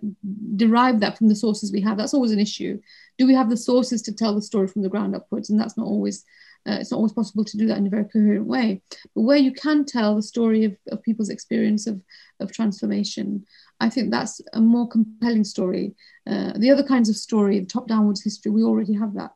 derive 0.64 1.00
that 1.00 1.18
from 1.18 1.28
the 1.28 1.40
sources 1.44 1.70
we 1.70 1.82
have 1.86 1.96
that's 1.98 2.14
always 2.14 2.34
an 2.36 2.44
issue. 2.48 2.80
Do 3.18 3.26
we 3.26 3.34
have 3.34 3.50
the 3.50 3.64
sources 3.70 4.00
to 4.02 4.12
tell 4.12 4.34
the 4.34 4.48
story 4.50 4.68
from 4.68 4.82
the 4.82 4.88
ground 4.94 5.14
upwards? 5.14 5.50
And 5.50 5.60
that's 5.60 5.76
not 5.76 5.86
always 5.86 6.24
uh, 6.66 6.78
it's 6.80 6.90
not 6.90 6.96
always 6.96 7.12
possible 7.12 7.44
to 7.44 7.56
do 7.56 7.66
that 7.66 7.76
in 7.76 7.86
a 7.86 7.90
very 7.90 8.04
coherent 8.04 8.46
way. 8.46 8.80
But 9.14 9.22
where 9.22 9.36
you 9.36 9.52
can 9.52 9.84
tell 9.84 10.16
the 10.16 10.22
story 10.22 10.64
of, 10.64 10.76
of 10.90 11.02
people's 11.02 11.28
experience 11.28 11.86
of, 11.86 12.00
of 12.40 12.52
transformation, 12.52 13.44
I 13.80 13.90
think 13.90 14.10
that's 14.10 14.40
a 14.52 14.60
more 14.60 14.88
compelling 14.88 15.44
story. 15.44 15.94
Uh, 16.26 16.52
the 16.56 16.70
other 16.70 16.82
kinds 16.82 17.08
of 17.08 17.16
story, 17.16 17.60
the 17.60 17.66
top 17.66 17.86
downwards 17.86 18.22
history, 18.22 18.50
we 18.50 18.62
already 18.62 18.94
have 18.94 19.14
that. 19.14 19.32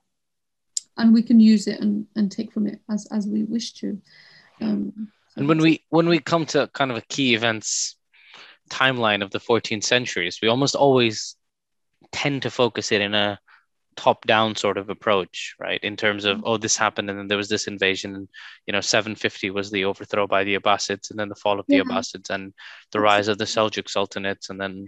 And 0.97 1.13
we 1.13 1.23
can 1.23 1.39
use 1.39 1.67
it 1.67 1.81
and, 1.81 2.07
and 2.17 2.33
take 2.33 2.53
from 2.53 2.67
it 2.67 2.81
as, 2.91 3.07
as 3.13 3.27
we 3.27 3.45
wish 3.45 3.75
to. 3.75 4.01
Um, 4.61 5.13
and 5.37 5.47
when 5.47 5.59
we 5.59 5.85
when 5.91 6.09
we 6.09 6.19
come 6.19 6.47
to 6.47 6.69
kind 6.73 6.91
of 6.91 6.97
a 6.97 7.03
key 7.03 7.35
events 7.35 7.97
timeline 8.71 9.23
of 9.23 9.31
the 9.31 9.39
14th 9.39 9.85
centuries, 9.85 10.41
we 10.43 10.49
almost 10.49 10.75
always 10.75 11.37
tend 12.11 12.43
to 12.43 12.51
focus 12.51 12.91
it 12.91 13.01
in 13.01 13.15
a 13.15 13.39
top 13.99 14.25
down 14.27 14.55
sort 14.55 14.79
of 14.79 14.89
approach 14.91 15.57
right? 15.59 15.81
In 15.83 15.97
terms 15.97 16.25
of 16.25 16.41
oh 16.45 16.57
this 16.57 16.77
happened 16.77 17.11
and 17.11 17.19
then 17.19 17.29
there 17.29 17.43
was 17.43 17.49
this 17.49 17.67
invasion 17.67 18.15
and 18.15 18.29
you 18.67 18.73
know 18.73 18.81
750 18.81 19.51
was 19.51 19.71
the 19.71 19.85
overthrow 19.85 20.27
by 20.27 20.45
the 20.45 20.55
abbasids 20.55 21.11
and 21.11 21.19
then 21.19 21.29
the 21.29 21.35
fall 21.43 21.59
of 21.59 21.67
the 21.67 21.77
yeah. 21.77 21.83
abbasids 21.83 22.31
and 22.31 22.55
the 22.93 23.01
rise 23.01 23.29
of 23.29 23.39
the 23.39 23.45
seljuk 23.45 23.89
sultanates 23.89 24.51
and 24.51 24.61
then 24.61 24.87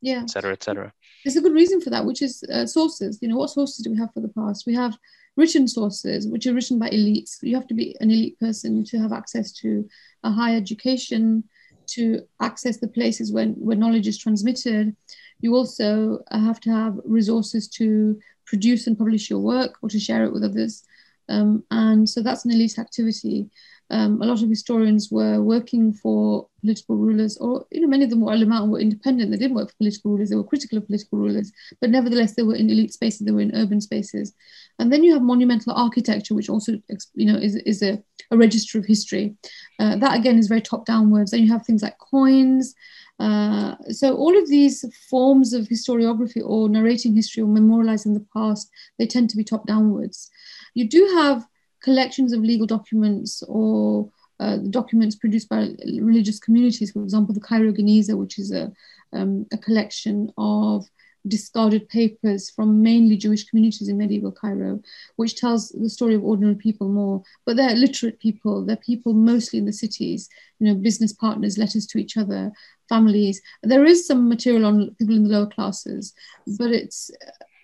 yeah. 0.00 0.22
etc 0.22 0.52
etc 0.52 0.92
there's 1.24 1.36
a 1.36 1.40
good 1.40 1.54
reason 1.54 1.80
for 1.80 1.90
that 1.90 2.04
which 2.04 2.22
is 2.22 2.42
uh, 2.44 2.66
sources. 2.66 3.18
You 3.20 3.28
know 3.28 3.36
what 3.36 3.50
sources 3.50 3.84
do 3.84 3.90
we 3.90 3.98
have 3.98 4.12
for 4.12 4.20
the 4.20 4.28
past? 4.28 4.66
We 4.66 4.74
have 4.74 4.96
written 5.36 5.68
sources, 5.68 6.26
which 6.26 6.46
are 6.46 6.54
written 6.54 6.78
by 6.78 6.90
elites. 6.90 7.36
You 7.42 7.54
have 7.56 7.66
to 7.68 7.74
be 7.74 7.96
an 8.00 8.10
elite 8.10 8.38
person 8.38 8.84
to 8.84 8.98
have 8.98 9.12
access 9.12 9.52
to 9.60 9.88
a 10.24 10.30
high 10.30 10.56
education, 10.56 11.44
to 11.88 12.22
access 12.40 12.78
the 12.78 12.88
places 12.88 13.32
when, 13.32 13.52
where 13.54 13.76
knowledge 13.76 14.08
is 14.08 14.18
transmitted. 14.18 14.96
You 15.40 15.54
also 15.54 16.24
have 16.30 16.60
to 16.60 16.70
have 16.70 16.98
resources 17.04 17.68
to 17.68 18.18
produce 18.46 18.86
and 18.86 18.98
publish 18.98 19.30
your 19.30 19.40
work 19.40 19.76
or 19.82 19.88
to 19.88 19.98
share 19.98 20.24
it 20.24 20.32
with 20.32 20.44
others. 20.44 20.84
Um, 21.28 21.64
and 21.70 22.08
so 22.08 22.22
that's 22.22 22.44
an 22.44 22.50
elite 22.50 22.78
activity. 22.78 23.50
Um, 23.90 24.20
a 24.20 24.26
lot 24.26 24.42
of 24.42 24.50
historians 24.50 25.10
were 25.10 25.40
working 25.40 25.94
for 25.94 26.46
political 26.60 26.96
rulers, 26.96 27.38
or 27.38 27.64
you 27.70 27.80
know, 27.80 27.86
many 27.86 28.04
of 28.04 28.10
them 28.10 28.20
were 28.20 28.32
ulama 28.32 28.66
were 28.66 28.80
independent. 28.80 29.30
They 29.30 29.38
didn't 29.38 29.56
work 29.56 29.70
for 29.70 29.76
political 29.76 30.10
rulers; 30.10 30.28
they 30.28 30.36
were 30.36 30.44
critical 30.44 30.76
of 30.76 30.86
political 30.86 31.18
rulers, 31.18 31.50
but 31.80 31.88
nevertheless, 31.88 32.34
they 32.34 32.42
were 32.42 32.54
in 32.54 32.68
elite 32.68 32.92
spaces. 32.92 33.20
They 33.20 33.32
were 33.32 33.40
in 33.40 33.54
urban 33.54 33.80
spaces. 33.80 34.34
And 34.78 34.92
then 34.92 35.04
you 35.04 35.14
have 35.14 35.22
monumental 35.22 35.72
architecture, 35.72 36.34
which 36.34 36.50
also, 36.50 36.72
you 37.14 37.32
know, 37.32 37.38
is, 37.38 37.56
is 37.56 37.82
a, 37.82 38.02
a 38.30 38.36
register 38.36 38.78
of 38.78 38.84
history. 38.84 39.36
Uh, 39.78 39.96
that 39.96 40.18
again 40.18 40.38
is 40.38 40.48
very 40.48 40.60
top 40.60 40.84
downwards. 40.84 41.30
Then 41.30 41.42
you 41.42 41.52
have 41.52 41.64
things 41.64 41.82
like 41.82 41.96
coins. 41.98 42.74
Uh, 43.18 43.74
so 43.90 44.14
all 44.14 44.36
of 44.36 44.48
these 44.48 44.84
forms 45.10 45.52
of 45.52 45.66
historiography 45.66 46.42
or 46.44 46.68
narrating 46.68 47.14
history 47.14 47.42
or 47.42 47.48
memorializing 47.48 48.14
the 48.14 48.26
past, 48.32 48.70
they 48.98 49.06
tend 49.06 49.28
to 49.30 49.36
be 49.36 49.44
top 49.44 49.66
downwards. 49.66 50.30
You 50.74 50.88
do 50.88 51.04
have 51.14 51.46
collections 51.82 52.32
of 52.32 52.40
legal 52.40 52.66
documents 52.66 53.42
or 53.48 54.10
uh, 54.40 54.58
documents 54.70 55.16
produced 55.16 55.48
by 55.48 55.70
religious 56.00 56.38
communities, 56.38 56.92
for 56.92 57.02
example, 57.02 57.34
the 57.34 57.40
Cairo 57.40 57.72
Geniza, 57.72 58.16
which 58.16 58.38
is 58.38 58.52
a, 58.52 58.72
um, 59.12 59.46
a 59.52 59.58
collection 59.58 60.32
of 60.38 60.86
discarded 61.28 61.88
papers 61.88 62.50
from 62.50 62.82
mainly 62.82 63.16
Jewish 63.16 63.44
communities 63.48 63.88
in 63.88 63.98
medieval 63.98 64.32
Cairo, 64.32 64.80
which 65.16 65.36
tells 65.36 65.70
the 65.70 65.90
story 65.90 66.14
of 66.14 66.24
ordinary 66.24 66.56
people 66.56 66.88
more. 66.88 67.22
But 67.44 67.56
they're 67.56 67.74
literate 67.74 68.20
people, 68.20 68.64
they're 68.64 68.76
people 68.76 69.12
mostly 69.14 69.58
in 69.58 69.66
the 69.66 69.72
cities, 69.72 70.28
you 70.58 70.66
know, 70.66 70.74
business 70.74 71.12
partners, 71.12 71.58
letters 71.58 71.86
to 71.88 71.98
each 71.98 72.16
other, 72.16 72.52
families. 72.88 73.40
There 73.62 73.84
is 73.84 74.06
some 74.06 74.28
material 74.28 74.66
on 74.66 74.94
people 74.98 75.16
in 75.16 75.24
the 75.24 75.30
lower 75.30 75.46
classes, 75.46 76.14
but 76.58 76.70
it's 76.70 77.10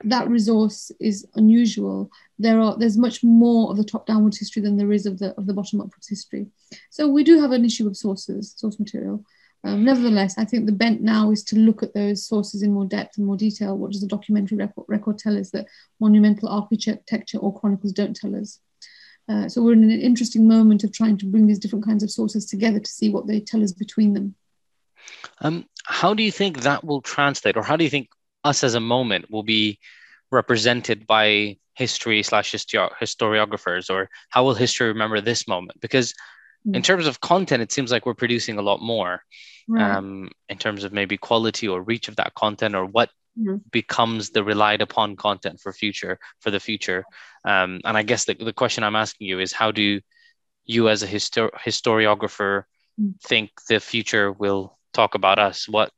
that 0.05 0.29
resource 0.29 0.93
is 1.01 1.27
unusual. 1.35 2.11
There 2.39 2.61
are 2.61 2.77
there's 2.77 2.99
much 2.99 3.25
more 3.25 3.71
of 3.71 3.77
the 3.77 3.85
top 3.85 4.07
downwards 4.07 4.39
history 4.39 4.62
than 4.62 4.77
there 4.77 4.93
is 4.93 5.07
of 5.07 5.19
the 5.19 5.35
of 5.37 5.47
the 5.47 5.55
bottom 5.55 5.81
upwards 5.81 6.09
history. 6.09 6.47
So 6.91 7.09
we 7.09 7.25
do 7.25 7.41
have 7.41 7.53
an 7.53 7.65
issue 7.65 7.87
of 7.87 7.97
sources, 7.97 8.55
source 8.57 8.79
material. 8.79 9.25
Um, 9.65 9.83
nevertheless, 9.83 10.37
I 10.37 10.45
think 10.45 10.67
the 10.67 10.73
bent 10.73 11.01
now 11.01 11.31
is 11.31 11.43
to 11.45 11.57
look 11.57 11.83
at 11.83 11.95
those 11.95 12.27
sources 12.27 12.62
in 12.62 12.73
more 12.73 12.85
depth 12.85 13.17
and 13.17 13.27
more 13.27 13.37
detail. 13.37 13.79
What 13.79 13.93
does 13.93 14.03
the 14.03 14.07
documentary 14.07 14.59
record, 14.59 14.85
record 14.89 15.19
tell 15.19 15.39
us 15.39 15.51
that 15.51 15.67
monumental 16.01 16.51
architecture 16.51 17.39
or 17.39 17.59
chronicles 17.59 17.93
don't 17.93 18.15
tell 18.15 18.37
us? 18.37 18.61
Uh, 19.27 19.49
so 19.49 19.62
we're 19.62 19.73
in 19.73 19.85
an 19.85 20.01
interesting 20.03 20.47
moment 20.47 20.85
of 20.85 20.93
trying 20.93 21.17
to 21.17 21.27
bring 21.27 21.47
these 21.47 21.59
different 21.59 21.85
kinds 21.85 22.03
of 22.03 22.11
sources 22.11 22.45
together 22.45 22.79
to 22.79 22.91
see 22.91 23.09
what 23.09 23.27
they 23.27 23.41
tell 23.41 23.62
us 23.62 23.73
between 23.73 24.12
them. 24.12 24.35
Um, 25.41 25.65
how 25.87 26.12
do 26.12 26.23
you 26.23 26.31
think 26.31 26.61
that 26.61 26.85
will 26.85 27.01
translate, 27.01 27.57
or 27.57 27.62
how 27.62 27.77
do 27.77 27.85
you 27.85 27.91
think 27.91 28.11
us 28.45 28.62
as 28.62 28.75
a 28.75 28.81
moment 28.81 29.31
will 29.31 29.43
be 29.43 29.79
represented 30.31 31.07
by 31.07 31.57
history 31.75 32.23
slash 32.23 32.53
historiographers 32.53 33.91
or 33.91 34.11
how 34.29 34.45
will 34.45 34.55
history 34.55 34.89
remember 34.89 35.21
this 35.21 35.49
moment 35.49 35.81
because 35.81 36.15
in 36.73 36.83
terms 36.83 37.07
of 37.07 37.21
content 37.21 37.62
it 37.62 37.73
seems 37.73 37.91
like 37.91 38.07
we're 38.07 38.15
producing 38.15 38.59
a 38.59 38.62
lot 38.62 38.81
more 38.81 39.23
right. 39.69 39.97
um, 39.97 40.31
in 40.49 40.59
terms 40.59 40.85
of 40.85 40.93
maybe 40.93 41.17
quality 41.17 41.69
or 41.69 41.83
reach 41.83 42.09
of 42.09 42.17
that 42.17 42.35
content 42.35 42.75
or 42.75 42.85
what 42.85 43.11
mm. 43.39 43.61
becomes 43.71 44.31
the 44.31 44.45
relied 44.45 44.83
upon 44.83 45.17
content 45.17 45.61
for 45.61 45.73
future 45.73 46.19
for 46.41 46.51
the 46.51 46.61
future 46.61 47.05
um, 47.45 47.81
and 47.85 47.97
i 47.97 48.03
guess 48.03 48.25
the, 48.25 48.35
the 48.35 48.53
question 48.53 48.85
i'm 48.85 48.97
asking 48.97 49.27
you 49.27 49.41
is 49.41 49.53
how 49.53 49.71
do 49.71 50.01
you 50.65 50.89
as 50.89 51.03
a 51.03 51.07
histor- 51.07 51.53
historiographer 51.53 52.65
mm. 53.01 53.21
think 53.23 53.51
the 53.69 53.81
future 53.81 54.33
will 54.33 54.79
talk 54.93 55.15
about 55.15 55.39
us 55.39 55.69
what 55.69 55.91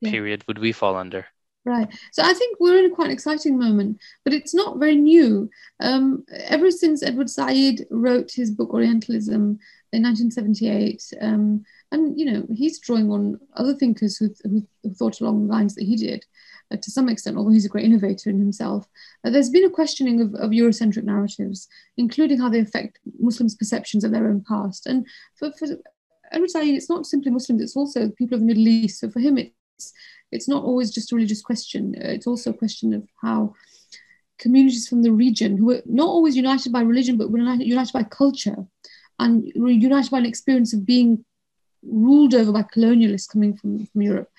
yeah. 0.00 0.10
period 0.10 0.44
would 0.46 0.58
we 0.58 0.72
fall 0.72 0.96
under 0.96 1.26
Right. 1.66 1.88
So 2.12 2.22
I 2.22 2.34
think 2.34 2.58
we're 2.60 2.78
in 2.78 2.92
a 2.92 2.94
quite 2.94 3.10
exciting 3.10 3.58
moment, 3.58 3.98
but 4.22 4.34
it's 4.34 4.54
not 4.54 4.78
very 4.78 4.96
new. 4.96 5.48
Um, 5.80 6.24
ever 6.28 6.70
since 6.70 7.02
Edward 7.02 7.30
Said 7.30 7.86
wrote 7.90 8.30
his 8.30 8.50
book 8.50 8.74
Orientalism 8.74 9.58
in 9.92 10.02
1978, 10.02 11.14
um, 11.22 11.64
and 11.94 12.18
you 12.18 12.26
know 12.26 12.46
he's 12.52 12.78
drawing 12.78 13.10
on 13.10 13.38
other 13.56 13.74
thinkers 13.74 14.16
who, 14.16 14.28
who, 14.42 14.66
thought 14.94 15.20
along 15.20 15.46
the 15.46 15.52
lines 15.52 15.74
that 15.74 15.84
he 15.84 15.96
did, 15.96 16.24
uh, 16.70 16.76
to 16.76 16.90
some 16.90 17.08
extent. 17.08 17.36
Although 17.36 17.52
he's 17.52 17.64
a 17.64 17.70
great 17.70 17.84
innovator 17.84 18.28
in 18.30 18.38
himself, 18.38 18.86
uh, 19.24 19.30
there's 19.30 19.50
been 19.50 19.64
a 19.64 19.70
questioning 19.70 20.20
of, 20.20 20.34
of 20.34 20.50
Eurocentric 20.50 21.04
narratives, 21.04 21.68
including 21.96 22.38
how 22.40 22.48
they 22.48 22.60
affect 22.60 22.98
Muslims' 23.18 23.54
perceptions 23.54 24.04
of 24.04 24.10
their 24.10 24.28
own 24.28 24.44
past. 24.46 24.86
And 24.86 25.06
for, 25.38 25.52
for 25.52 25.68
Said, 26.46 26.66
it's 26.66 26.90
not 26.90 27.06
simply 27.06 27.30
Muslims; 27.30 27.62
it's 27.62 27.76
also 27.76 28.10
people 28.10 28.34
of 28.34 28.40
the 28.40 28.46
Middle 28.46 28.66
East. 28.66 29.00
So 29.00 29.08
for 29.08 29.20
him, 29.20 29.38
it's 29.38 29.92
it's 30.32 30.48
not 30.48 30.64
always 30.64 30.90
just 30.90 31.12
a 31.12 31.14
religious 31.14 31.42
question. 31.42 31.94
Uh, 31.96 32.08
it's 32.08 32.26
also 32.26 32.50
a 32.50 32.60
question 32.62 32.92
of 32.92 33.08
how 33.22 33.54
communities 34.38 34.88
from 34.88 35.02
the 35.02 35.12
region, 35.12 35.56
who 35.56 35.70
are 35.70 35.82
not 35.86 36.08
always 36.08 36.36
united 36.36 36.72
by 36.72 36.80
religion, 36.80 37.16
but 37.16 37.30
united, 37.30 37.66
united 37.66 37.92
by 37.92 38.02
culture 38.02 38.56
and 39.20 39.44
united 39.54 40.10
by 40.10 40.18
an 40.18 40.26
experience 40.26 40.72
of 40.72 40.84
being 40.84 41.24
ruled 41.86 42.34
over 42.34 42.52
by 42.52 42.62
colonialists 42.62 43.28
coming 43.28 43.56
from, 43.56 43.86
from 43.86 44.02
Europe, 44.02 44.30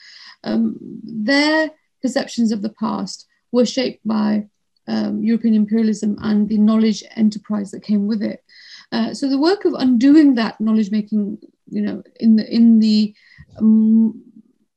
um, 0.43 0.77
their 1.03 1.71
perceptions 2.01 2.51
of 2.51 2.61
the 2.61 2.69
past 2.69 3.27
were 3.51 3.65
shaped 3.65 4.05
by 4.05 4.47
um, 4.87 5.23
European 5.23 5.55
imperialism 5.55 6.17
and 6.21 6.47
the 6.47 6.57
knowledge 6.57 7.03
enterprise 7.15 7.71
that 7.71 7.83
came 7.83 8.07
with 8.07 8.21
it. 8.21 8.43
Uh, 8.91 9.13
so 9.13 9.27
the 9.27 9.39
work 9.39 9.65
of 9.65 9.73
undoing 9.73 10.35
that 10.35 10.59
knowledge 10.61 10.91
making, 10.91 11.37
you 11.67 11.81
know, 11.81 12.03
in 12.19 12.35
the 12.35 12.53
in 12.53 12.79
the 12.79 13.15
um, 13.57 14.21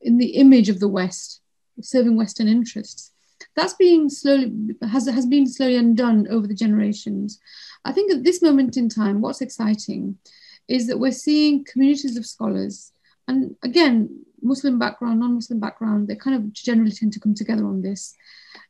in 0.01 0.16
the 0.16 0.31
image 0.31 0.69
of 0.69 0.81
the 0.81 0.89
West, 0.89 1.41
serving 1.83 2.16
Western 2.16 2.49
interests. 2.49 3.12
That's 3.55 3.75
being 3.75 4.09
slowly 4.09 4.53
has 4.91 5.07
has 5.07 5.27
been 5.27 5.47
slowly 5.47 5.77
undone 5.77 6.27
over 6.29 6.47
the 6.47 6.55
generations. 6.55 7.39
I 7.85 7.93
think 7.93 8.12
at 8.12 8.25
this 8.25 8.41
moment 8.41 8.77
in 8.77 8.89
time, 8.89 9.21
what's 9.21 9.43
exciting 9.43 10.16
is 10.69 10.87
that 10.87 10.99
we're 10.99 11.12
seeing 11.12 11.64
communities 11.64 12.16
of 12.16 12.27
scholars, 12.27 12.93
and 13.27 13.57
again, 13.62 14.25
Muslim 14.43 14.79
background, 14.79 15.21
non-Muslim 15.21 15.61
background, 15.61 16.09
they 16.09 16.16
kind 16.16 16.37
of 16.37 16.53
generally 16.53 16.93
tend 16.93 17.12
to 17.12 17.21
come 17.21 17.35
together 17.35 17.66
on 17.66 17.83
this. 17.83 18.14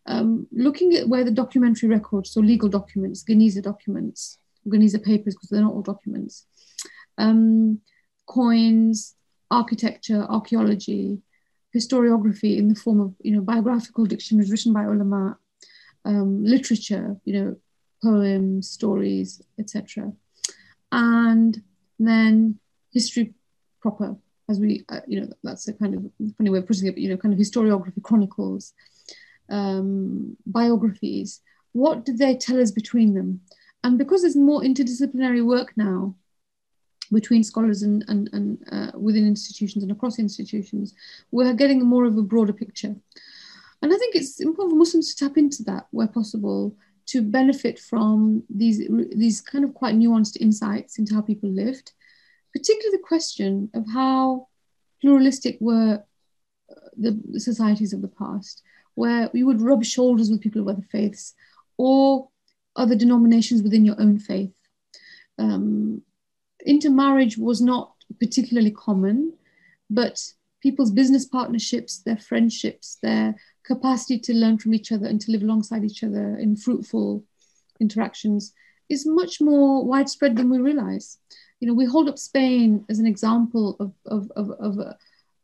Um, 0.07 0.47
looking 0.53 0.95
at 0.95 1.09
where 1.09 1.25
the 1.25 1.31
documentary 1.31 1.89
records, 1.89 2.31
so 2.31 2.41
legal 2.41 2.69
documents, 2.69 3.25
Geniza 3.25 3.63
documents, 3.63 4.39
Geniza 4.67 5.03
papers, 5.03 5.35
because 5.35 5.51
they're 5.51 5.61
not 5.61 5.75
all 5.75 5.83
documents, 5.83 6.47
um, 7.19 7.81
coins, 8.27 9.15
architecture, 9.51 10.23
archaeology, 10.29 11.19
historiography 11.77 12.57
in 12.57 12.69
the 12.69 12.75
form 12.75 13.01
of 13.01 13.15
you 13.21 13.33
know 13.33 13.41
biographical 13.41 14.05
dictionaries 14.07 14.51
written 14.51 14.73
by 14.73 14.85
ulama, 14.85 15.39
um, 16.05 16.45
literature, 16.45 17.17
you 17.25 17.35
know, 17.35 17.57
poems, 18.03 18.71
stories, 18.71 19.43
etc., 19.59 20.13
and 20.91 21.63
then 21.99 22.59
history 22.93 23.35
proper, 23.81 24.17
as 24.49 24.59
we 24.59 24.85
uh, 24.89 25.01
you 25.07 25.21
know 25.21 25.29
that's 25.43 25.69
a 25.69 25.73
kind 25.73 25.95
of 25.95 26.35
funny 26.37 26.51
way 26.51 26.59
of 26.59 26.67
putting 26.67 26.89
it, 26.89 26.93
but 26.93 27.03
you 27.03 27.11
know, 27.11 27.17
kind 27.17 27.35
of 27.35 27.41
historiography, 27.41 28.03
chronicles, 28.03 28.73
um, 29.51 30.37
biographies. 30.47 31.41
What 31.73 32.05
did 32.05 32.19
they 32.19 32.35
tell 32.35 32.61
us 32.61 32.71
between 32.71 33.15
them? 33.15 33.41
And 33.85 33.99
because 33.99 34.23
there's 34.23 34.37
more 34.37 34.63
interdisciplinary 34.63 35.45
work 35.45 35.73
now, 35.77 36.17
between 37.13 37.45
scholars 37.45 37.83
and, 37.83 38.05
and, 38.09 38.29
and 38.33 38.59
uh, 38.73 38.99
within 38.99 39.27
institutions 39.27 39.83
and 39.83 39.93
across 39.93 40.19
institutions, 40.19 40.95
we're 41.31 41.55
getting 41.55 41.85
more 41.85 42.05
of 42.05 42.17
a 42.17 42.23
broader 42.23 42.53
picture. 42.53 42.95
And 43.81 43.93
I 43.93 43.97
think 43.97 44.15
it's 44.17 44.41
important 44.41 44.73
for 44.73 44.79
Muslims 44.79 45.15
to 45.15 45.25
tap 45.25 45.37
into 45.39 45.63
that 45.65 45.87
where 45.91 46.09
possible 46.09 46.77
to 47.09 47.23
benefit 47.23 47.79
from 47.79 48.43
these, 48.51 48.87
these 49.15 49.41
kind 49.41 49.65
of 49.65 49.75
quite 49.75 49.95
nuanced 49.95 50.37
insights 50.37 50.99
into 50.99 51.15
how 51.15 51.23
people 51.23 51.49
lived, 51.49 51.93
particularly 52.53 52.97
the 52.97 53.03
question 53.03 53.71
of 53.75 53.87
how 53.93 54.47
pluralistic 55.01 55.57
were 55.61 56.03
uh, 56.71 56.89
the, 56.97 57.41
societies 57.41 57.93
of 57.93 58.03
the 58.03 58.09
past, 58.09 58.63
where 58.95 59.31
we 59.33 59.43
would 59.43 59.63
rub 59.63 59.85
shoulders 59.85 60.31
with 60.31 60.43
people 60.43 60.61
of 60.61 60.69
other 60.69 60.87
faiths 60.91 61.35
or 61.79 62.29
other 62.77 62.95
denominations 62.95 63.63
within 63.63 63.85
your 63.87 63.99
own 63.99 64.19
faith. 64.19 64.55
Um, 65.39 66.03
intermarriage 66.67 67.39
was 67.39 67.61
not 67.63 67.95
particularly 68.21 68.71
common, 68.71 69.33
but 69.89 70.21
people's 70.61 70.91
business 70.91 71.25
partnerships, 71.25 72.03
their 72.03 72.17
friendships, 72.17 72.99
their 73.03 73.37
capacity 73.69 74.19
to 74.19 74.35
learn 74.35 74.59
from 74.59 74.75
each 74.75 74.91
other 74.91 75.07
and 75.07 75.21
to 75.21 75.31
live 75.31 75.43
alongside 75.43 75.85
each 75.85 76.03
other 76.03 76.37
in 76.39 76.57
fruitful 76.57 77.23
interactions 77.79 78.53
is 78.89 79.07
much 79.07 79.41
more 79.41 79.85
widespread 79.85 80.37
than 80.37 80.51
we 80.51 80.59
realize. 80.59 81.19
You 81.61 81.69
know, 81.69 81.75
we 81.75 81.85
hold 81.85 82.09
up 82.09 82.19
Spain 82.19 82.85
as 82.89 82.99
an 82.99 83.07
example 83.07 83.77
of, 83.79 83.93
of, 84.07 84.33
of, 84.35 84.51
of 84.53 84.79
a, 84.79 84.97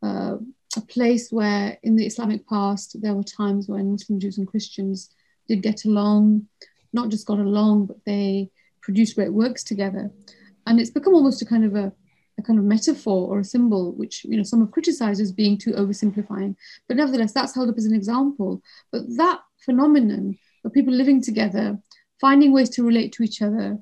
uh, 0.03 0.37
a 0.77 0.81
place 0.81 1.31
where 1.31 1.79
in 1.83 1.97
the 1.97 2.07
Islamic 2.07 2.49
past 2.49 3.01
there 3.01 3.15
were 3.15 3.23
times 3.23 3.69
when 3.69 3.93
Muslim 3.93 4.19
Jews 4.19 4.39
and 4.39 4.49
Christians 4.49 5.11
did 5.47 5.63
get 5.63 5.85
along, 5.85 6.49
not 6.93 7.11
just 7.11 7.27
got 7.27 7.39
along, 7.39 7.87
but 7.87 8.05
they 8.07 8.51
produced 8.81 9.17
great 9.17 9.33
works 9.33 9.63
together. 9.63 10.11
And 10.67 10.81
it's 10.81 10.91
become 10.91 11.15
almost 11.15 11.43
a 11.43 11.47
kind 11.47 11.65
of 11.65 11.75
a, 11.75 11.93
a 12.39 12.43
kind 12.43 12.59
of 12.59 12.65
metaphor 12.65 13.29
or 13.29 13.41
a 13.41 13.45
symbol, 13.45 13.93
which 13.93 14.25
you 14.25 14.37
know 14.37 14.43
some 14.43 14.61
have 14.61 14.71
criticized 14.71 15.21
as 15.21 15.33
being 15.33 15.57
too 15.59 15.73
oversimplifying. 15.73 16.57
But 16.89 16.97
nevertheless, 16.97 17.33
that's 17.33 17.55
held 17.55 17.69
up 17.69 17.79
as 17.79 17.87
an 17.87 17.95
example. 17.95 18.63
But 18.91 19.03
that 19.17 19.41
phenomenon 19.59 20.39
of 20.65 20.73
people 20.73 20.93
living 20.93 21.23
together, 21.23 21.79
finding 22.21 22.53
ways 22.53 22.71
to 22.71 22.83
relate 22.85 23.13
to 23.13 23.23
each 23.23 23.43
other, 23.43 23.79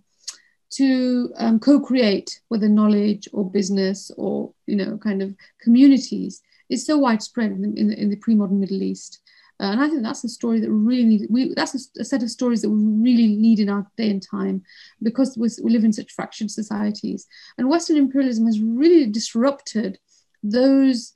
to 0.72 1.32
um, 1.36 1.60
co-create 1.60 2.40
whether 2.48 2.68
knowledge 2.68 3.28
or 3.32 3.50
business 3.50 4.10
or 4.16 4.52
you 4.66 4.76
know 4.76 4.98
kind 4.98 5.22
of 5.22 5.34
communities 5.60 6.42
is 6.68 6.86
so 6.86 6.96
widespread 6.96 7.50
in 7.52 7.62
the, 7.62 7.80
in 7.80 7.88
the, 7.88 8.00
in 8.00 8.10
the 8.10 8.16
pre-modern 8.16 8.58
middle 8.58 8.82
east 8.82 9.20
uh, 9.62 9.66
and 9.66 9.80
i 9.80 9.88
think 9.88 10.02
that's 10.02 10.24
a 10.24 10.28
story 10.28 10.60
that 10.60 10.70
really 10.70 11.04
need, 11.04 11.26
we 11.30 11.54
that's 11.54 11.74
a, 11.74 12.00
a, 12.00 12.04
set 12.04 12.22
of 12.22 12.30
stories 12.30 12.62
that 12.62 12.70
we 12.70 12.82
really 12.82 13.28
need 13.36 13.60
in 13.60 13.68
our 13.70 13.86
day 13.96 14.10
and 14.10 14.22
time 14.28 14.62
because 15.02 15.38
we 15.38 15.70
live 15.70 15.84
in 15.84 15.92
such 15.92 16.12
fractured 16.12 16.50
societies. 16.50 17.26
And 17.56 17.68
western 17.68 17.96
imperialism 17.96 18.46
has 18.46 18.60
really 18.60 19.06
disrupted 19.06 19.98
those 20.42 21.14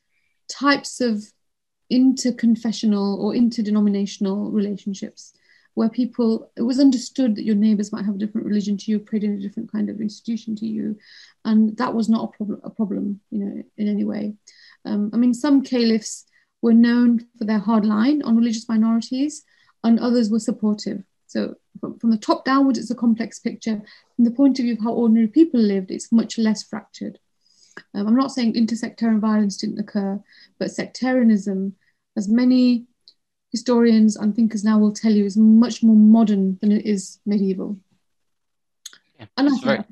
types 0.49 1.01
of 1.01 1.25
interconfessional 1.93 3.19
or 3.19 3.35
interdenominational 3.35 4.51
relationships 4.51 5.33
where 5.75 5.89
people 5.89 6.51
it 6.57 6.63
was 6.63 6.81
understood 6.81 7.37
that 7.37 7.45
your 7.45 7.55
neighbors 7.55 7.93
might 7.93 8.05
have 8.05 8.15
a 8.15 8.19
different 8.19 8.47
religion 8.47 8.77
to 8.77 8.91
you 8.91 8.99
prayed 8.99 9.25
in 9.25 9.35
a 9.35 9.41
different 9.41 9.71
kind 9.71 9.91
of 9.91 10.01
institution 10.01 10.57
to 10.57 10.67
you 10.67 10.97
and 11.45 11.77
that 11.77 11.95
was 11.95 12.09
not 12.09 12.25
a 12.25 12.37
problem 12.37 12.61
a 12.65 12.71
problem 12.71 13.21
you 13.31 13.45
know 13.45 13.63
in 13.77 13.89
any 13.89 14.05
way. 14.05 14.35
Um, 14.85 15.11
i 15.13 15.17
mean 15.17 15.35
some 15.35 15.63
caliphs 15.63 16.25
were 16.63 16.75
known 16.75 17.27
for 17.39 17.45
their 17.45 17.59
hard 17.59 17.85
line 17.85 18.23
on 18.23 18.37
religious 18.37 18.69
minorities 18.69 19.45
and 19.85 20.01
others 20.01 20.31
were 20.31 20.41
supportive 20.41 21.03
so 21.27 21.55
from, 21.81 21.99
the 22.11 22.19
top 22.19 22.45
downwards 22.45 22.79
it's 22.79 22.91
a 22.91 22.95
complex 22.95 23.39
picture 23.39 23.81
from 24.15 24.25
the 24.25 24.31
point 24.31 24.59
of 24.59 24.65
view 24.65 24.75
of 24.75 24.81
how 24.81 24.93
ordinary 24.93 25.29
people 25.29 25.61
lived 25.61 25.91
it's 25.91 26.13
much 26.13 26.39
less 26.39 26.63
fractured 26.63 27.19
um, 27.95 28.07
i'm 28.07 28.17
not 28.17 28.33
saying 28.33 28.55
intersectarian 28.55 29.21
violence 29.21 29.57
didn't 29.57 29.79
occur 29.79 30.21
but 30.59 30.71
sectarianism 30.71 31.75
as 32.17 32.29
many 32.29 32.87
historians 33.57 34.17
and 34.17 34.35
thinkers 34.35 34.65
now 34.65 34.79
will 34.79 34.93
tell 34.93 35.13
you 35.13 35.25
is 35.25 35.37
much 35.37 35.83
more 35.83 35.97
modern 35.97 36.59
than 36.61 36.73
it 36.73 36.85
is 36.85 37.19
medieval. 37.25 37.79
Yeah, 39.19 39.27
and 39.37 39.49
that's 39.49 39.63
very, 39.63 39.85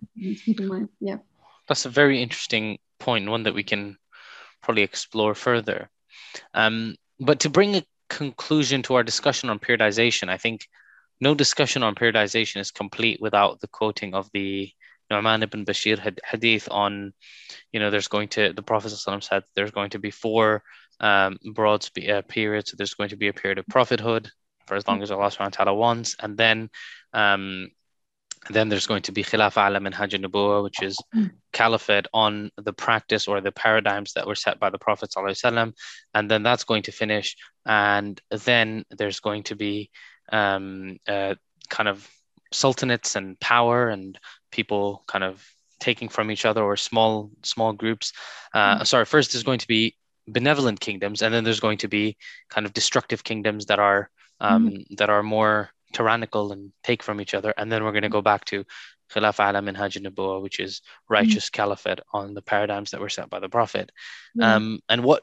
keep 0.44 0.60
in 0.60 0.68
mind. 0.68 0.88
Yeah. 1.00 1.18
That's 1.66 1.86
a 1.86 1.88
very 1.88 2.22
interesting 2.22 2.78
point, 2.98 3.28
one 3.28 3.44
that 3.44 3.54
we 3.54 3.62
can 3.62 3.96
probably 4.62 4.82
explore 4.82 5.34
further. 5.34 5.88
Um, 6.52 6.96
but 7.20 7.40
to 7.40 7.50
bring 7.50 7.76
a 7.76 7.84
conclusion 8.08 8.82
to 8.82 8.94
our 8.94 9.02
discussion 9.02 9.50
on 9.50 9.58
periodization, 9.58 10.28
I 10.28 10.38
think 10.38 10.68
no 11.20 11.34
discussion 11.34 11.82
on 11.82 11.94
periodization 11.94 12.60
is 12.60 12.70
complete 12.70 13.20
without 13.20 13.60
the 13.60 13.68
quoting 13.68 14.14
of 14.14 14.28
the 14.32 14.70
Nu'man 15.10 15.42
ibn 15.42 15.64
Bashir 15.64 15.98
hadith 16.24 16.68
on, 16.70 17.12
you 17.72 17.80
know, 17.80 17.90
there's 17.90 18.08
going 18.08 18.28
to, 18.28 18.52
the 18.52 18.62
Prophet 18.62 18.90
said 18.90 19.44
there's 19.54 19.70
going 19.70 19.90
to 19.90 19.98
be 19.98 20.10
four 20.10 20.62
um, 21.00 21.38
broad 21.52 21.86
uh, 22.08 22.22
period. 22.22 22.66
So 22.66 22.76
there's 22.76 22.94
going 22.94 23.10
to 23.10 23.16
be 23.16 23.28
a 23.28 23.32
period 23.32 23.58
of 23.58 23.66
prophethood 23.66 24.30
for 24.66 24.76
as 24.76 24.86
long 24.88 25.02
as 25.02 25.10
Allah 25.10 25.74
wants. 25.74 26.16
And 26.18 26.36
then 26.36 26.70
um, 27.12 27.70
then 28.50 28.68
there's 28.68 28.86
going 28.86 29.02
to 29.02 29.12
be 29.12 29.24
Khilafah 29.24 29.68
ala 29.68 29.80
Minhaj 29.80 30.12
Nubuwa, 30.20 30.62
which 30.62 30.82
is 30.82 30.98
caliphate 31.52 32.06
on 32.12 32.50
the 32.56 32.72
practice 32.72 33.26
or 33.28 33.40
the 33.40 33.52
paradigms 33.52 34.12
that 34.14 34.26
were 34.26 34.34
set 34.34 34.58
by 34.58 34.70
the 34.70 34.78
Prophet. 34.78 35.10
ﷺ. 35.10 35.72
And 36.14 36.30
then 36.30 36.42
that's 36.42 36.64
going 36.64 36.82
to 36.82 36.92
finish. 36.92 37.36
And 37.64 38.20
then 38.30 38.84
there's 38.90 39.20
going 39.20 39.44
to 39.44 39.56
be 39.56 39.90
um, 40.30 40.98
uh, 41.08 41.34
kind 41.68 41.88
of 41.88 42.08
sultanates 42.52 43.16
and 43.16 43.38
power 43.40 43.88
and 43.88 44.18
people 44.50 45.02
kind 45.06 45.24
of 45.24 45.46
taking 45.80 46.08
from 46.08 46.30
each 46.30 46.44
other 46.44 46.62
or 46.62 46.76
small 46.76 47.30
small 47.42 47.72
groups. 47.72 48.12
Uh, 48.52 48.78
mm. 48.78 48.86
Sorry, 48.86 49.04
first 49.04 49.32
there's 49.32 49.42
going 49.42 49.58
to 49.58 49.66
be 49.66 49.96
benevolent 50.26 50.80
kingdoms, 50.80 51.22
and 51.22 51.34
then 51.34 51.44
there's 51.44 51.60
going 51.60 51.78
to 51.78 51.88
be 51.88 52.16
kind 52.48 52.66
of 52.66 52.72
destructive 52.72 53.24
kingdoms 53.24 53.66
that 53.66 53.78
are 53.78 54.08
um, 54.40 54.70
mm-hmm. 54.70 54.94
that 54.96 55.10
are 55.10 55.22
more 55.22 55.70
tyrannical 55.94 56.52
and 56.52 56.72
take 56.82 57.02
from 57.02 57.20
each 57.20 57.34
other, 57.34 57.54
and 57.56 57.72
then 57.72 57.84
we're 57.84 57.92
going 57.92 58.02
to 58.02 58.08
go 58.08 58.22
back 58.22 58.44
to 58.46 58.64
Khilaf 59.12 59.40
ala 59.40 59.60
Minhaj 59.60 60.00
Nubuwa, 60.02 60.42
which 60.42 60.60
is 60.60 60.82
righteous 61.08 61.46
mm-hmm. 61.46 61.62
caliphate 61.62 62.00
on 62.12 62.34
the 62.34 62.42
paradigms 62.42 62.90
that 62.90 63.00
were 63.00 63.08
set 63.08 63.30
by 63.30 63.40
the 63.40 63.48
Prophet. 63.48 63.90
Mm-hmm. 64.36 64.42
Um, 64.42 64.80
and 64.88 65.04
what, 65.04 65.22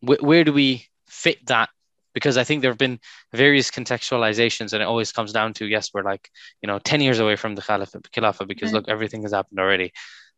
wh- 0.00 0.22
where 0.22 0.44
do 0.44 0.52
we 0.52 0.86
fit 1.08 1.44
that? 1.46 1.68
Because 2.14 2.36
I 2.36 2.44
think 2.44 2.60
there 2.60 2.70
have 2.70 2.78
been 2.78 3.00
various 3.32 3.70
contextualizations, 3.70 4.72
and 4.72 4.82
it 4.82 4.86
always 4.86 5.12
comes 5.12 5.32
down 5.32 5.54
to 5.54 5.66
yes, 5.66 5.90
we're 5.92 6.02
like 6.02 6.30
you 6.60 6.66
know 6.66 6.78
ten 6.78 7.00
years 7.00 7.18
away 7.18 7.36
from 7.36 7.54
the 7.54 7.62
Khilafah, 7.62 8.46
because 8.46 8.72
look, 8.72 8.88
everything 8.88 9.22
has 9.22 9.32
happened 9.32 9.58
already. 9.58 9.92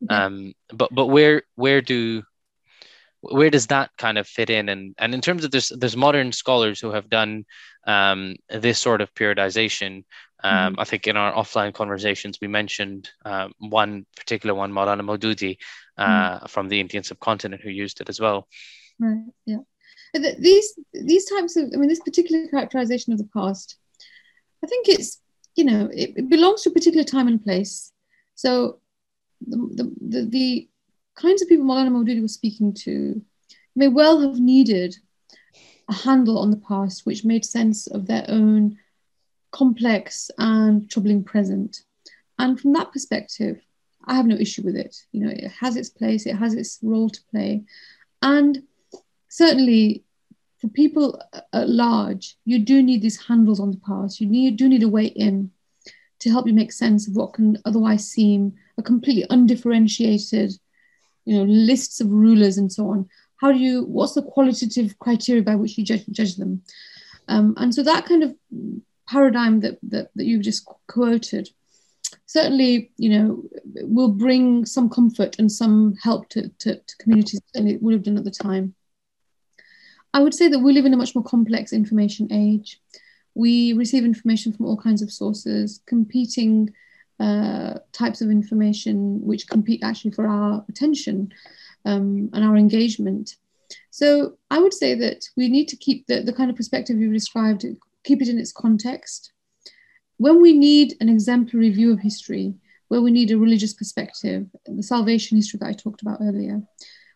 Um, 0.09 0.55
but 0.73 0.95
but 0.95 1.07
where 1.07 1.43
where 1.57 1.81
do 1.81 2.23
where 3.31 3.51
does 3.51 3.67
that 3.69 3.91
kind 3.99 4.19
of 4.19 4.27
fit 4.27 4.51
in? 4.51 4.69
And 4.69 4.95
and 4.99 5.15
in 5.15 5.21
terms 5.21 5.45
of 5.45 5.51
this 5.51 5.73
there's 5.77 5.97
modern 5.97 6.33
scholars 6.33 6.81
who 6.81 6.91
have 6.93 7.09
done 7.09 7.45
um, 7.87 8.37
this 8.49 8.79
sort 8.79 9.01
of 9.01 9.15
periodization. 9.15 10.05
Um, 10.43 10.75
mm. 10.75 10.77
I 10.79 10.85
think 10.85 11.07
in 11.07 11.17
our 11.17 11.33
offline 11.33 11.73
conversations 11.73 12.39
we 12.41 12.49
mentioned 12.49 13.11
um, 13.25 13.53
one 13.59 14.07
particular 14.17 14.55
one 14.55 14.73
Maulana 14.73 15.03
Maududi 15.03 15.57
uh, 15.97 16.41
mm. 16.41 16.51
from 16.51 16.69
the 16.69 16.81
Indian 16.81 17.03
subcontinent 17.03 17.63
who 17.63 17.71
used 17.71 18.01
it 18.01 18.09
as 18.09 18.21
well. 18.21 18.49
Right 18.99 19.25
yeah. 19.47 19.59
These 20.39 20.79
these 20.93 21.25
types 21.31 21.57
of 21.57 21.71
I 21.75 21.77
mean 21.77 21.89
this 21.89 22.01
particular 22.01 22.47
characterization 22.49 23.13
of 23.13 23.19
the 23.19 23.29
past 23.35 23.77
I 24.63 24.67
think 24.67 24.89
it's 24.89 25.21
you 25.57 25.65
know 25.65 25.91
it, 25.93 26.13
it 26.17 26.29
belongs 26.29 26.63
to 26.63 26.71
a 26.71 26.73
particular 26.73 27.05
time 27.05 27.29
and 27.29 27.43
place. 27.43 27.93
So 28.35 28.81
the, 29.47 29.93
the, 30.01 30.25
the 30.27 30.69
kinds 31.15 31.43
of 31.43 31.49
people 31.49 31.65
Maulana 31.65 31.91
Maududi 31.91 32.21
was 32.21 32.35
speaking 32.35 32.73
to 32.75 33.23
may 33.77 33.89
well 33.89 34.21
have 34.21 34.39
needed 34.39 34.97
a 35.89 35.93
handle 35.93 36.39
on 36.39 36.51
the 36.51 36.57
past 36.57 37.05
which 37.05 37.25
made 37.25 37.45
sense 37.45 37.87
of 37.87 38.07
their 38.07 38.25
own 38.29 38.79
complex 39.51 40.31
and 40.39 40.91
troubling 40.91 41.23
present. 41.23 41.83
And 42.39 42.59
from 42.59 42.73
that 42.73 42.93
perspective, 42.93 43.61
I 44.07 44.15
have 44.15 44.27
no 44.27 44.37
issue 44.37 44.63
with 44.63 44.77
it. 44.77 44.97
You 45.13 45.21
know, 45.21 45.31
it 45.31 45.51
has 45.61 45.77
its 45.77 45.91
place, 45.91 46.27
it 46.27 46.37
has 46.37 46.55
its 46.55 46.79
role 46.83 47.09
to 47.09 47.21
play. 47.31 47.65
And 48.23 48.63
certainly 49.29 50.05
for 50.59 50.69
people 50.69 51.21
at 51.53 51.69
large, 51.69 52.37
you 52.45 52.59
do 52.59 52.83
need 52.83 53.03
these 53.03 53.21
handles 53.27 53.61
on 53.61 53.71
the 53.71 53.81
past. 53.87 54.21
You 54.21 54.27
need, 54.27 54.57
do 54.57 54.69
need 54.69 54.83
a 54.83 54.89
way 54.89 55.07
in 55.07 55.51
to 56.21 56.31
help 56.31 56.47
you 56.47 56.55
make 56.55 56.73
sense 56.73 57.07
of 57.07 57.15
what 57.15 57.35
can 57.35 57.59
otherwise 57.65 58.09
seem 58.09 58.55
a 58.79 58.83
completely 58.83 59.27
undifferentiated 59.31 60.59
you 61.25 61.37
know 61.37 61.45
lists 61.45 62.01
of 62.01 62.11
rulers 62.11 62.59
and 62.59 62.73
so 62.73 62.89
on. 62.91 63.09
How 63.41 63.53
do 63.53 63.59
you 63.59 63.85
what's 63.85 64.15
the 64.15 64.23
qualitative 64.23 64.99
criteria 64.99 65.43
by 65.43 65.57
which 65.57 65.77
you 65.79 65.85
judge, 65.85 66.07
judge 66.11 66.37
them? 66.37 66.63
Um, 67.29 67.55
and 67.57 67.75
so 67.75 67.83
that 67.83 68.07
kind 68.07 68.23
of 68.23 68.35
paradigm 69.09 69.61
that, 69.61 69.79
that 69.83 70.11
that 70.15 70.25
you've 70.25 70.43
just 70.43 70.67
quoted 70.89 71.49
certainly 72.27 72.91
you 72.97 73.11
know 73.11 73.43
will 73.83 74.09
bring 74.09 74.65
some 74.65 74.89
comfort 74.89 75.39
and 75.39 75.51
some 75.51 75.95
help 76.03 76.29
to, 76.29 76.49
to, 76.59 76.77
to 76.77 76.97
communities 76.99 77.41
and 77.55 77.69
it 77.69 77.83
would 77.83 77.95
have 77.95 78.03
done 78.03 78.19
at 78.19 78.25
the 78.25 78.31
time. 78.31 78.75
I 80.13 80.21
would 80.21 80.35
say 80.35 80.49
that 80.49 80.61
we 80.61 80.73
live 80.73 80.87
in 80.87 80.95
a 80.95 80.97
much 80.97 81.15
more 81.15 81.25
complex 81.25 81.73
information 81.73 82.29
age. 82.33 82.81
We 83.35 83.73
receive 83.73 84.05
information 84.05 84.53
from 84.53 84.67
all 84.67 84.77
kinds 84.77 85.03
of 85.03 85.11
sources 85.13 85.81
competing 85.87 86.73
uh, 87.21 87.75
types 87.93 88.21
of 88.21 88.31
information 88.31 89.21
which 89.25 89.49
compete 89.49 89.83
actually 89.83 90.11
for 90.11 90.27
our 90.27 90.65
attention 90.69 91.33
um, 91.85 92.31
and 92.33 92.45
our 92.45 92.57
engagement. 92.57 93.37
So 93.91 94.37
I 94.51 94.59
would 94.59 94.75
say 94.75 94.95
that 94.97 95.25
we 95.37 95.49
need 95.49 95.69
to 95.69 95.77
keep 95.77 96.07
the, 96.07 96.23
the 96.23 96.33
kind 96.33 96.51
of 96.51 96.57
perspective 96.57 96.99
you 96.99 97.13
described, 97.13 97.65
keep 98.05 98.21
it 98.21 98.29
in 98.29 98.39
its 98.39 98.53
context. 98.53 99.33
When 100.17 100.41
we 100.41 100.53
need 100.53 100.95
an 101.01 101.09
exemplary 101.09 101.71
view 101.71 101.93
of 101.93 102.01
history, 102.01 102.55
where 102.89 103.01
we 103.01 103.11
need 103.11 103.31
a 103.31 103.39
religious 103.39 103.73
perspective, 103.73 104.47
the 104.67 104.83
salvation 104.83 105.37
history 105.37 105.59
that 105.59 105.69
I 105.69 105.73
talked 105.73 106.03
about 106.03 106.21
earlier, 106.21 106.63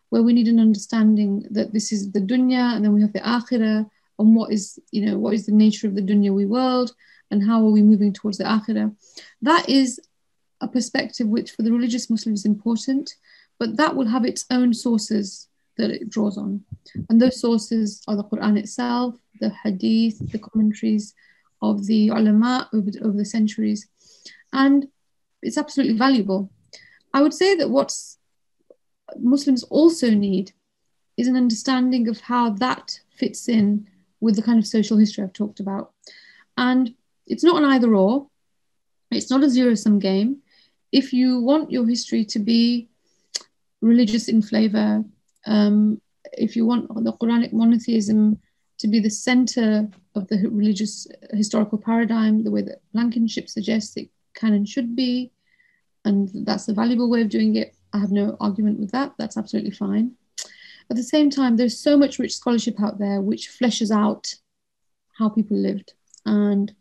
where 0.09 0.23
we 0.23 0.33
need 0.33 0.47
an 0.47 0.59
understanding 0.59 1.45
that 1.51 1.73
this 1.73 1.91
is 1.91 2.11
the 2.11 2.19
dunya 2.19 2.75
and 2.75 2.83
then 2.83 2.93
we 2.93 3.01
have 3.01 3.13
the 3.13 3.19
akhirah 3.19 3.89
and 4.17 4.35
what 4.35 4.51
is, 4.51 4.79
you 4.91 5.05
know, 5.05 5.17
what 5.17 5.33
is 5.33 5.45
the 5.45 5.51
nature 5.51 5.87
of 5.87 5.95
the 5.95 6.01
dunyawi 6.01 6.47
world 6.47 6.93
and 7.31 7.43
how 7.43 7.65
are 7.65 7.71
we 7.71 7.81
moving 7.81 8.13
towards 8.13 8.37
the 8.37 8.43
akhirah. 8.43 8.95
That 9.41 9.69
is 9.69 9.99
a 10.61 10.67
perspective 10.67 11.27
which 11.27 11.51
for 11.51 11.61
the 11.61 11.71
religious 11.71 12.09
Muslim 12.09 12.33
is 12.33 12.45
important, 12.45 13.15
but 13.59 13.77
that 13.77 13.95
will 13.95 14.07
have 14.07 14.25
its 14.25 14.45
own 14.49 14.73
sources 14.73 15.47
that 15.77 15.91
it 15.91 16.09
draws 16.09 16.37
on. 16.37 16.63
And 17.09 17.21
those 17.21 17.39
sources 17.39 18.01
are 18.07 18.15
the 18.15 18.23
Quran 18.23 18.57
itself, 18.57 19.15
the 19.39 19.49
hadith, 19.49 20.31
the 20.31 20.39
commentaries 20.39 21.13
of 21.61 21.85
the 21.85 22.09
ulama 22.09 22.69
over, 22.73 22.89
over 23.01 23.17
the 23.17 23.25
centuries. 23.25 23.87
And 24.51 24.87
it's 25.41 25.57
absolutely 25.57 25.97
valuable. 25.97 26.51
I 27.13 27.21
would 27.21 27.33
say 27.33 27.55
that 27.55 27.69
what 27.69 27.95
Muslims 29.17 29.63
also 29.63 30.09
need 30.09 30.51
is 31.17 31.27
an 31.27 31.35
understanding 31.35 32.07
of 32.07 32.19
how 32.19 32.51
that 32.51 32.99
fits 33.09 33.49
in 33.49 33.87
with 34.21 34.35
the 34.35 34.41
kind 34.41 34.59
of 34.59 34.67
social 34.67 34.97
history 34.97 35.23
I've 35.23 35.33
talked 35.33 35.59
about. 35.59 35.91
And 36.57 36.93
it's 37.29 37.43
not 37.43 37.61
an 37.61 37.69
either 37.69 37.95
or. 37.95 38.27
It's 39.11 39.29
not 39.29 39.43
a 39.43 39.49
zero 39.49 39.75
sum 39.75 39.99
game. 39.99 40.37
If 40.91 41.13
you 41.13 41.39
want 41.39 41.71
your 41.71 41.87
history 41.87 42.25
to 42.25 42.39
be 42.39 42.89
religious 43.81 44.27
in 44.27 44.41
flavor, 44.41 45.03
um, 45.45 46.01
if 46.33 46.55
you 46.55 46.65
want 46.65 46.87
the 47.03 47.13
Quranic 47.13 47.53
monotheism 47.53 48.39
to 48.79 48.87
be 48.87 48.99
the 48.99 49.09
center 49.09 49.87
of 50.15 50.27
the 50.27 50.47
religious 50.49 51.07
historical 51.31 51.77
paradigm, 51.77 52.43
the 52.43 52.51
way 52.51 52.61
that 52.61 52.81
Blankenship 52.93 53.49
suggests 53.49 53.95
it 53.97 54.09
can 54.33 54.53
and 54.53 54.67
should 54.67 54.95
be, 54.95 55.31
and 56.05 56.29
that's 56.45 56.67
a 56.67 56.73
valuable 56.73 57.09
way 57.09 57.21
of 57.21 57.29
doing 57.29 57.55
it, 57.55 57.75
I 57.93 57.99
have 57.99 58.11
no 58.11 58.37
argument 58.39 58.79
with 58.79 58.91
that. 58.91 59.13
That's 59.17 59.37
absolutely 59.37 59.71
fine. 59.71 60.13
At 60.89 60.97
the 60.97 61.03
same 61.03 61.29
time, 61.29 61.55
there's 61.55 61.77
so 61.77 61.97
much 61.97 62.19
rich 62.19 62.35
scholarship 62.35 62.81
out 62.81 62.97
there 62.97 63.21
which 63.21 63.49
fleshes 63.49 63.91
out 63.91 64.33
how 65.17 65.29
people 65.29 65.57
lived. 65.57 65.93
And 66.25 66.73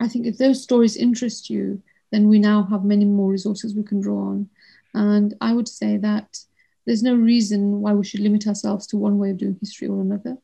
I 0.00 0.08
think 0.08 0.26
if 0.26 0.38
those 0.38 0.62
stories 0.62 0.96
interest 0.96 1.50
you, 1.50 1.82
then 2.12 2.28
we 2.28 2.38
now 2.38 2.64
have 2.64 2.84
many 2.84 3.04
more 3.04 3.30
resources 3.30 3.74
we 3.74 3.82
can 3.82 4.00
draw 4.00 4.28
on. 4.28 4.48
And 4.94 5.34
I 5.40 5.52
would 5.52 5.68
say 5.68 5.96
that 5.98 6.38
there's 6.86 7.02
no 7.02 7.14
reason 7.14 7.80
why 7.80 7.92
we 7.92 8.04
should 8.04 8.20
limit 8.20 8.46
ourselves 8.46 8.86
to 8.88 8.96
one 8.96 9.18
way 9.18 9.30
of 9.30 9.38
doing 9.38 9.56
history 9.60 9.88
or 9.88 10.00
another. 10.00 10.36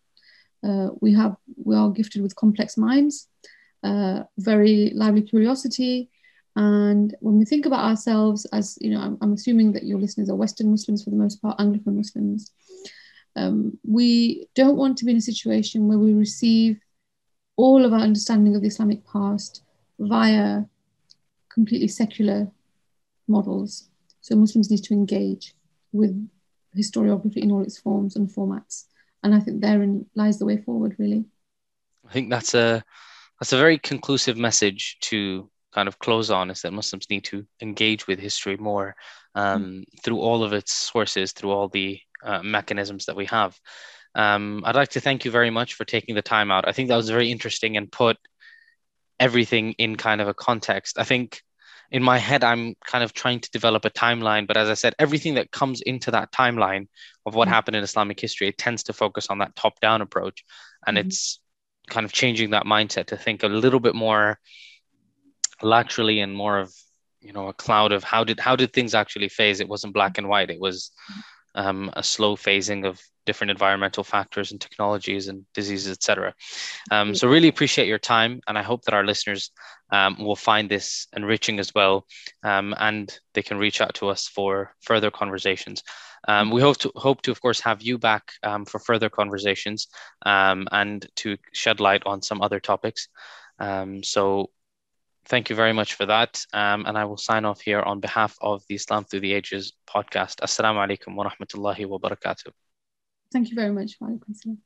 Uh, 0.64 0.90
we 1.00 1.14
have 1.14 1.36
we 1.56 1.74
are 1.74 1.90
gifted 1.90 2.22
with 2.22 2.36
complex 2.36 2.76
minds, 2.76 3.28
uh, 3.82 4.22
very 4.38 4.92
lively 4.94 5.22
curiosity, 5.22 6.10
and 6.54 7.14
when 7.20 7.38
we 7.38 7.44
think 7.44 7.66
about 7.66 7.84
ourselves 7.84 8.44
as 8.52 8.76
you 8.80 8.90
know, 8.90 9.00
I'm, 9.00 9.18
I'm 9.22 9.32
assuming 9.32 9.72
that 9.72 9.84
your 9.84 9.98
listeners 9.98 10.28
are 10.28 10.36
Western 10.36 10.70
Muslims 10.70 11.02
for 11.02 11.10
the 11.10 11.16
most 11.16 11.40
part, 11.40 11.58
Anglophone 11.58 11.96
Muslims. 11.96 12.52
Um, 13.34 13.78
we 13.86 14.48
don't 14.54 14.76
want 14.76 14.98
to 14.98 15.04
be 15.04 15.12
in 15.12 15.16
a 15.16 15.22
situation 15.22 15.88
where 15.88 15.98
we 15.98 16.12
receive 16.12 16.78
all 17.56 17.84
of 17.84 17.92
our 17.92 18.00
understanding 18.00 18.54
of 18.54 18.62
the 18.62 18.68
Islamic 18.68 19.06
past 19.06 19.62
via 19.98 20.62
completely 21.52 21.88
secular 21.88 22.50
models. 23.28 23.88
So 24.20 24.36
Muslims 24.36 24.70
need 24.70 24.84
to 24.84 24.94
engage 24.94 25.54
with 25.92 26.28
historiography 26.76 27.38
in 27.38 27.50
all 27.52 27.62
its 27.62 27.78
forms 27.78 28.16
and 28.16 28.28
formats. 28.28 28.84
And 29.22 29.34
I 29.34 29.40
think 29.40 29.60
therein 29.60 30.06
lies 30.14 30.38
the 30.38 30.46
way 30.46 30.56
forward, 30.56 30.96
really. 30.98 31.24
I 32.08 32.12
think 32.12 32.30
that's 32.30 32.54
a 32.54 32.82
that's 33.38 33.52
a 33.52 33.58
very 33.58 33.78
conclusive 33.78 34.36
message 34.36 34.96
to 35.02 35.50
kind 35.72 35.88
of 35.88 35.98
close 35.98 36.30
on 36.30 36.50
is 36.50 36.62
that 36.62 36.72
Muslims 36.72 37.08
need 37.10 37.24
to 37.24 37.46
engage 37.60 38.06
with 38.06 38.18
history 38.18 38.56
more 38.56 38.94
um, 39.34 39.64
mm. 39.64 40.02
through 40.02 40.20
all 40.20 40.44
of 40.44 40.52
its 40.52 40.72
sources, 40.72 41.32
through 41.32 41.50
all 41.50 41.68
the 41.68 41.98
uh, 42.24 42.42
mechanisms 42.42 43.06
that 43.06 43.16
we 43.16 43.24
have. 43.26 43.58
Um, 44.14 44.62
I'd 44.64 44.74
like 44.76 44.90
to 44.90 45.00
thank 45.00 45.24
you 45.24 45.30
very 45.30 45.50
much 45.50 45.74
for 45.74 45.84
taking 45.84 46.14
the 46.14 46.22
time 46.22 46.50
out. 46.50 46.68
I 46.68 46.72
think 46.72 46.88
that 46.88 46.96
was 46.96 47.08
very 47.08 47.30
interesting 47.30 47.76
and 47.76 47.90
put 47.90 48.18
everything 49.18 49.72
in 49.72 49.96
kind 49.96 50.20
of 50.20 50.28
a 50.28 50.34
context. 50.34 50.98
I 50.98 51.04
think 51.04 51.42
in 51.90 52.02
my 52.02 52.18
head, 52.18 52.42
I'm 52.42 52.74
kind 52.86 53.04
of 53.04 53.12
trying 53.12 53.40
to 53.40 53.50
develop 53.50 53.84
a 53.84 53.90
timeline, 53.90 54.46
but 54.46 54.56
as 54.56 54.68
I 54.68 54.74
said, 54.74 54.94
everything 54.98 55.34
that 55.34 55.50
comes 55.50 55.82
into 55.82 56.10
that 56.10 56.32
timeline 56.32 56.88
of 57.26 57.34
what 57.34 57.46
mm-hmm. 57.46 57.54
happened 57.54 57.76
in 57.76 57.84
Islamic 57.84 58.18
history, 58.18 58.48
it 58.48 58.58
tends 58.58 58.84
to 58.84 58.92
focus 58.92 59.28
on 59.28 59.38
that 59.38 59.54
top 59.56 59.78
down 59.80 60.00
approach. 60.00 60.44
And 60.86 60.96
mm-hmm. 60.96 61.08
it's 61.08 61.40
kind 61.88 62.04
of 62.04 62.12
changing 62.12 62.50
that 62.50 62.64
mindset 62.64 63.06
to 63.06 63.16
think 63.16 63.42
a 63.42 63.48
little 63.48 63.80
bit 63.80 63.94
more 63.94 64.38
laterally 65.60 66.20
and 66.20 66.34
more 66.34 66.58
of 66.58 66.74
you 67.20 67.32
know 67.32 67.48
a 67.48 67.52
cloud 67.52 67.92
of 67.92 68.02
how 68.02 68.24
did 68.24 68.40
how 68.40 68.56
did 68.56 68.72
things 68.72 68.94
actually 68.94 69.28
phase 69.28 69.60
it 69.60 69.68
wasn't 69.68 69.94
black 69.94 70.18
and 70.18 70.28
white 70.28 70.50
it 70.50 70.60
was 70.60 70.90
um, 71.54 71.90
a 71.94 72.02
slow 72.02 72.36
phasing 72.36 72.86
of 72.86 73.00
different 73.24 73.50
environmental 73.50 74.02
factors 74.02 74.50
and 74.50 74.60
technologies 74.60 75.28
and 75.28 75.44
diseases, 75.54 75.92
etc. 75.92 76.34
Um, 76.90 77.14
so 77.14 77.28
really 77.28 77.48
appreciate 77.48 77.86
your 77.86 77.98
time, 77.98 78.40
and 78.48 78.58
I 78.58 78.62
hope 78.62 78.82
that 78.82 78.94
our 78.94 79.04
listeners 79.04 79.50
um, 79.92 80.16
will 80.18 80.36
find 80.36 80.68
this 80.68 81.06
enriching 81.14 81.58
as 81.60 81.72
well, 81.74 82.06
um, 82.42 82.74
and 82.78 83.16
they 83.34 83.42
can 83.42 83.58
reach 83.58 83.80
out 83.80 83.94
to 83.94 84.08
us 84.08 84.26
for 84.26 84.74
further 84.80 85.10
conversations. 85.10 85.82
Um, 86.26 86.50
we 86.50 86.60
hope 86.60 86.78
to 86.78 86.92
hope 86.94 87.22
to, 87.22 87.30
of 87.30 87.40
course, 87.40 87.60
have 87.60 87.82
you 87.82 87.98
back 87.98 88.32
um, 88.42 88.64
for 88.64 88.78
further 88.78 89.10
conversations 89.10 89.88
and 90.24 91.06
to 91.16 91.36
shed 91.52 91.80
light 91.80 92.02
on 92.06 92.22
some 92.22 92.40
other 92.42 92.60
topics. 92.60 93.08
so 94.02 94.50
thank 95.26 95.50
you 95.50 95.56
very 95.56 95.72
much 95.72 95.94
for 95.94 96.06
that. 96.06 96.44
Um, 96.52 96.86
and 96.86 96.96
I 96.96 97.04
will 97.04 97.16
sign 97.16 97.44
off 97.44 97.60
here 97.60 97.80
on 97.80 98.00
behalf 98.00 98.36
of 98.40 98.62
the 98.68 98.74
Islam 98.74 99.04
Through 99.04 99.20
the 99.20 99.32
Ages 99.32 99.72
podcast. 99.86 100.36
Assalamu 100.40 100.78
alaikum 100.86 101.14
wa 101.14 101.28
rahmatullahi 101.28 101.86
wa 101.86 101.98
barakatuh. 101.98 102.50
Thank 103.32 103.50
you 103.50 103.56
very 103.56 103.72
much. 103.72 103.96
Wa 104.00 104.08
alaikum 104.08 104.58